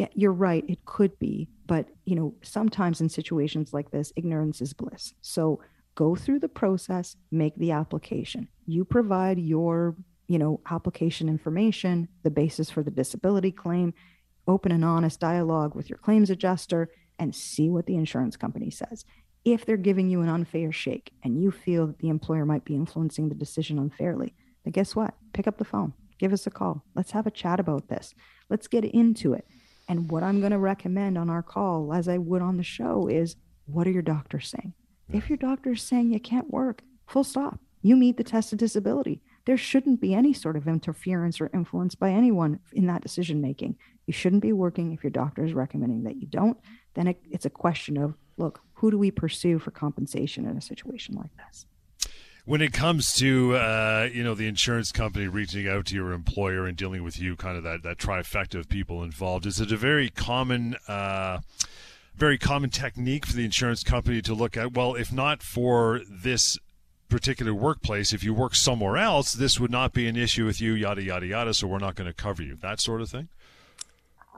yeah, 0.00 0.06
you're 0.14 0.32
right. 0.32 0.64
It 0.66 0.82
could 0.86 1.18
be, 1.18 1.50
but 1.66 1.86
you 2.06 2.14
know, 2.14 2.34
sometimes 2.40 3.02
in 3.02 3.10
situations 3.10 3.74
like 3.74 3.90
this, 3.90 4.14
ignorance 4.16 4.62
is 4.62 4.72
bliss. 4.72 5.12
So 5.20 5.60
go 5.94 6.14
through 6.14 6.38
the 6.38 6.48
process, 6.48 7.16
make 7.30 7.54
the 7.56 7.72
application. 7.72 8.48
You 8.64 8.86
provide 8.86 9.38
your, 9.38 9.96
you 10.26 10.38
know, 10.38 10.60
application 10.70 11.28
information, 11.28 12.08
the 12.22 12.30
basis 12.30 12.70
for 12.70 12.82
the 12.82 12.90
disability 12.90 13.52
claim, 13.52 13.92
open 14.48 14.72
an 14.72 14.84
honest 14.84 15.20
dialogue 15.20 15.74
with 15.74 15.90
your 15.90 15.98
claims 15.98 16.30
adjuster, 16.30 16.88
and 17.18 17.34
see 17.34 17.68
what 17.68 17.84
the 17.84 17.96
insurance 17.96 18.38
company 18.38 18.70
says. 18.70 19.04
If 19.44 19.64
they're 19.64 19.76
giving 19.76 20.10
you 20.10 20.20
an 20.20 20.28
unfair 20.28 20.70
shake 20.70 21.12
and 21.22 21.42
you 21.42 21.50
feel 21.50 21.86
that 21.86 21.98
the 21.98 22.08
employer 22.08 22.44
might 22.44 22.64
be 22.64 22.74
influencing 22.74 23.28
the 23.28 23.34
decision 23.34 23.78
unfairly, 23.78 24.34
then 24.64 24.72
guess 24.72 24.94
what? 24.94 25.14
Pick 25.32 25.46
up 25.46 25.58
the 25.58 25.64
phone, 25.64 25.94
give 26.18 26.32
us 26.32 26.46
a 26.46 26.50
call. 26.50 26.84
Let's 26.94 27.12
have 27.12 27.26
a 27.26 27.30
chat 27.30 27.58
about 27.58 27.88
this. 27.88 28.14
Let's 28.48 28.68
get 28.68 28.84
into 28.84 29.32
it 29.32 29.46
and 29.90 30.08
what 30.08 30.22
I'm 30.22 30.38
going 30.38 30.52
to 30.52 30.58
recommend 30.58 31.18
on 31.18 31.28
our 31.28 31.42
call, 31.42 31.92
as 31.92 32.06
I 32.06 32.16
would 32.16 32.42
on 32.42 32.58
the 32.58 32.62
show, 32.62 33.08
is 33.08 33.34
what 33.66 33.88
are 33.88 33.90
your 33.90 34.02
doctors 34.02 34.48
saying? 34.48 34.72
If 35.12 35.28
your 35.28 35.36
doctor 35.36 35.72
is 35.72 35.82
saying 35.82 36.12
you 36.12 36.20
can't 36.20 36.48
work, 36.48 36.82
full 37.08 37.24
stop. 37.24 37.58
You 37.82 37.96
meet 37.96 38.16
the 38.16 38.22
test 38.22 38.52
of 38.52 38.60
disability. 38.60 39.20
There 39.46 39.56
shouldn't 39.56 40.00
be 40.00 40.14
any 40.14 40.32
sort 40.32 40.54
of 40.54 40.68
interference 40.68 41.40
or 41.40 41.50
influence 41.52 41.96
by 41.96 42.12
anyone 42.12 42.60
in 42.72 42.86
that 42.86 43.02
decision 43.02 43.40
making. 43.40 43.78
You 44.06 44.12
shouldn't 44.12 44.42
be 44.42 44.52
working 44.52 44.92
if 44.92 45.02
your 45.02 45.10
doctor 45.10 45.44
is 45.44 45.54
recommending 45.54 46.04
that 46.04 46.20
you 46.20 46.28
don't. 46.28 46.58
Then 46.94 47.08
it, 47.08 47.20
it's 47.28 47.46
a 47.46 47.50
question 47.50 47.96
of 47.96 48.14
look, 48.40 48.60
who 48.74 48.90
do 48.90 48.98
we 48.98 49.10
pursue 49.10 49.58
for 49.58 49.70
compensation 49.70 50.46
in 50.46 50.56
a 50.56 50.60
situation 50.60 51.14
like 51.14 51.30
this? 51.36 51.66
when 52.46 52.60
it 52.60 52.72
comes 52.72 53.14
to 53.14 53.54
uh, 53.54 54.08
you 54.12 54.24
know 54.24 54.34
the 54.34 54.48
insurance 54.48 54.90
company 54.90 55.28
reaching 55.28 55.68
out 55.68 55.86
to 55.86 55.94
your 55.94 56.12
employer 56.12 56.66
and 56.66 56.76
dealing 56.76 57.04
with 57.04 57.20
you, 57.20 57.36
kind 57.36 57.56
of 57.56 57.62
that 57.62 57.84
that 57.84 57.98
trifecta 57.98 58.58
of 58.58 58.68
people 58.68 59.04
involved, 59.04 59.46
is 59.46 59.60
it 59.60 59.70
a 59.70 59.76
very 59.76 60.10
common? 60.10 60.74
Uh, 60.88 61.38
very 62.16 62.36
common 62.36 62.68
technique 62.68 63.24
for 63.24 63.34
the 63.34 63.44
insurance 63.44 63.82
company 63.82 64.20
to 64.20 64.34
look 64.34 64.56
at. 64.56 64.74
Well, 64.74 64.94
if 64.94 65.10
not 65.10 65.42
for 65.42 66.00
this 66.06 66.58
particular 67.08 67.54
workplace, 67.54 68.12
if 68.12 68.22
you 68.22 68.34
work 68.34 68.54
somewhere 68.54 68.98
else, 68.98 69.32
this 69.32 69.58
would 69.58 69.70
not 69.70 69.94
be 69.94 70.06
an 70.06 70.16
issue 70.16 70.44
with 70.44 70.60
you, 70.60 70.74
yada, 70.74 71.02
yada, 71.02 71.26
yada, 71.26 71.54
so 71.54 71.66
we're 71.66 71.78
not 71.78 71.94
going 71.94 72.08
to 72.08 72.12
cover 72.12 72.42
you. 72.42 72.56
That 72.56 72.78
sort 72.78 73.00
of 73.00 73.08
thing? 73.08 73.28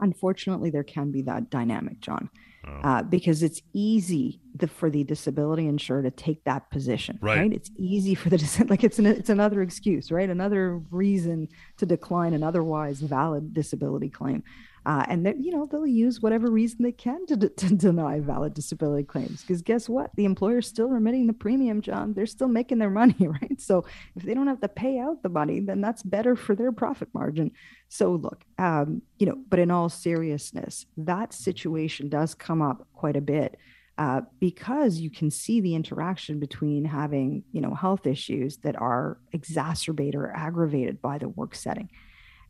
Unfortunately, 0.01 0.71
there 0.71 0.85
can 0.85 1.11
be 1.11 1.23
that 1.23 1.51
dynamic, 1.51 2.01
John. 2.01 2.31
Oh. 2.67 2.71
Uh, 2.71 3.03
because 3.03 3.43
it's 3.43 3.61
easy 3.73 4.41
the, 4.55 4.69
for 4.69 4.89
the 4.89 5.03
disability 5.03 5.67
insurer 5.67 6.03
to 6.03 6.13
take 6.13 6.45
that 6.45 6.71
position, 6.71 7.19
right? 7.21 7.39
right? 7.39 7.53
It's 7.53 7.71
easy 7.77 8.15
for 8.15 8.31
the 8.31 8.67
like 8.69 8.85
it's 8.85 9.01
an, 9.01 9.07
it's 9.07 9.31
another 9.31 9.63
excuse, 9.63 10.13
right? 10.13 10.31
Another 10.31 10.81
reason 10.91 11.49
to 11.79 11.87
decline 11.87 12.35
an 12.35 12.45
otherwise 12.45 13.01
valid 13.01 13.53
disability 13.53 14.09
claim. 14.09 14.45
Uh, 14.85 15.05
and 15.09 15.25
that 15.25 15.39
you 15.39 15.53
know 15.53 15.65
they'll 15.67 15.87
use 15.87 16.21
whatever 16.21 16.51
reason 16.51 16.83
they 16.83 16.93
can 16.93 17.25
to, 17.27 17.37
to 17.37 17.75
deny 17.77 18.19
valid 18.19 18.53
disability 18.53 19.05
claims 19.05 19.43
because 19.43 19.63
guess 19.63 19.89
what? 19.89 20.11
The 20.17 20.25
employer's 20.25 20.67
still 20.67 20.89
remitting 20.89 21.27
the 21.27 21.33
premium 21.33 21.81
john. 21.81 22.15
They're 22.15 22.27
still 22.27 22.49
making 22.49 22.79
their 22.79 22.91
money 22.91 23.15
right? 23.21 23.61
So 23.61 23.85
if 24.17 24.25
they 24.25 24.35
don't 24.35 24.49
have 24.49 24.61
to 24.61 24.69
pay 24.69 24.99
out 24.99 25.23
the 25.23 25.29
money 25.29 25.61
then 25.61 25.81
that's 25.81 26.03
better 26.03 26.35
for 26.35 26.57
their 26.57 26.73
profit 26.73 27.09
margin. 27.15 27.53
So 27.89 28.13
look 28.13 28.45
um, 28.59 29.03
you 29.19 29.27
know 29.27 29.37
but 29.49 29.61
in 29.61 29.71
all 29.71 29.89
seriousness 29.89 30.87
that 30.97 31.33
situation 31.33 32.09
does 32.09 32.35
come 32.35 32.61
up 32.61 32.89
quite 32.93 33.17
a 33.17 33.21
bit 33.21 33.57
uh, 33.99 34.23
because 34.41 34.99
you 34.99 35.11
can 35.11 35.31
see 35.31 35.61
the 35.61 35.75
interaction 35.75 36.41
between 36.41 36.85
having 36.85 37.45
you 37.53 37.61
know 37.61 37.75
health 37.75 38.07
issues 38.07 38.57
that 38.59 38.75
are 38.81 39.19
exacerbated 39.33 40.17
or 40.17 40.35
aggravated 40.35 41.01
by 41.01 41.19
the 41.19 41.29
work 41.29 41.55
setting 41.55 41.89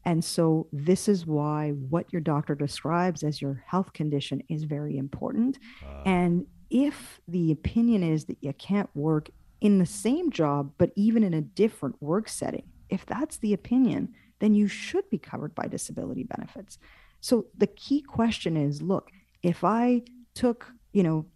and 0.04 0.24
so, 0.24 0.66
this 0.72 1.08
is 1.08 1.26
why 1.26 1.70
what 1.70 2.12
your 2.12 2.20
doctor 2.20 2.54
describes 2.54 3.22
as 3.22 3.40
your 3.40 3.62
health 3.66 3.92
condition 3.92 4.42
is 4.48 4.64
very 4.64 4.96
important. 4.96 5.58
Uh. 5.84 6.02
And 6.06 6.46
if 6.70 7.20
the 7.28 7.52
opinion 7.52 8.02
is 8.02 8.24
that 8.24 8.38
you 8.40 8.52
can't 8.54 8.90
work 8.94 9.30
in 9.60 9.78
the 9.78 9.86
same 9.86 10.30
job, 10.30 10.72
but 10.76 10.90
even 10.96 11.22
in 11.22 11.34
a 11.34 11.40
different 11.40 12.00
work 12.02 12.28
setting, 12.28 12.64
if 12.88 13.06
that's 13.06 13.36
the 13.38 13.52
opinion, 13.52 14.12
then 14.40 14.54
you 14.54 14.66
should 14.66 15.08
be 15.08 15.18
covered 15.18 15.54
by 15.54 15.68
disability 15.68 16.24
benefits. 16.24 16.78
So, 17.20 17.46
the 17.56 17.68
key 17.68 18.02
question 18.02 18.56
is 18.56 18.82
look, 18.82 19.10
if 19.42 19.62
I 19.62 20.02
took, 20.34 20.66
you 20.92 21.04
know, 21.04 21.26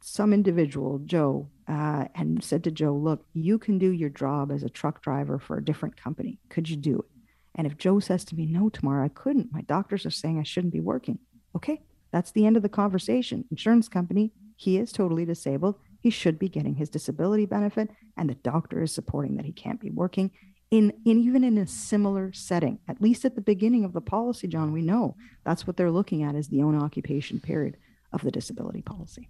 some 0.00 0.32
individual, 0.32 1.00
Joe, 1.04 1.50
uh, 1.68 2.06
and 2.14 2.42
said 2.42 2.64
to 2.64 2.70
Joe, 2.70 2.94
look, 2.94 3.26
you 3.34 3.58
can 3.58 3.76
do 3.76 3.90
your 3.90 4.08
job 4.08 4.52
as 4.52 4.62
a 4.62 4.70
truck 4.70 5.02
driver 5.02 5.38
for 5.38 5.58
a 5.58 5.64
different 5.64 5.96
company. 5.96 6.38
Could 6.48 6.70
you 6.70 6.76
do 6.76 7.00
it? 7.00 7.15
And 7.56 7.66
if 7.66 7.76
Joe 7.78 7.98
says 7.98 8.24
to 8.26 8.36
me, 8.36 8.46
no, 8.46 8.68
tomorrow 8.68 9.04
I 9.04 9.08
couldn't, 9.08 9.52
my 9.52 9.62
doctors 9.62 10.06
are 10.06 10.10
saying 10.10 10.38
I 10.38 10.44
shouldn't 10.44 10.72
be 10.72 10.80
working. 10.80 11.18
Okay, 11.56 11.82
that's 12.12 12.30
the 12.30 12.46
end 12.46 12.56
of 12.56 12.62
the 12.62 12.68
conversation. 12.68 13.44
Insurance 13.50 13.88
company, 13.88 14.32
he 14.56 14.78
is 14.78 14.92
totally 14.92 15.24
disabled. 15.24 15.76
He 16.00 16.10
should 16.10 16.38
be 16.38 16.48
getting 16.48 16.76
his 16.76 16.90
disability 16.90 17.46
benefit, 17.46 17.90
and 18.16 18.30
the 18.30 18.34
doctor 18.34 18.82
is 18.82 18.92
supporting 18.92 19.36
that 19.36 19.46
he 19.46 19.52
can't 19.52 19.80
be 19.80 19.90
working. 19.90 20.30
in, 20.70 20.92
in 21.04 21.18
even 21.18 21.44
in 21.44 21.58
a 21.58 21.66
similar 21.66 22.32
setting. 22.32 22.78
At 22.88 23.00
least 23.00 23.24
at 23.24 23.34
the 23.34 23.40
beginning 23.40 23.84
of 23.84 23.92
the 23.92 24.00
policy, 24.00 24.48
John, 24.48 24.72
we 24.72 24.82
know 24.82 25.16
that's 25.44 25.66
what 25.66 25.76
they're 25.76 25.90
looking 25.90 26.22
at 26.22 26.34
is 26.34 26.48
the 26.48 26.62
own 26.62 26.80
occupation 26.80 27.40
period 27.40 27.76
of 28.12 28.22
the 28.22 28.30
disability 28.30 28.82
policy. 28.82 29.28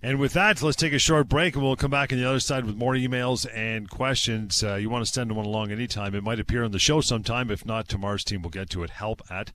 And 0.00 0.20
with 0.20 0.32
that, 0.34 0.62
let's 0.62 0.76
take 0.76 0.92
a 0.92 0.98
short 0.98 1.28
break 1.28 1.56
and 1.56 1.64
we'll 1.64 1.74
come 1.74 1.90
back 1.90 2.12
on 2.12 2.18
the 2.18 2.28
other 2.28 2.38
side 2.38 2.64
with 2.64 2.76
more 2.76 2.94
emails 2.94 3.46
and 3.52 3.90
questions. 3.90 4.62
Uh, 4.62 4.76
you 4.76 4.88
want 4.88 5.04
to 5.04 5.12
send 5.12 5.32
one 5.32 5.44
along 5.44 5.72
anytime. 5.72 6.14
It 6.14 6.22
might 6.22 6.38
appear 6.38 6.62
on 6.62 6.70
the 6.70 6.78
show 6.78 7.00
sometime. 7.00 7.50
If 7.50 7.66
not, 7.66 7.88
tomorrow's 7.88 8.22
team 8.22 8.42
will 8.42 8.50
get 8.50 8.70
to 8.70 8.84
it. 8.84 8.90
Help 8.90 9.22
at 9.28 9.50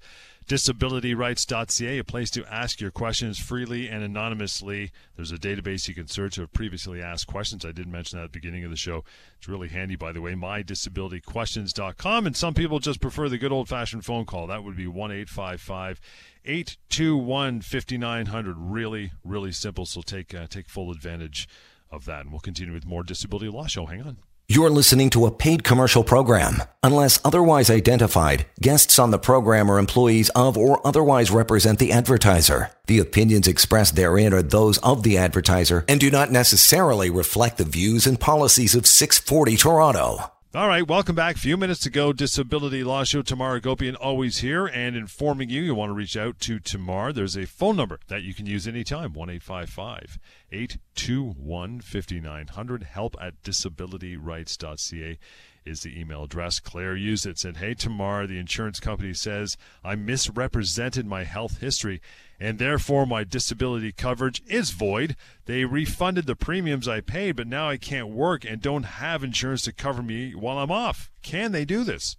disabilityrights.ca, 0.47 1.97
a 1.97 2.03
place 2.03 2.29
to 2.31 2.45
ask 2.53 2.81
your 2.81 2.91
questions 2.91 3.39
freely 3.39 3.87
and 3.87 4.03
anonymously. 4.03 4.91
There's 5.15 5.31
a 5.31 5.37
database 5.37 5.87
you 5.87 5.95
can 5.95 6.07
search 6.07 6.37
of 6.37 6.51
previously 6.51 7.01
asked 7.01 7.27
questions. 7.27 7.63
I 7.65 7.71
did 7.71 7.87
mention 7.87 8.17
that 8.17 8.25
at 8.25 8.33
the 8.33 8.39
beginning 8.39 8.65
of 8.65 8.69
the 8.69 8.75
show. 8.75 9.05
It's 9.37 9.47
really 9.47 9.69
handy, 9.69 9.95
by 9.95 10.11
the 10.11 10.19
way, 10.19 10.33
mydisabilityquestions.com. 10.33 12.27
And 12.27 12.35
some 12.35 12.53
people 12.53 12.79
just 12.79 12.99
prefer 12.99 13.29
the 13.29 13.37
good 13.37 13.53
old 13.53 13.69
fashioned 13.69 14.03
phone 14.03 14.25
call. 14.25 14.47
That 14.47 14.65
would 14.65 14.75
be 14.75 14.87
1 14.87 15.11
855 15.11 16.01
821 16.45 17.61
5900. 17.61 18.55
Really, 18.57 19.11
really 19.23 19.51
simple. 19.51 19.85
So 19.85 20.01
take, 20.01 20.33
uh, 20.33 20.47
take 20.47 20.69
full 20.69 20.91
advantage 20.91 21.47
of 21.91 22.05
that. 22.05 22.21
And 22.21 22.31
we'll 22.31 22.39
continue 22.39 22.73
with 22.73 22.85
more 22.85 23.03
Disability 23.03 23.49
Law 23.49 23.67
Show. 23.67 23.85
Hang 23.85 24.01
on. 24.01 24.17
You're 24.49 24.69
listening 24.69 25.09
to 25.11 25.25
a 25.25 25.31
paid 25.31 25.63
commercial 25.63 26.03
program. 26.03 26.61
Unless 26.83 27.21
otherwise 27.23 27.69
identified, 27.69 28.45
guests 28.59 28.99
on 28.99 29.09
the 29.09 29.17
program 29.17 29.71
are 29.71 29.79
employees 29.79 30.29
of 30.35 30.57
or 30.57 30.85
otherwise 30.85 31.31
represent 31.31 31.79
the 31.79 31.93
advertiser. 31.93 32.69
The 32.87 32.99
opinions 32.99 33.47
expressed 33.47 33.95
therein 33.95 34.33
are 34.33 34.41
those 34.41 34.79
of 34.79 35.03
the 35.03 35.17
advertiser 35.17 35.85
and 35.87 35.97
do 35.97 36.11
not 36.11 36.29
necessarily 36.29 37.09
reflect 37.09 37.57
the 37.57 37.63
views 37.63 38.05
and 38.05 38.19
policies 38.19 38.75
of 38.75 38.85
640 38.85 39.55
Toronto. 39.55 40.32
All 40.55 40.67
right, 40.67 40.87
welcome 40.87 41.15
back. 41.15 41.37
A 41.37 41.39
few 41.39 41.57
minutes 41.57 41.79
to 41.79 41.89
go. 41.89 42.13
Disability 42.13 42.83
Law 42.83 43.03
Show. 43.03 43.23
Tamara 43.23 43.59
Gopian 43.59 43.95
always 43.99 44.37
here 44.37 44.67
and 44.67 44.95
informing 44.95 45.49
you. 45.49 45.63
You 45.63 45.73
want 45.73 45.89
to 45.89 45.95
reach 45.95 46.15
out 46.15 46.39
to 46.41 46.59
Tamara. 46.59 47.11
There's 47.11 47.35
a 47.35 47.47
phone 47.47 47.75
number 47.75 47.99
that 48.07 48.21
you 48.21 48.35
can 48.35 48.45
use 48.45 48.67
anytime 48.67 49.13
1 49.13 49.31
821 49.31 51.81
5900. 51.81 52.83
Help 52.83 53.15
at 53.19 53.41
disabilityrights.ca 53.41 55.17
is 55.65 55.81
the 55.81 55.99
email 55.99 56.23
address. 56.23 56.59
Claire 56.59 56.95
used 56.95 57.25
it, 57.25 57.39
said, 57.39 57.57
Hey, 57.57 57.73
Tamara, 57.73 58.27
the 58.27 58.39
insurance 58.39 58.79
company 58.79 59.13
says 59.13 59.57
I 59.83 59.95
misrepresented 59.95 61.05
my 61.05 61.23
health 61.23 61.59
history 61.59 62.01
and 62.39 62.59
therefore 62.59 63.05
my 63.05 63.23
disability 63.23 63.91
coverage 63.91 64.41
is 64.47 64.71
void. 64.71 65.15
They 65.45 65.63
refunded 65.63 66.25
the 66.25 66.35
premiums 66.35 66.87
I 66.87 66.99
paid, 66.99 67.37
but 67.37 67.47
now 67.47 67.69
I 67.69 67.77
can't 67.77 68.09
work 68.09 68.43
and 68.43 68.61
don't 68.61 68.83
have 68.83 69.23
insurance 69.23 69.61
to 69.63 69.71
cover 69.71 70.03
me 70.03 70.35
while 70.35 70.57
I'm 70.57 70.71
off. 70.71 71.09
Can 71.21 71.53
they 71.53 71.63
do 71.63 71.85
this? 71.85 72.17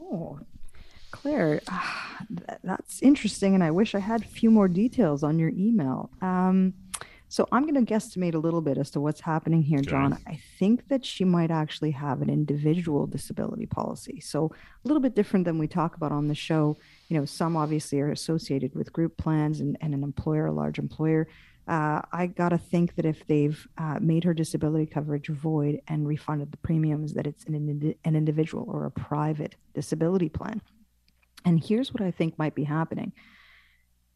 Oh, 0.00 0.40
Claire, 1.10 1.60
ah, 1.68 2.18
that's 2.62 3.02
interesting, 3.02 3.54
and 3.54 3.62
I 3.64 3.70
wish 3.70 3.94
I 3.94 3.98
had 3.98 4.22
a 4.22 4.26
few 4.26 4.50
more 4.50 4.68
details 4.68 5.22
on 5.22 5.38
your 5.38 5.50
email. 5.50 6.10
Um, 6.22 6.74
so 7.28 7.46
I'm 7.52 7.66
going 7.66 7.84
to 7.84 7.92
guesstimate 7.94 8.34
a 8.34 8.38
little 8.38 8.62
bit 8.62 8.78
as 8.78 8.90
to 8.92 9.00
what's 9.00 9.20
happening 9.20 9.62
here, 9.62 9.80
John. 9.80 10.18
I 10.26 10.40
think 10.58 10.88
that 10.88 11.04
she 11.04 11.24
might 11.24 11.50
actually 11.50 11.90
have 11.90 12.22
an 12.22 12.30
individual 12.30 13.06
disability 13.06 13.66
policy. 13.66 14.20
So 14.20 14.46
a 14.84 14.88
little 14.88 15.02
bit 15.02 15.14
different 15.14 15.44
than 15.44 15.58
we 15.58 15.68
talk 15.68 15.94
about 15.94 16.10
on 16.10 16.28
the 16.28 16.34
show. 16.34 16.78
You 17.08 17.18
know, 17.18 17.26
some 17.26 17.56
obviously 17.56 18.00
are 18.00 18.10
associated 18.10 18.74
with 18.74 18.92
group 18.92 19.16
plans 19.18 19.60
and, 19.60 19.76
and 19.80 19.92
an 19.94 20.02
employer, 20.02 20.46
a 20.46 20.52
large 20.52 20.78
employer. 20.78 21.28
Uh, 21.66 22.00
I 22.12 22.28
got 22.28 22.48
to 22.48 22.58
think 22.58 22.94
that 22.94 23.04
if 23.04 23.26
they've 23.26 23.68
uh, 23.76 23.98
made 24.00 24.24
her 24.24 24.32
disability 24.32 24.86
coverage 24.86 25.28
void 25.28 25.82
and 25.86 26.08
refunded 26.08 26.50
the 26.50 26.56
premiums, 26.56 27.12
that 27.12 27.26
it's 27.26 27.44
an, 27.44 27.94
an 28.04 28.16
individual 28.16 28.64
or 28.68 28.86
a 28.86 28.90
private 28.90 29.56
disability 29.74 30.30
plan. 30.30 30.62
And 31.44 31.62
here's 31.62 31.92
what 31.92 32.02
I 32.02 32.10
think 32.10 32.38
might 32.38 32.54
be 32.54 32.64
happening 32.64 33.12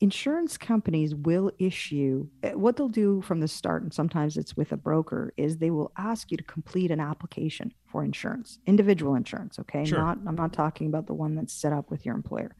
insurance 0.03 0.59
companies 0.59 1.15
will 1.15 1.51
issue 1.59 2.27
eh, 2.43 2.53
what 2.53 2.77
they'll 2.77 2.89
do 2.89 3.23
from 3.23 3.41
the 3.41 3.49
start 3.49 3.83
and 3.83 3.95
sometimes 3.95 4.37
it's 4.37 4.57
with 4.57 4.73
a 4.73 4.77
broker 4.77 5.33
is 5.37 5.57
they 5.57 5.71
will 5.71 5.93
ask 5.97 6.31
you 6.31 6.37
to 6.37 6.43
complete 6.45 6.91
an 6.91 7.01
application 7.01 7.73
for 7.87 8.05
insurance 8.05 8.59
individual 8.67 9.15
insurance 9.15 9.59
okay? 9.59 9.85
Sure. 9.85 9.99
not 9.99 10.19
i'm 10.27 10.35
not 10.35 10.53
talking 10.53 10.89
about 10.89 11.07
the 11.07 11.15
one 11.15 11.35
that's 11.35 11.55
set 11.55 11.73
up 11.73 11.91
with 11.91 12.05
your 12.05 12.15
employer. 12.15 12.55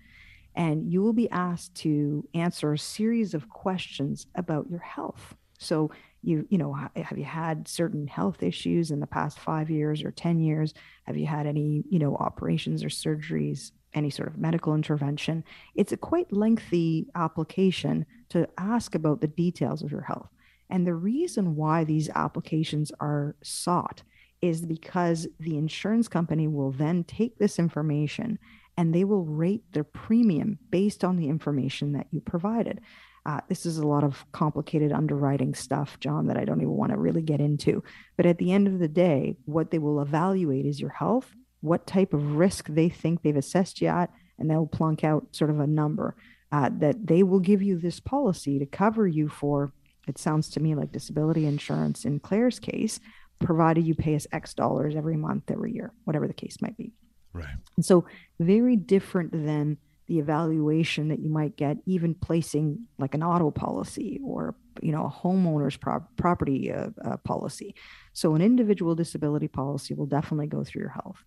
And 0.55 0.93
you 0.93 1.03
will 1.03 1.13
be 1.13 1.31
asked 1.31 1.75
to 1.77 2.29
answer 2.35 2.73
a 2.73 2.79
series 2.79 3.35
of 3.35 3.49
questions 3.49 4.27
about 4.35 4.69
your 4.69 4.81
health. 4.81 5.35
So 5.59 5.91
you 6.23 6.47
you 6.51 6.59
know 6.59 6.73
have 6.73 7.19
you 7.19 7.25
had 7.25 7.67
certain 7.67 8.07
health 8.07 8.43
issues 8.43 8.91
in 8.91 9.01
the 9.01 9.07
past 9.07 9.39
5 9.39 9.71
years 9.71 10.05
or 10.05 10.11
10 10.11 10.41
years? 10.41 10.75
Have 11.05 11.17
you 11.17 11.27
had 11.27 11.47
any 11.47 11.85
you 11.89 11.99
know 11.99 12.17
operations 12.17 12.85
or 12.85 12.89
surgeries 12.89 13.73
any 13.95 14.11
sort 14.11 14.29
of 14.29 14.39
medical 14.39 14.75
intervention. 14.75 15.45
It's 15.75 15.93
a 15.93 15.97
quite 15.97 16.33
lengthy 16.33 17.09
application 17.15 18.07
to 18.31 18.49
ask 18.59 18.95
about 18.95 19.21
the 19.21 19.29
details 19.29 19.83
of 19.83 19.91
your 19.91 20.03
health. 20.03 20.31
And 20.71 20.87
the 20.87 20.95
reason 20.95 21.57
why 21.57 21.85
these 21.85 22.09
applications 22.11 22.93
are 23.01 23.37
sought 23.43 24.03
is 24.41 24.65
because 24.65 25.29
the 25.39 25.57
insurance 25.57 26.09
company 26.09 26.49
will 26.49 26.73
then 26.73 27.05
take 27.05 27.39
this 27.39 27.59
information 27.59 28.39
and 28.77 28.95
they 28.95 29.05
will 29.05 29.25
rate 29.25 29.63
their 29.73 29.85
premium 29.85 30.59
based 30.71 31.05
on 31.05 31.17
the 31.17 31.29
information 31.29 31.93
that 31.93 32.07
you 32.11 32.21
provided. 32.21 32.81
Uh, 33.25 33.41
this 33.49 33.67
is 33.67 33.79
a 33.79 33.87
lot 33.87 34.03
of 34.03 34.25
complicated 34.33 34.93
underwriting 34.93 35.55
stuff, 35.55 36.01
John, 36.01 36.27
that 36.27 36.37
I 36.37 36.45
don't 36.45 36.61
even 36.61 36.75
want 36.75 36.91
to 36.91 36.99
really 36.99 37.23
get 37.23 37.41
into. 37.41 37.85
But 38.17 38.27
at 38.27 38.39
the 38.39 38.51
end 38.51 38.67
of 38.67 38.81
the 38.81 38.89
day, 38.89 39.37
what 39.45 39.71
they 39.71 39.79
will 39.79 40.01
evaluate 40.01 40.67
is 40.67 40.81
your 40.81 40.91
health 40.91 41.33
what 41.63 41.87
type 41.87 42.13
of 42.13 42.37
risk 42.37 42.67
they 42.69 42.89
think 42.89 43.23
they've 43.23 43.37
assessed 43.37 43.81
you 43.81 43.89
at, 43.89 44.11
and 44.39 44.51
they'll 44.51 44.67
plunk 44.67 45.03
out 45.03 45.27
sort 45.33 45.51
of 45.51 45.61
a 45.61 45.67
number 45.67 46.17
uh, 46.51 46.69
that 46.79 47.07
they 47.07 47.23
will 47.23 47.41
give 47.41 47.63
you 47.63 47.79
this 47.79 47.99
policy 47.99 48.59
to 48.59 48.67
cover 48.67 49.07
you 49.07 49.29
for. 49.29 49.73
It 50.07 50.19
sounds 50.19 50.51
to 50.51 50.61
me 50.61 50.75
like 50.75 50.93
disability 50.93 51.47
insurance 51.47 52.05
in 52.05 52.21
Claire's 52.21 52.59
case, 52.59 53.01
provided 53.41 53.87
you 53.87 53.95
pay 53.95 54.15
us 54.15 54.27
X 54.33 54.53
dollars 54.53 54.95
every 54.97 55.17
month, 55.17 55.51
every 55.51 55.73
year, 55.73 55.93
whatever 56.05 56.27
the 56.27 56.35
case 56.35 56.59
might 56.61 56.77
be. 56.77 56.93
Right. 57.33 57.55
And 57.77 57.85
so, 57.85 58.05
very 58.39 58.77
different 58.77 59.33
than 59.33 59.79
the 60.09 60.19
evaluation 60.19 61.09
that 61.09 61.21
you 61.21 61.31
might 61.31 61.57
get 61.57 61.79
even 61.87 62.15
placing 62.15 62.87
like 62.99 63.15
an 63.15 63.23
auto 63.23 63.51
policy 63.51 64.21
or 64.25 64.55
you 64.83 64.93
know 64.93 65.07
a 65.07 65.11
homeowner's 65.11 65.77
pro- 65.77 66.05
property 66.17 66.73
uh, 66.73 66.89
uh, 67.05 67.17
policy 67.19 67.75
so 68.13 68.35
an 68.35 68.43
individual 68.43 68.95
disability 68.95 69.49
policy 69.49 69.95
will 69.95 70.07
definitely 70.07 70.47
go 70.47 70.65
through 70.65 70.81
your 70.81 70.91
health 70.91 71.25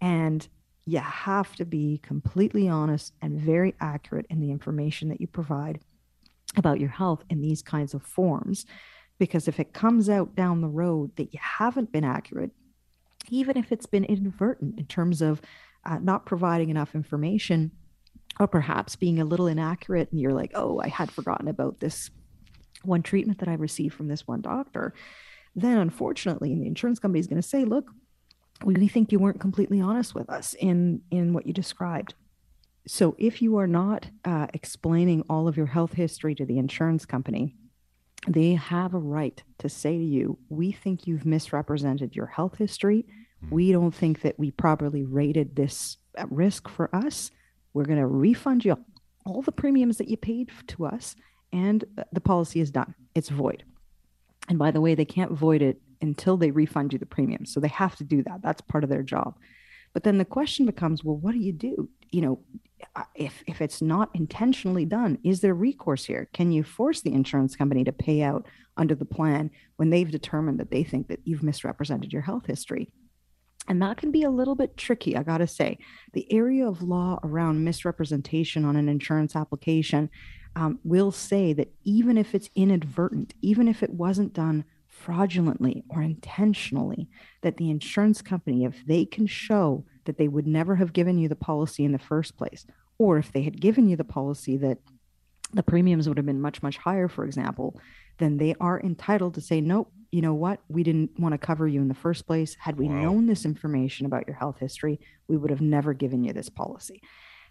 and 0.00 0.46
you 0.86 0.98
have 0.98 1.56
to 1.56 1.64
be 1.64 1.98
completely 2.02 2.68
honest 2.68 3.14
and 3.22 3.40
very 3.40 3.74
accurate 3.80 4.26
in 4.28 4.40
the 4.40 4.50
information 4.50 5.08
that 5.08 5.20
you 5.20 5.26
provide 5.26 5.80
about 6.56 6.80
your 6.80 6.90
health 6.90 7.24
in 7.30 7.40
these 7.40 7.62
kinds 7.62 7.94
of 7.94 8.02
forms. 8.02 8.66
Because 9.18 9.48
if 9.48 9.58
it 9.58 9.72
comes 9.72 10.10
out 10.10 10.34
down 10.34 10.60
the 10.60 10.68
road 10.68 11.12
that 11.16 11.32
you 11.32 11.38
haven't 11.40 11.92
been 11.92 12.04
accurate, 12.04 12.50
even 13.30 13.56
if 13.56 13.72
it's 13.72 13.86
been 13.86 14.04
inadvertent 14.04 14.78
in 14.78 14.86
terms 14.86 15.22
of 15.22 15.40
uh, 15.86 15.98
not 15.98 16.26
providing 16.26 16.70
enough 16.70 16.94
information, 16.94 17.70
or 18.40 18.46
perhaps 18.48 18.96
being 18.96 19.20
a 19.20 19.24
little 19.24 19.46
inaccurate, 19.46 20.10
and 20.10 20.20
you're 20.20 20.32
like, 20.32 20.50
oh, 20.54 20.80
I 20.80 20.88
had 20.88 21.10
forgotten 21.10 21.48
about 21.48 21.80
this 21.80 22.10
one 22.82 23.02
treatment 23.02 23.38
that 23.38 23.48
I 23.48 23.54
received 23.54 23.94
from 23.94 24.08
this 24.08 24.26
one 24.26 24.40
doctor, 24.40 24.92
then 25.54 25.78
unfortunately, 25.78 26.54
the 26.54 26.66
insurance 26.66 26.98
company 26.98 27.20
is 27.20 27.26
going 27.26 27.40
to 27.40 27.48
say, 27.48 27.64
look, 27.64 27.90
we 28.64 28.88
think 28.88 29.12
you 29.12 29.18
weren't 29.18 29.40
completely 29.40 29.80
honest 29.80 30.14
with 30.14 30.28
us 30.30 30.54
in 30.54 31.02
in 31.10 31.32
what 31.32 31.46
you 31.46 31.52
described. 31.52 32.14
So 32.86 33.16
if 33.18 33.40
you 33.40 33.56
are 33.58 33.66
not 33.66 34.08
uh, 34.24 34.46
explaining 34.52 35.24
all 35.30 35.48
of 35.48 35.56
your 35.56 35.66
health 35.66 35.94
history 35.94 36.34
to 36.34 36.44
the 36.44 36.58
insurance 36.58 37.06
company 37.06 37.54
they 38.26 38.54
have 38.54 38.94
a 38.94 38.98
right 38.98 39.42
to 39.58 39.68
say 39.68 39.98
to 39.98 40.04
you 40.04 40.38
we 40.48 40.72
think 40.72 41.06
you've 41.06 41.26
misrepresented 41.26 42.16
your 42.16 42.26
health 42.26 42.56
history. 42.56 43.06
Hmm. 43.40 43.54
we 43.54 43.72
don't 43.72 43.94
think 43.94 44.22
that 44.22 44.38
we 44.38 44.50
properly 44.50 45.04
rated 45.04 45.56
this 45.56 45.98
risk 46.30 46.68
for 46.68 46.94
us. 46.94 47.30
We're 47.72 47.84
going 47.84 47.98
to 47.98 48.06
refund 48.06 48.64
you 48.64 48.78
all 49.26 49.42
the 49.42 49.52
premiums 49.52 49.98
that 49.98 50.08
you 50.08 50.16
paid 50.16 50.50
to 50.68 50.86
us 50.86 51.16
and 51.52 51.84
the 52.12 52.20
policy 52.20 52.60
is 52.60 52.70
done. 52.70 52.94
It's 53.14 53.28
void. 53.28 53.64
And 54.48 54.58
by 54.58 54.70
the 54.70 54.80
way 54.80 54.94
they 54.94 55.04
can't 55.04 55.32
void 55.32 55.62
it 55.62 55.80
until 56.00 56.36
they 56.36 56.50
refund 56.50 56.92
you 56.92 56.98
the 56.98 57.06
premium. 57.06 57.46
So 57.46 57.60
they 57.60 57.68
have 57.68 57.96
to 57.96 58.04
do 58.04 58.22
that. 58.24 58.42
That's 58.42 58.60
part 58.60 58.84
of 58.84 58.90
their 58.90 59.02
job. 59.02 59.34
But 59.92 60.02
then 60.02 60.18
the 60.18 60.24
question 60.24 60.66
becomes, 60.66 61.04
well, 61.04 61.16
what 61.16 61.32
do 61.32 61.38
you 61.38 61.52
do? 61.52 61.88
You 62.10 62.20
know, 62.20 62.40
uh, 62.96 63.04
if 63.14 63.42
if 63.46 63.60
it's 63.60 63.80
not 63.80 64.10
intentionally 64.14 64.84
done, 64.84 65.18
is 65.24 65.40
there 65.40 65.54
recourse 65.54 66.04
here? 66.04 66.28
Can 66.32 66.52
you 66.52 66.64
force 66.64 67.00
the 67.00 67.12
insurance 67.12 67.56
company 67.56 67.84
to 67.84 67.92
pay 67.92 68.22
out 68.22 68.46
under 68.76 68.94
the 68.94 69.04
plan 69.04 69.50
when 69.76 69.90
they've 69.90 70.10
determined 70.10 70.58
that 70.60 70.70
they 70.70 70.82
think 70.82 71.08
that 71.08 71.20
you've 71.24 71.42
misrepresented 71.42 72.12
your 72.12 72.22
health 72.22 72.46
history? 72.46 72.90
And 73.68 73.80
that 73.80 73.96
can 73.96 74.10
be 74.10 74.24
a 74.24 74.30
little 74.30 74.54
bit 74.54 74.76
tricky, 74.76 75.16
I 75.16 75.22
got 75.22 75.38
to 75.38 75.46
say. 75.46 75.78
The 76.12 76.30
area 76.30 76.66
of 76.68 76.82
law 76.82 77.18
around 77.22 77.64
misrepresentation 77.64 78.64
on 78.64 78.76
an 78.76 78.88
insurance 78.88 79.34
application 79.34 80.10
um, 80.56 80.78
will 80.84 81.10
say 81.10 81.52
that 81.54 81.72
even 81.84 82.18
if 82.18 82.34
it's 82.34 82.50
inadvertent, 82.54 83.34
even 83.40 83.68
if 83.68 83.82
it 83.82 83.90
wasn't 83.90 84.34
done 84.34 84.64
fraudulently 84.94 85.84
or 85.88 86.02
intentionally 86.02 87.08
that 87.42 87.56
the 87.56 87.70
insurance 87.70 88.22
company, 88.22 88.64
if 88.64 88.84
they 88.86 89.04
can 89.04 89.26
show 89.26 89.84
that 90.04 90.18
they 90.18 90.28
would 90.28 90.46
never 90.46 90.76
have 90.76 90.92
given 90.92 91.18
you 91.18 91.28
the 91.28 91.36
policy 91.36 91.84
in 91.84 91.92
the 91.92 91.98
first 91.98 92.36
place, 92.36 92.64
or 92.98 93.18
if 93.18 93.32
they 93.32 93.42
had 93.42 93.60
given 93.60 93.88
you 93.88 93.96
the 93.96 94.04
policy 94.04 94.56
that 94.56 94.78
the 95.52 95.62
premiums 95.62 96.08
would 96.08 96.16
have 96.16 96.26
been 96.26 96.40
much, 96.40 96.62
much 96.62 96.76
higher, 96.78 97.08
for 97.08 97.24
example, 97.24 97.78
then 98.18 98.38
they 98.38 98.54
are 98.60 98.80
entitled 98.80 99.34
to 99.34 99.40
say, 99.40 99.60
nope, 99.60 99.90
you 100.10 100.22
know 100.22 100.34
what? 100.34 100.60
We 100.68 100.84
didn't 100.84 101.18
want 101.18 101.32
to 101.32 101.38
cover 101.38 101.66
you 101.66 101.80
in 101.80 101.88
the 101.88 101.94
first 101.94 102.26
place. 102.26 102.56
Had 102.58 102.78
we 102.78 102.86
wow. 102.86 103.02
known 103.02 103.26
this 103.26 103.44
information 103.44 104.06
about 104.06 104.26
your 104.28 104.36
health 104.36 104.58
history, 104.60 105.00
we 105.28 105.36
would 105.36 105.50
have 105.50 105.60
never 105.60 105.92
given 105.92 106.22
you 106.22 106.32
this 106.32 106.48
policy. 106.48 107.02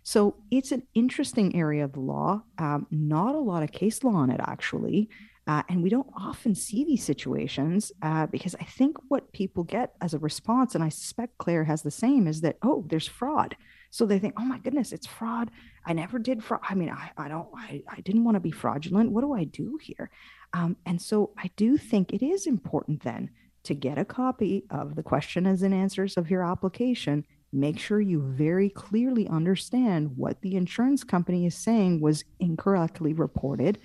So 0.04 0.36
it's 0.52 0.72
an 0.72 0.84
interesting 0.94 1.56
area 1.56 1.84
of 1.84 1.94
the 1.94 2.00
law. 2.00 2.44
Um, 2.58 2.88
not 2.90 3.36
a 3.36 3.40
lot 3.40 3.64
of 3.64 3.72
case 3.72 4.04
law 4.04 4.16
on 4.16 4.30
it, 4.30 4.40
actually. 4.42 5.10
Uh, 5.46 5.62
and 5.68 5.84
we 5.84 5.90
don't 5.90 6.08
often 6.16 6.56
see 6.56 6.86
these 6.86 7.04
situations 7.04 7.92
uh, 8.02 8.26
because 8.28 8.56
I 8.56 8.64
think 8.64 8.98
what 9.10 9.34
people 9.34 9.64
get 9.64 9.94
as 10.02 10.14
a 10.14 10.20
response, 10.20 10.74
and 10.74 10.84
I 10.84 10.90
suspect 10.90 11.38
Claire 11.38 11.66
has 11.66 11.82
the 11.82 11.92
same, 11.92 12.28
is 12.28 12.42
that, 12.42 12.58
oh, 12.62 12.86
there's 12.88 13.08
fraud. 13.08 13.58
So 13.90 14.06
they 14.06 14.20
think, 14.20 14.36
oh 14.38 14.46
my 14.46 14.58
goodness, 14.58 14.94
it's 14.94 15.06
fraud. 15.06 15.52
I 15.86 15.94
never 15.94 16.18
did 16.18 16.44
fraud. 16.44 16.62
I 16.68 16.76
mean, 16.76 16.90
I, 16.90 17.12
I 17.18 17.28
don't, 17.28 17.48
I, 17.56 17.84
I 17.90 18.00
didn't 18.02 18.24
want 18.24 18.36
to 18.36 18.40
be 18.40 18.52
fraudulent. 18.52 19.12
What 19.12 19.22
do 19.22 19.34
I 19.34 19.44
do 19.44 19.78
here? 19.82 20.10
Um, 20.54 20.78
and 20.86 21.02
so 21.02 21.32
I 21.38 21.52
do 21.58 21.78
think 21.78 22.14
it 22.14 22.26
is 22.26 22.48
important 22.48 23.04
then 23.04 23.30
to 23.64 23.74
get 23.74 23.98
a 23.98 24.06
copy 24.06 24.66
of 24.70 24.96
the 24.96 25.04
questions 25.04 25.62
and 25.62 25.74
answers 25.74 26.18
of 26.18 26.30
your 26.30 26.44
application. 26.44 27.26
Make 27.52 27.80
sure 27.80 28.02
you 28.02 28.22
very 28.22 28.70
clearly 28.70 29.28
understand 29.28 30.12
what 30.16 30.42
the 30.42 30.56
insurance 30.56 31.04
company 31.04 31.46
is 31.46 31.56
saying 31.56 32.02
was 32.02 32.24
incorrectly 32.40 33.14
reported 33.14 33.78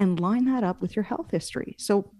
and 0.00 0.20
line 0.20 0.44
that 0.46 0.64
up 0.64 0.80
with 0.80 0.96
your 0.96 1.04
health 1.04 1.30
history. 1.30 1.76
So 1.78 2.12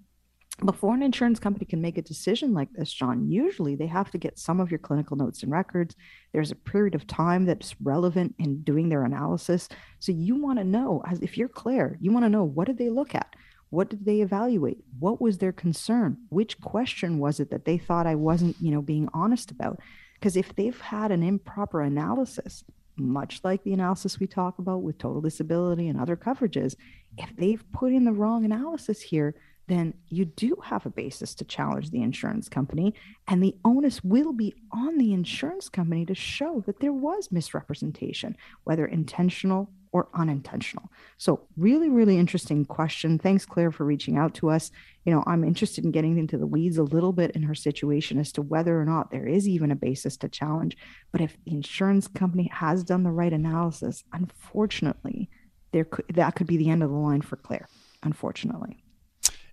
before 0.64 0.94
an 0.94 1.02
insurance 1.02 1.40
company 1.40 1.66
can 1.66 1.80
make 1.80 1.98
a 1.98 2.02
decision 2.02 2.54
like 2.54 2.72
this, 2.72 2.92
John, 2.92 3.28
usually 3.28 3.74
they 3.74 3.88
have 3.88 4.12
to 4.12 4.18
get 4.18 4.38
some 4.38 4.60
of 4.60 4.70
your 4.70 4.78
clinical 4.78 5.16
notes 5.16 5.42
and 5.42 5.50
records. 5.50 5.96
There's 6.32 6.52
a 6.52 6.56
period 6.56 6.94
of 6.94 7.08
time 7.08 7.44
that's 7.44 7.74
relevant 7.82 8.36
in 8.38 8.62
doing 8.62 8.88
their 8.88 9.02
analysis. 9.02 9.68
So 9.98 10.12
you 10.12 10.36
want 10.36 10.60
to 10.60 10.64
know, 10.64 11.02
as 11.06 11.20
if 11.20 11.36
you're 11.36 11.48
Claire, 11.48 11.98
you 12.00 12.12
want 12.12 12.24
to 12.24 12.30
know 12.30 12.44
what 12.44 12.68
did 12.68 12.78
they 12.78 12.88
look 12.88 13.16
at? 13.16 13.34
What 13.70 13.90
did 13.90 14.04
they 14.04 14.20
evaluate? 14.20 14.78
What 15.00 15.20
was 15.20 15.38
their 15.38 15.50
concern? 15.50 16.18
Which 16.28 16.60
question 16.60 17.18
was 17.18 17.40
it 17.40 17.50
that 17.50 17.64
they 17.64 17.76
thought 17.76 18.06
I 18.06 18.14
wasn't, 18.14 18.54
you 18.60 18.70
know, 18.70 18.82
being 18.82 19.08
honest 19.12 19.50
about? 19.50 19.80
Because 20.14 20.36
if 20.36 20.54
they've 20.54 20.80
had 20.80 21.10
an 21.10 21.24
improper 21.24 21.80
analysis, 21.80 22.62
much 22.96 23.40
like 23.44 23.62
the 23.64 23.72
analysis 23.72 24.20
we 24.20 24.26
talk 24.26 24.58
about 24.58 24.82
with 24.82 24.98
total 24.98 25.20
disability 25.20 25.88
and 25.88 26.00
other 26.00 26.16
coverages, 26.16 26.76
if 27.18 27.34
they've 27.36 27.64
put 27.72 27.92
in 27.92 28.04
the 28.04 28.12
wrong 28.12 28.44
analysis 28.44 29.00
here, 29.00 29.34
then 29.66 29.94
you 30.08 30.24
do 30.24 30.56
have 30.62 30.84
a 30.84 30.90
basis 30.90 31.34
to 31.34 31.44
challenge 31.44 31.90
the 31.90 32.02
insurance 32.02 32.48
company. 32.48 32.94
And 33.28 33.42
the 33.42 33.56
onus 33.64 34.04
will 34.04 34.32
be 34.32 34.54
on 34.72 34.98
the 34.98 35.12
insurance 35.12 35.68
company 35.68 36.04
to 36.06 36.14
show 36.14 36.62
that 36.66 36.80
there 36.80 36.92
was 36.92 37.32
misrepresentation, 37.32 38.36
whether 38.64 38.86
intentional 38.86 39.70
or 39.94 40.08
unintentional. 40.12 40.90
So, 41.18 41.46
really, 41.56 41.88
really 41.88 42.18
interesting 42.18 42.64
question. 42.64 43.16
Thanks, 43.16 43.46
Claire, 43.46 43.70
for 43.70 43.84
reaching 43.84 44.18
out 44.18 44.34
to 44.34 44.50
us. 44.50 44.72
You 45.04 45.14
know, 45.14 45.22
I'm 45.24 45.44
interested 45.44 45.84
in 45.84 45.92
getting 45.92 46.18
into 46.18 46.36
the 46.36 46.48
weeds 46.48 46.78
a 46.78 46.82
little 46.82 47.12
bit 47.12 47.30
in 47.30 47.44
her 47.44 47.54
situation 47.54 48.18
as 48.18 48.32
to 48.32 48.42
whether 48.42 48.78
or 48.78 48.84
not 48.84 49.12
there 49.12 49.26
is 49.26 49.48
even 49.48 49.70
a 49.70 49.76
basis 49.76 50.16
to 50.18 50.28
challenge. 50.28 50.76
But 51.12 51.20
if 51.20 51.38
the 51.44 51.52
insurance 51.52 52.08
company 52.08 52.50
has 52.52 52.82
done 52.82 53.04
the 53.04 53.12
right 53.12 53.32
analysis, 53.32 54.02
unfortunately, 54.12 55.30
there 55.70 55.84
could 55.84 56.06
that 56.14 56.34
could 56.34 56.48
be 56.48 56.56
the 56.56 56.70
end 56.70 56.82
of 56.82 56.90
the 56.90 56.96
line 56.96 57.22
for 57.22 57.36
Claire. 57.36 57.68
Unfortunately 58.02 58.78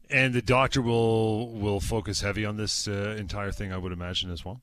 and 0.09 0.33
the 0.33 0.41
doctor 0.41 0.81
will 0.81 1.53
will 1.53 1.79
focus 1.79 2.19
heavy 2.19 2.43
on 2.43 2.57
this 2.57 2.85
uh, 2.85 3.15
entire 3.17 3.49
thing, 3.49 3.71
I 3.71 3.77
would 3.77 3.93
imagine 3.93 4.29
as 4.29 4.43
well. 4.43 4.61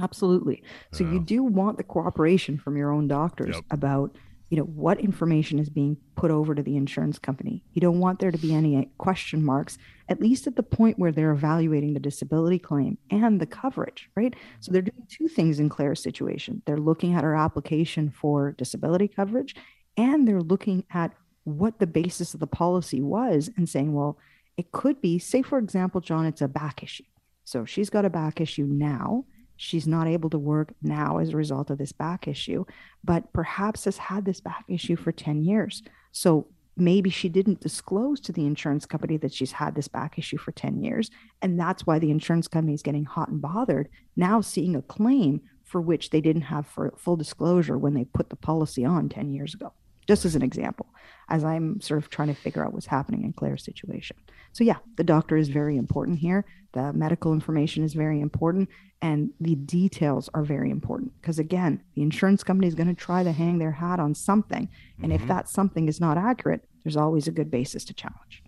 Absolutely. 0.00 0.62
So 0.92 1.04
you 1.04 1.18
do 1.18 1.42
want 1.42 1.76
the 1.76 1.82
cooperation 1.82 2.56
from 2.56 2.76
your 2.76 2.92
own 2.92 3.08
doctors 3.08 3.56
yep. 3.56 3.64
about 3.70 4.16
you 4.48 4.56
know 4.56 4.64
what 4.64 5.00
information 5.00 5.58
is 5.58 5.68
being 5.68 5.96
put 6.16 6.30
over 6.30 6.54
to 6.54 6.62
the 6.62 6.76
insurance 6.76 7.18
company. 7.18 7.62
You 7.72 7.80
don't 7.80 8.00
want 8.00 8.18
there 8.18 8.30
to 8.30 8.38
be 8.38 8.54
any 8.54 8.90
question 8.98 9.44
marks, 9.44 9.76
at 10.08 10.20
least 10.20 10.46
at 10.46 10.56
the 10.56 10.62
point 10.62 10.98
where 10.98 11.12
they're 11.12 11.32
evaluating 11.32 11.94
the 11.94 12.00
disability 12.00 12.58
claim 12.58 12.96
and 13.10 13.40
the 13.40 13.46
coverage, 13.46 14.08
right? 14.16 14.34
So 14.60 14.72
they're 14.72 14.82
doing 14.82 15.06
two 15.08 15.28
things 15.28 15.60
in 15.60 15.68
Claire's 15.68 16.02
situation. 16.02 16.62
They're 16.64 16.78
looking 16.78 17.14
at 17.14 17.24
her 17.24 17.34
application 17.34 18.10
for 18.10 18.52
disability 18.52 19.08
coverage, 19.08 19.54
and 19.96 20.26
they're 20.26 20.40
looking 20.40 20.84
at 20.92 21.12
what 21.44 21.78
the 21.78 21.86
basis 21.86 22.34
of 22.34 22.40
the 22.40 22.46
policy 22.46 23.02
was 23.02 23.50
and 23.56 23.68
saying, 23.68 23.92
well, 23.92 24.18
it 24.56 24.72
could 24.72 25.00
be, 25.00 25.18
say, 25.18 25.42
for 25.42 25.58
example, 25.58 26.00
John, 26.00 26.26
it's 26.26 26.42
a 26.42 26.48
back 26.48 26.82
issue. 26.82 27.04
So 27.44 27.64
she's 27.64 27.90
got 27.90 28.04
a 28.04 28.10
back 28.10 28.40
issue 28.40 28.66
now. 28.66 29.24
She's 29.58 29.86
not 29.86 30.06
able 30.06 30.30
to 30.30 30.38
work 30.38 30.72
now 30.80 31.18
as 31.18 31.30
a 31.30 31.36
result 31.36 31.68
of 31.68 31.78
this 31.78 31.92
back 31.92 32.26
issue, 32.26 32.64
but 33.04 33.32
perhaps 33.32 33.84
has 33.84 33.98
had 33.98 34.24
this 34.24 34.40
back 34.40 34.64
issue 34.68 34.96
for 34.96 35.12
10 35.12 35.42
years. 35.42 35.82
So 36.12 36.46
maybe 36.76 37.10
she 37.10 37.28
didn't 37.28 37.60
disclose 37.60 38.20
to 38.20 38.32
the 38.32 38.46
insurance 38.46 38.86
company 38.86 39.16
that 39.18 39.34
she's 39.34 39.52
had 39.52 39.74
this 39.74 39.88
back 39.88 40.16
issue 40.16 40.38
for 40.38 40.52
10 40.52 40.80
years. 40.82 41.10
And 41.42 41.58
that's 41.58 41.86
why 41.86 41.98
the 41.98 42.12
insurance 42.12 42.46
company 42.46 42.72
is 42.72 42.82
getting 42.82 43.04
hot 43.04 43.28
and 43.28 43.42
bothered 43.42 43.88
now 44.16 44.40
seeing 44.40 44.76
a 44.76 44.82
claim 44.82 45.42
for 45.64 45.80
which 45.80 46.10
they 46.10 46.20
didn't 46.20 46.42
have 46.42 46.72
full 46.96 47.16
disclosure 47.16 47.76
when 47.76 47.94
they 47.94 48.04
put 48.04 48.30
the 48.30 48.36
policy 48.36 48.84
on 48.84 49.08
10 49.08 49.32
years 49.32 49.54
ago 49.54 49.72
just 50.08 50.24
as 50.24 50.34
an 50.34 50.42
example, 50.42 50.86
as 51.28 51.44
I'm 51.44 51.80
sort 51.80 51.98
of 51.98 52.08
trying 52.08 52.28
to 52.28 52.34
figure 52.34 52.64
out 52.64 52.72
what's 52.72 52.86
happening 52.86 53.22
in 53.22 53.34
Claire's 53.34 53.62
situation. 53.62 54.16
So, 54.52 54.64
yeah, 54.64 54.78
the 54.96 55.04
doctor 55.04 55.36
is 55.36 55.50
very 55.50 55.76
important 55.76 56.18
here. 56.18 56.46
The 56.72 56.92
medical 56.94 57.34
information 57.34 57.84
is 57.84 57.92
very 57.92 58.20
important, 58.20 58.70
and 59.02 59.30
the 59.38 59.54
details 59.54 60.30
are 60.32 60.42
very 60.42 60.70
important 60.70 61.12
because, 61.20 61.38
again, 61.38 61.82
the 61.94 62.02
insurance 62.02 62.42
company 62.42 62.66
is 62.66 62.74
going 62.74 62.88
to 62.88 62.94
try 62.94 63.22
to 63.22 63.32
hang 63.32 63.58
their 63.58 63.72
hat 63.72 64.00
on 64.00 64.14
something. 64.14 64.68
And 65.02 65.12
mm-hmm. 65.12 65.22
if 65.22 65.28
that 65.28 65.48
something 65.48 65.86
is 65.86 66.00
not 66.00 66.16
accurate, 66.16 66.64
there's 66.82 66.96
always 66.96 67.28
a 67.28 67.32
good 67.32 67.50
basis 67.50 67.84
to 67.84 67.94
challenge. 67.94 68.42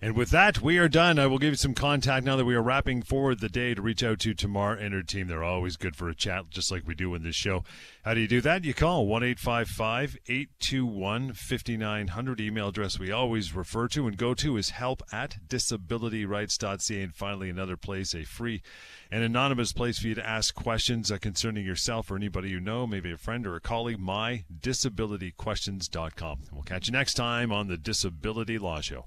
And 0.00 0.14
with 0.14 0.30
that, 0.30 0.62
we 0.62 0.78
are 0.78 0.88
done. 0.88 1.18
I 1.18 1.26
will 1.26 1.40
give 1.40 1.50
you 1.50 1.56
some 1.56 1.74
contact 1.74 2.24
now 2.24 2.36
that 2.36 2.44
we 2.44 2.54
are 2.54 2.62
wrapping 2.62 3.02
forward 3.02 3.40
the 3.40 3.48
day 3.48 3.74
to 3.74 3.82
reach 3.82 4.04
out 4.04 4.20
to 4.20 4.32
Tamara 4.32 4.78
and 4.78 4.94
her 4.94 5.02
team. 5.02 5.26
They're 5.26 5.42
always 5.42 5.76
good 5.76 5.96
for 5.96 6.08
a 6.08 6.14
chat, 6.14 6.50
just 6.50 6.70
like 6.70 6.86
we 6.86 6.94
do 6.94 7.16
in 7.16 7.24
this 7.24 7.34
show. 7.34 7.64
How 8.04 8.14
do 8.14 8.20
you 8.20 8.28
do 8.28 8.40
that? 8.42 8.62
You 8.62 8.74
call 8.74 9.08
1 9.08 9.24
821 9.24 11.32
5900. 11.32 12.40
Email 12.40 12.68
address 12.68 13.00
we 13.00 13.10
always 13.10 13.52
refer 13.52 13.88
to 13.88 14.06
and 14.06 14.16
go 14.16 14.34
to 14.34 14.56
is 14.56 14.70
help 14.70 15.02
at 15.10 15.38
disabilityrights.ca. 15.48 17.02
And 17.02 17.12
finally, 17.12 17.50
another 17.50 17.76
place, 17.76 18.14
a 18.14 18.22
free 18.22 18.62
and 19.10 19.24
anonymous 19.24 19.72
place 19.72 19.98
for 19.98 20.06
you 20.06 20.14
to 20.14 20.24
ask 20.24 20.54
questions 20.54 21.10
uh, 21.10 21.18
concerning 21.18 21.66
yourself 21.66 22.08
or 22.08 22.14
anybody 22.14 22.50
you 22.50 22.60
know, 22.60 22.86
maybe 22.86 23.10
a 23.10 23.16
friend 23.16 23.44
or 23.48 23.56
a 23.56 23.60
colleague, 23.60 23.98
mydisabilityquestions.com. 23.98 26.38
We'll 26.52 26.62
catch 26.62 26.86
you 26.86 26.92
next 26.92 27.14
time 27.14 27.50
on 27.50 27.66
the 27.66 27.76
Disability 27.76 28.58
Law 28.58 28.80
Show. 28.80 29.06